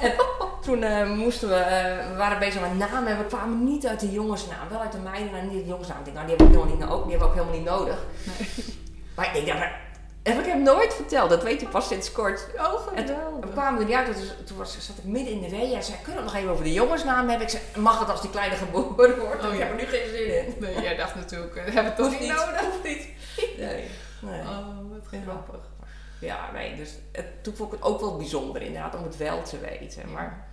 En 0.10 0.12
toen 0.60 0.82
eh, 0.82 1.10
moesten 1.10 1.48
we, 1.48 1.54
eh, 1.54 2.08
we 2.10 2.16
waren 2.16 2.38
bezig 2.38 2.60
met 2.60 2.78
namen 2.78 3.12
en 3.12 3.18
we 3.18 3.24
kwamen 3.24 3.64
niet 3.64 3.86
uit 3.86 4.00
de 4.00 4.10
jongensnaam. 4.12 4.68
Wel 4.68 4.80
uit 4.80 4.92
de 4.92 4.98
meidennaam, 4.98 5.48
niet 5.48 5.54
uit 5.54 5.62
de 5.64 5.68
jongensnaam. 5.68 5.98
Ik 5.98 6.04
denk, 6.04 6.16
nou 6.16 6.28
die 6.28 6.36
heb 6.36 6.46
ik 6.46 6.52
helemaal 6.54 6.76
niet, 6.76 6.84
ook, 6.84 7.02
die 7.02 7.10
hebben 7.10 7.28
we 7.28 7.34
ook 7.34 7.40
helemaal 7.40 7.58
niet 7.60 7.68
nodig. 7.68 7.98
Maar 9.16 9.26
ik 9.26 9.32
denk, 9.32 9.46
ja, 9.46 9.54
maar 9.54 9.80
heb 10.30 10.38
ik 10.46 10.52
hem 10.52 10.62
nooit 10.62 10.94
verteld. 10.94 11.30
Dat 11.30 11.42
weet 11.42 11.60
je 11.60 11.68
pas 11.68 11.88
sinds 11.88 12.12
kort. 12.12 12.46
Oh, 12.56 12.86
geweldig. 12.86 13.44
we 13.44 13.48
kwamen 13.52 13.80
er 13.80 13.86
niet 13.86 13.94
uit. 13.96 14.06
Toen, 14.16 14.44
toen 14.44 14.56
was, 14.56 14.76
zat 14.86 14.98
ik 14.98 15.04
midden 15.04 15.32
in 15.32 15.40
de 15.40 15.48
wee. 15.50 15.72
Hij 15.72 15.82
zei, 15.82 15.96
kunnen 16.02 16.14
we 16.14 16.22
het 16.22 16.32
nog 16.32 16.34
even 16.34 16.50
over 16.50 16.64
de 16.64 16.72
jongensnaam 16.72 17.28
hebben? 17.28 17.46
Ik 17.46 17.52
zei, 17.52 17.62
mag 17.76 17.98
het 17.98 18.10
als 18.10 18.20
die 18.20 18.30
kleine 18.30 18.56
geboren 18.56 19.18
wordt? 19.20 19.44
Oh, 19.44 19.52
ik 19.52 19.58
ja. 19.58 19.64
heb 19.66 19.70
er 19.70 19.76
nu 19.84 19.84
geen 19.90 20.08
zin 20.08 20.46
in. 20.46 20.54
Nee, 20.60 20.80
jij 20.82 20.96
dacht 20.96 21.14
natuurlijk, 21.14 21.56
eh, 21.56 21.64
hebben 21.64 21.82
we 21.82 21.88
het 21.88 21.96
toch 21.96 22.10
niet 22.10 22.20
niet. 22.20 22.28
nodig? 22.28 22.62
Niet. 22.84 23.08
Nee. 23.58 23.84
nee. 24.20 24.40
Oh, 24.40 24.66
wat 24.90 25.10
Ja. 25.10 25.18
grappig. 25.22 25.60
Ja, 26.20 26.50
nee. 26.52 26.76
Dus 26.76 26.90
het, 27.12 27.44
toen 27.44 27.54
vond 27.54 27.72
ik 27.72 27.78
het 27.78 27.88
ook 27.88 28.00
wel 28.00 28.16
bijzonder 28.16 28.62
inderdaad 28.62 28.94
om 28.96 29.02
het 29.02 29.16
wel 29.16 29.42
te 29.42 29.58
weten. 29.58 30.12
Maar 30.12 30.46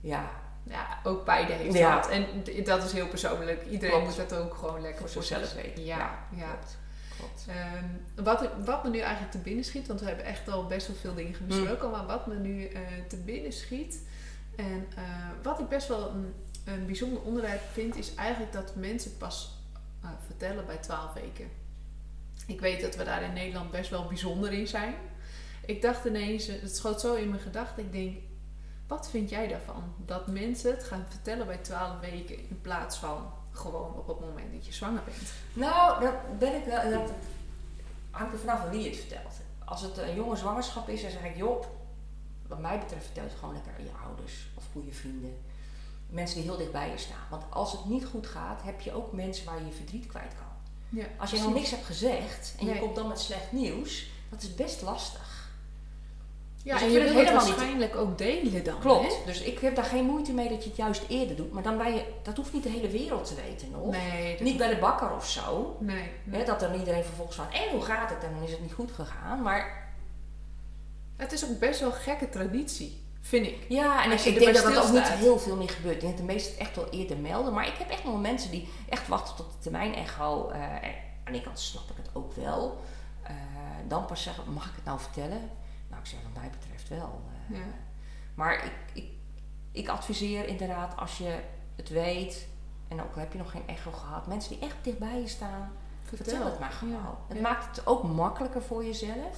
ja, 0.00 0.30
Ja, 0.66 0.86
ook 1.02 1.24
beide 1.24 1.52
heeft 1.52 1.74
Ja. 1.76 1.94
dat. 2.00 2.08
En 2.10 2.26
dat 2.64 2.84
is 2.84 2.92
heel 2.92 3.06
persoonlijk. 3.08 3.62
Iedereen 3.70 4.00
Klopt. 4.00 4.18
moet 4.18 4.28
dat 4.28 4.38
ook 4.40 4.54
gewoon 4.54 4.80
lekker 4.80 5.00
voor 5.00 5.22
zichzelf 5.22 5.54
weten. 5.54 5.84
Ja, 5.84 6.18
ja. 6.30 6.58
Ehm, 7.48 8.24
wat, 8.24 8.48
wat 8.64 8.84
me 8.84 8.90
nu 8.90 8.98
eigenlijk 8.98 9.32
te 9.32 9.38
binnen 9.38 9.64
schiet, 9.64 9.86
want 9.86 10.00
we 10.00 10.06
hebben 10.06 10.24
echt 10.24 10.48
al 10.48 10.66
best 10.66 10.86
wel 10.86 10.96
veel 10.96 11.14
dingen 11.14 11.46
besproken, 11.46 11.90
maar 11.90 12.06
wat 12.06 12.26
me 12.26 12.34
nu 12.34 12.66
eh, 12.66 12.80
te 13.08 13.16
binnen 13.16 13.52
schiet 13.52 13.98
en 14.56 14.86
eh, 14.96 15.02
wat 15.42 15.60
ik 15.60 15.68
best 15.68 15.88
wel 15.88 16.10
een, 16.10 16.34
een 16.64 16.86
bijzonder 16.86 17.22
onderwerp 17.22 17.62
vind, 17.72 17.96
is 17.96 18.14
eigenlijk 18.14 18.52
dat 18.52 18.74
mensen 18.74 19.16
pas 19.16 19.58
eh, 20.02 20.08
vertellen 20.26 20.66
bij 20.66 20.76
12 20.76 21.12
weken. 21.12 21.48
Ik 22.46 22.60
weet 22.60 22.80
dat 22.80 22.96
we 22.96 23.04
daar 23.04 23.22
in 23.22 23.32
Nederland 23.32 23.70
best 23.70 23.90
wel 23.90 24.06
bijzonder 24.06 24.52
in 24.52 24.66
zijn. 24.66 24.94
Ik 25.66 25.82
dacht 25.82 26.04
ineens, 26.04 26.46
het 26.46 26.76
schoot 26.76 27.00
zo 27.00 27.14
in 27.14 27.28
mijn 27.28 27.40
gedachten, 27.40 27.84
ik 27.84 27.92
denk, 27.92 28.16
wat 28.86 29.10
vind 29.10 29.30
jij 29.30 29.48
daarvan? 29.48 29.94
Dat 30.06 30.26
mensen 30.26 30.70
het 30.70 30.84
gaan 30.84 31.06
vertellen 31.08 31.46
bij 31.46 31.56
12 31.56 32.00
weken 32.00 32.38
in 32.38 32.60
plaats 32.60 32.96
van 32.96 33.32
gewoon 33.54 33.94
op 33.96 34.06
het 34.06 34.20
moment 34.20 34.52
dat 34.52 34.66
je 34.66 34.72
zwanger 34.72 35.02
bent. 35.04 35.32
Nou, 35.52 36.00
dat 36.00 36.38
ben 36.38 36.54
ik 36.54 36.64
wel. 36.64 36.90
Dat 36.90 37.10
hangt 38.10 38.32
er 38.32 38.38
vanaf 38.38 38.60
van 38.60 38.70
wie 38.70 38.88
het 38.88 38.96
vertelt. 38.96 39.34
Als 39.64 39.82
het 39.82 39.98
een 39.98 40.14
jonge 40.14 40.36
zwangerschap 40.36 40.88
is, 40.88 41.02
dan 41.02 41.10
zeg 41.10 41.24
ik: 41.24 41.36
joh, 41.36 41.64
wat 42.46 42.58
mij 42.58 42.78
betreft 42.78 43.04
vertel 43.04 43.22
je 43.22 43.28
het 43.28 43.38
gewoon 43.38 43.54
lekker 43.54 43.72
aan 43.78 43.84
je 43.84 43.90
ouders 44.06 44.48
of 44.54 44.64
goede 44.72 44.92
vrienden. 44.92 45.36
Mensen 46.06 46.36
die 46.36 46.44
heel 46.44 46.58
dicht 46.58 46.72
bij 46.72 46.90
je 46.90 46.98
staan. 46.98 47.26
Want 47.30 47.44
als 47.50 47.72
het 47.72 47.84
niet 47.84 48.04
goed 48.04 48.26
gaat, 48.26 48.62
heb 48.62 48.80
je 48.80 48.92
ook 48.92 49.12
mensen 49.12 49.44
waar 49.44 49.58
je 49.58 49.66
je 49.66 49.72
verdriet 49.72 50.06
kwijt 50.06 50.34
kan. 50.34 50.52
Ja, 51.00 51.06
Als 51.18 51.30
je 51.30 51.38
nog 51.38 51.54
niks 51.54 51.70
hebt 51.70 51.84
gezegd 51.84 52.54
en 52.58 52.66
je 52.66 52.78
komt 52.78 52.94
dan 52.94 53.08
met 53.08 53.20
slecht 53.20 53.52
nieuws, 53.52 54.06
dat 54.30 54.42
is 54.42 54.54
best 54.54 54.82
lastig. 54.82 55.33
Ja, 56.64 56.72
Dus 56.78 56.82
en 56.82 56.88
ik 56.88 57.12
je 57.12 57.18
het 57.18 57.32
waarschijnlijk 57.32 57.96
ook 57.96 58.18
delen 58.18 58.64
dan. 58.64 58.78
Klopt. 58.78 59.08
hè? 59.18 59.24
Dus 59.26 59.40
ik 59.40 59.58
heb 59.58 59.74
daar 59.74 59.84
geen 59.84 60.04
moeite 60.04 60.32
mee 60.32 60.48
dat 60.48 60.62
je 60.62 60.68
het 60.68 60.78
juist 60.78 61.02
eerder 61.08 61.36
doet. 61.36 61.52
Maar 61.52 61.62
dan 61.62 61.76
ben 61.78 61.94
je, 61.94 62.04
dat 62.22 62.36
hoeft 62.36 62.52
niet 62.52 62.62
de 62.62 62.68
hele 62.68 62.88
wereld 62.88 63.26
te 63.26 63.34
weten 63.34 63.70
nog. 63.70 63.90
Nee, 63.90 64.42
Niet 64.42 64.56
bij 64.56 64.68
de 64.68 64.76
bakker 64.80 65.14
of 65.14 65.28
zo. 65.30 65.76
Nee. 65.80 66.10
nee. 66.24 66.40
Hè, 66.40 66.46
dat 66.46 66.60
dan 66.60 66.74
iedereen 66.74 67.04
vervolgens 67.04 67.36
van, 67.36 67.50
en 67.52 67.70
hoe 67.70 67.80
gaat 67.82 68.10
het? 68.10 68.22
En 68.24 68.34
dan 68.34 68.42
is 68.42 68.50
het 68.50 68.60
niet 68.60 68.72
goed 68.72 68.92
gegaan. 68.92 69.42
Maar 69.42 69.88
Het 71.16 71.32
is 71.32 71.44
ook 71.44 71.58
best 71.58 71.80
wel 71.80 71.88
een 71.88 71.94
gekke 71.94 72.28
traditie, 72.28 73.02
vind 73.20 73.46
ik. 73.46 73.66
ja, 73.68 74.04
en 74.04 74.10
ik, 74.12 74.38
denk 74.38 74.54
dat 74.54 74.64
dat 74.74 74.84
ook 74.86 74.92
niet 74.92 75.08
heel 75.08 75.38
veel 75.38 75.56
meer 75.56 75.70
gebeurt. 75.70 75.94
Ik 75.94 76.00
denk 76.00 76.16
dat 76.16 76.26
de 76.26 76.32
meesten 76.32 76.52
het 76.52 76.60
echt 76.60 76.76
wel 76.76 76.88
eerder 76.90 77.16
melden. 77.16 77.52
Maar 77.52 77.66
ik 77.66 77.74
heb 77.78 77.90
echt 77.90 78.04
nog 78.04 78.12
wel 78.12 78.20
mensen 78.22 78.50
die 78.50 78.68
echt 78.88 79.08
wachten 79.08 79.36
tot 79.36 79.52
de 79.52 79.58
termijn 79.58 79.94
echo. 79.94 80.48
eh, 80.48 80.60
en 80.60 80.72
aan 81.24 81.32
de 81.32 81.38
ene 81.38 81.40
kant 81.42 81.60
snap 81.60 81.90
ik 81.90 81.96
het 81.96 82.08
ook 82.12 82.32
wel. 82.34 82.80
Eh, 83.22 83.32
dan 83.88 84.06
pas 84.06 84.22
zeggen, 84.22 84.52
mag 84.52 84.64
ik 84.64 84.72
het 84.74 84.84
nou 84.84 84.98
vertellen? 85.00 85.50
Nou, 85.94 86.06
ik 86.06 86.10
zeg 86.10 86.22
wat 86.22 86.42
mij 86.42 86.50
betreft 86.50 86.88
wel. 86.88 87.22
eh. 87.50 87.56
Ja. 87.58 87.64
Maar 88.34 88.64
ik, 88.64 88.72
ik, 88.92 89.04
ik 89.72 89.88
adviseer 89.88 90.46
inderdaad 90.48 90.96
als 90.96 91.18
je 91.18 91.40
het 91.76 91.88
weet... 91.88 92.46
En 92.88 93.02
ook 93.02 93.14
al 93.14 93.20
heb 93.20 93.32
je 93.32 93.38
nog 93.38 93.50
geen 93.50 93.68
echo 93.68 93.90
gehad. 93.92 94.26
Mensen 94.26 94.50
die 94.52 94.62
echt 94.68 94.76
dichtbij 94.82 95.20
je 95.20 95.28
staan, 95.28 95.72
vertel 96.02 96.44
het 96.44 96.58
maar 96.58 96.70
gewoon. 96.70 96.92
Ja, 96.92 97.18
Het 97.28 97.36
ja. 97.36 97.42
maakt 97.42 97.76
het 97.76 97.86
ook 97.86 98.02
makkelijker 98.02 98.62
voor 98.62 98.84
jezelf. 98.84 99.36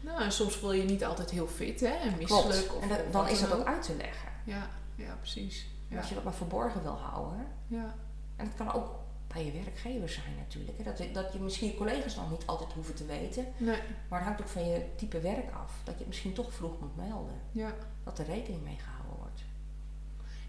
Nou, 0.00 0.22
en 0.22 0.32
soms 0.32 0.56
voel 0.56 0.72
je 0.72 0.82
je 0.82 0.88
niet 0.88 1.04
altijd 1.04 1.30
heel 1.30 1.46
fit, 1.46 1.80
hè? 1.80 1.86
En 1.86 2.16
Klopt. 2.24 2.46
misselijk. 2.48 2.74
Of, 2.76 2.82
En 2.82 2.88
dat- 2.88 3.12
dan 3.12 3.28
is 3.28 3.40
dat 3.40 3.52
ook 3.52 3.66
uit 3.66 3.82
te 3.82 3.96
leggen. 3.96 4.28
Ja, 4.44 4.68
ja, 4.94 5.14
precies. 5.20 5.66
Ja. 5.88 5.96
Als 5.98 6.08
je 6.08 6.14
dat 6.14 6.24
maar 6.24 6.34
verborgen 6.34 6.82
wil 6.82 6.98
houden. 6.98 7.46
Ja. 7.66 7.94
En 8.36 8.44
dat 8.44 8.54
kan 8.54 8.72
ook 8.72 8.90
bij 9.34 9.44
je 9.44 9.52
werkgever 9.64 10.08
zijn 10.08 10.34
natuurlijk. 10.38 10.78
Hè. 10.78 10.84
Dat, 10.84 11.14
dat 11.14 11.32
je 11.32 11.38
misschien 11.38 11.68
je 11.68 11.74
collega's 11.76 12.16
nog 12.16 12.30
niet 12.30 12.46
altijd 12.46 12.72
hoeven 12.72 12.94
te 12.94 13.04
weten. 13.06 13.46
Nee, 13.56 13.78
Maar 14.08 14.18
het 14.18 14.28
hangt 14.28 14.40
ook 14.42 14.48
van 14.48 14.68
je 14.68 14.84
type 14.96 15.20
werk 15.20 15.52
af. 15.62 15.72
Dat 15.84 15.92
je 15.94 15.98
het 15.98 16.06
misschien 16.08 16.32
toch 16.32 16.52
vroeg 16.52 16.80
moet 16.80 16.96
melden. 16.96 17.34
ja. 17.52 17.72
Dat 18.04 18.18
er 18.18 18.24
rekening 18.26 18.62
mee 18.62 18.78
gehouden 18.84 19.16
wordt. 19.18 19.42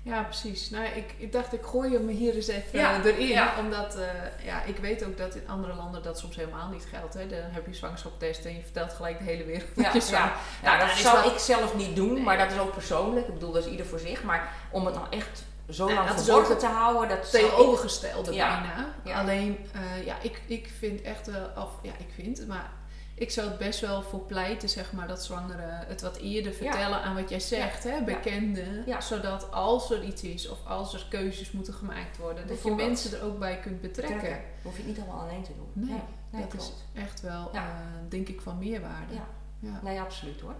Ja, 0.01 0.23
precies. 0.23 0.69
Nou, 0.69 0.85
ik, 0.85 1.13
ik 1.17 1.31
dacht, 1.31 1.53
ik 1.53 1.61
gooi 1.63 1.93
hem 1.93 2.07
hier 2.07 2.35
eens 2.35 2.47
even 2.47 2.79
Ja, 2.79 2.99
eh, 2.99 3.05
erin. 3.05 3.27
ja. 3.27 3.53
Omdat, 3.59 3.95
eh, 3.95 4.45
ja, 4.45 4.63
ik 4.63 4.77
weet 4.77 5.05
ook 5.05 5.17
dat 5.17 5.35
in 5.35 5.47
andere 5.49 5.73
landen 5.73 6.03
dat 6.03 6.19
soms 6.19 6.35
helemaal 6.35 6.69
niet 6.69 6.85
geldt. 6.89 7.13
Hè. 7.13 7.27
Dan 7.27 7.39
heb 7.51 7.65
je 7.65 7.73
zwangerschapstest 7.73 8.45
en 8.45 8.55
je 8.55 8.61
vertelt 8.61 8.93
gelijk 8.93 9.17
de 9.17 9.23
hele 9.23 9.43
wereld 9.43 9.75
dat 9.75 9.93
je 10.07 10.11
ja. 10.11 10.17
Ja, 10.63 10.77
Ja, 10.79 10.87
dat 10.87 10.97
zou 10.97 11.31
ik 11.31 11.37
zelf 11.39 11.75
niet 11.75 11.95
doen, 11.95 12.13
Nee. 12.13 12.23
maar 12.23 12.37
dat 12.37 12.51
is 12.51 12.59
ook 12.59 12.71
persoonlijk. 12.73 13.27
Ik 13.27 13.33
bedoel, 13.33 13.51
dat 13.51 13.65
is 13.65 13.71
ieder 13.71 13.85
voor 13.85 13.99
zich. 13.99 14.23
Maar 14.23 14.53
om 14.71 14.85
het 14.85 14.95
nou 14.95 15.07
echt 15.09 15.43
zo 15.69 15.93
lang 15.93 16.07
dat 16.07 16.19
is 16.19 16.25
verborgen 16.25 16.57
te 16.57 16.65
houden, 16.65 17.09
dat 17.17 17.31
tegenovergestelde 17.31 18.33
Ja. 18.33 18.61
bijna. 18.61 18.93
Ja. 19.03 19.19
Alleen, 19.19 19.57
eh, 19.73 20.05
ja, 20.05 20.15
ik, 20.21 20.41
ik 20.47 20.69
vind 20.77 21.01
echt 21.01 21.27
wel, 21.27 21.49
of 21.57 21.69
ja, 21.81 21.91
ik 21.97 22.09
vind 22.15 22.37
het, 22.37 22.47
maar 22.47 22.71
ik 23.13 23.31
zou 23.31 23.47
het 23.47 23.57
best 23.57 23.79
wel 23.79 24.01
voor 24.01 24.19
pleiten, 24.19 24.69
zeg 24.69 24.91
maar, 24.91 25.07
dat 25.07 25.23
zwangeren 25.23 25.85
het 25.87 26.01
wat 26.01 26.17
eerder 26.17 26.53
vertellen 26.53 27.01
aan 27.01 27.15
wat 27.15 27.29
jij 27.29 27.39
zegt, 27.39 27.83
hè, 27.83 28.01
bekenden. 28.03 28.85
Zodat 29.01 29.51
als 29.51 29.91
er 29.91 30.03
iets 30.03 30.21
is 30.23 30.49
of 30.49 30.57
als 30.67 30.93
er 30.93 31.05
keuzes 31.09 31.51
moeten 31.51 31.73
gemaakt 31.73 32.17
worden, 32.17 32.47
dat 32.47 32.63
je 32.63 32.71
mensen 32.71 33.17
er 33.19 33.25
ook 33.25 33.39
bij 33.39 33.59
kunt 33.59 33.81
betrekken. 33.81 34.17
trekken. 34.19 34.41
Dan 34.41 34.63
hoef 34.63 34.77
je 34.77 34.83
het 34.83 34.87
niet 34.97 34.99
allemaal 35.05 35.27
alleen 35.27 35.43
te 35.43 35.51
doen. 35.55 35.69
Nee, 35.87 36.01
dat 36.41 36.49
klopt. 36.49 36.73
is 36.93 37.01
echt 37.01 37.21
wel, 37.21 37.49
eh, 37.53 37.61
denk 38.09 38.27
ik, 38.27 38.41
van 38.41 38.57
meerwaarde. 38.59 39.13
Ja. 39.13 39.27
Ja. 39.59 39.79
Nee, 39.83 39.99
absoluut 40.01 40.41
hoor. 40.41 40.55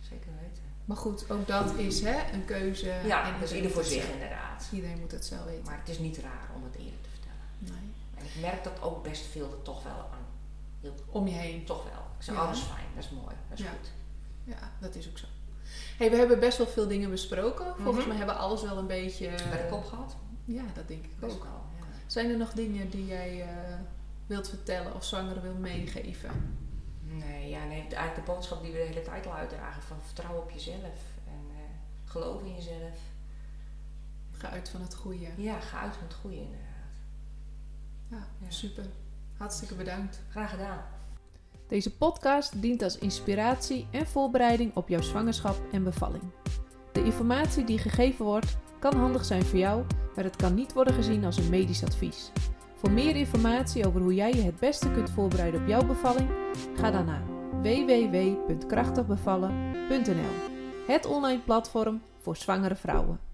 Zeker 0.00 0.30
weten. 0.40 0.62
Maar 0.88 0.96
goed, 0.96 1.30
ook 1.30 1.46
dat 1.46 1.74
is 1.76 2.00
hè, 2.00 2.32
een 2.32 2.44
keuze. 2.44 2.86
Ja, 3.04 3.26
en 3.26 3.32
iedereen 3.34 3.56
ieder 3.56 3.70
voor 3.70 3.84
zich 3.84 4.02
zelf- 4.02 4.12
inderdaad. 4.14 4.68
Iedereen 4.72 4.98
moet 5.00 5.10
het 5.12 5.24
zelf 5.24 5.44
weten. 5.44 5.64
Maar 5.64 5.78
het 5.78 5.88
is 5.88 5.98
niet 5.98 6.18
raar 6.18 6.48
om 6.56 6.64
het 6.64 6.74
eerder 6.74 7.00
te 7.02 7.08
vertellen. 7.10 7.46
Nee. 7.58 7.92
En 8.14 8.24
ik 8.24 8.40
merk 8.40 8.64
dat 8.64 8.82
ook 8.82 9.02
best 9.02 9.26
veel 9.26 9.50
er 9.52 9.62
toch 9.62 9.82
wel 9.82 9.92
aan 9.92 10.26
heel, 10.80 10.94
Om 11.10 11.26
je 11.26 11.34
heen. 11.34 11.64
toch 11.64 11.84
wel. 11.84 12.02
Ik 12.18 12.24
zeg, 12.24 12.34
Ja. 12.34 12.42
oh, 12.42 12.52
fijn, 12.54 12.86
dat 12.94 13.04
is 13.04 13.10
mooi, 13.10 13.34
dat 13.48 13.58
is 13.58 13.64
Ja. 13.64 13.70
goed. 13.70 13.90
Ja, 14.44 14.72
dat 14.80 14.94
is 14.94 15.08
ook 15.08 15.18
zo. 15.18 15.26
Hey, 15.98 16.10
we 16.10 16.16
hebben 16.16 16.40
best 16.40 16.58
wel 16.58 16.66
veel 16.66 16.88
dingen 16.88 17.10
besproken. 17.10 17.66
Volgens 17.76 17.96
Mhm. 17.98 18.08
mij 18.08 18.16
hebben 18.16 18.34
we 18.34 18.40
alles 18.40 18.62
wel 18.62 18.78
een 18.78 18.86
beetje... 18.86 19.28
Bij 19.50 19.62
de 19.62 19.68
kop 19.70 19.84
gehad? 19.84 20.16
Ja, 20.44 20.62
dat 20.74 20.88
denk 20.88 21.04
ik 21.04 21.18
Best 21.20 21.34
ook. 21.36 21.42
wel, 21.42 21.62
ja. 21.78 21.84
Zijn 22.06 22.30
er 22.30 22.36
nog 22.36 22.52
dingen 22.52 22.90
die 22.90 23.06
jij 23.06 23.42
eh, 23.42 23.48
wilt 24.26 24.48
vertellen 24.48 24.94
of 24.94 25.04
zwangeren 25.04 25.42
wil 25.42 25.54
meegeven? 25.54 26.30
Nee, 27.10 27.48
ja, 27.48 27.64
nee, 27.64 27.80
eigenlijk 27.80 28.14
de 28.14 28.32
boodschap 28.32 28.62
die 28.62 28.72
we 28.72 28.78
de 28.78 28.84
hele 28.84 29.02
tijd 29.02 29.26
al 29.26 29.32
uitdragen 29.34 29.82
van 29.82 29.96
vertrouw 30.02 30.36
op 30.36 30.50
jezelf 30.50 30.98
en 31.26 31.46
eh, 31.50 32.10
geloof 32.10 32.42
in 32.42 32.54
jezelf. 32.54 32.98
Ga 34.32 34.50
uit 34.50 34.68
van 34.68 34.80
het 34.80 34.94
goede. 34.94 35.26
Ja, 35.36 35.60
ga 35.60 35.80
uit 35.80 35.94
van 35.94 36.04
het 36.06 36.14
goede 36.14 36.36
inderdaad. 36.36 36.66
Ja, 38.08 38.26
Ja. 38.38 38.50
super. 38.50 38.84
Hartstikke 39.36 39.74
bedankt. 39.74 40.20
Graag 40.30 40.50
gedaan. 40.50 40.84
Deze 41.68 41.96
podcast 41.96 42.62
dient 42.62 42.82
als 42.82 42.98
inspiratie 42.98 43.86
en 43.90 44.06
voorbereiding 44.06 44.74
op 44.76 44.88
jouw 44.88 45.02
zwangerschap 45.02 45.56
en 45.72 45.84
bevalling. 45.84 46.22
De 46.92 47.04
informatie 47.04 47.64
die 47.64 47.78
gegeven 47.78 48.24
wordt 48.24 48.56
kan 48.78 48.96
handig 48.96 49.24
zijn 49.24 49.44
voor 49.44 49.58
jou, 49.58 49.84
maar 50.14 50.24
het 50.24 50.36
kan 50.36 50.54
niet 50.54 50.72
worden 50.72 50.94
gezien 50.94 51.24
als 51.24 51.36
een 51.36 51.50
medisch 51.50 51.84
advies. 51.84 52.30
Voor 52.78 52.90
meer 52.90 53.16
informatie 53.16 53.86
over 53.86 54.00
hoe 54.00 54.14
jij 54.14 54.32
je 54.32 54.42
het 54.42 54.58
beste 54.58 54.90
kunt 54.90 55.10
voorbereiden 55.10 55.60
op 55.60 55.66
jouw 55.66 55.86
bevalling, 55.86 56.28
ga 56.74 56.90
dan 56.90 57.04
naar 57.04 57.22
www.krachtigbevallen.nl. 57.62 60.56
Het 60.86 61.06
online 61.06 61.40
platform 61.40 62.02
voor 62.18 62.36
zwangere 62.36 62.76
vrouwen. 62.76 63.27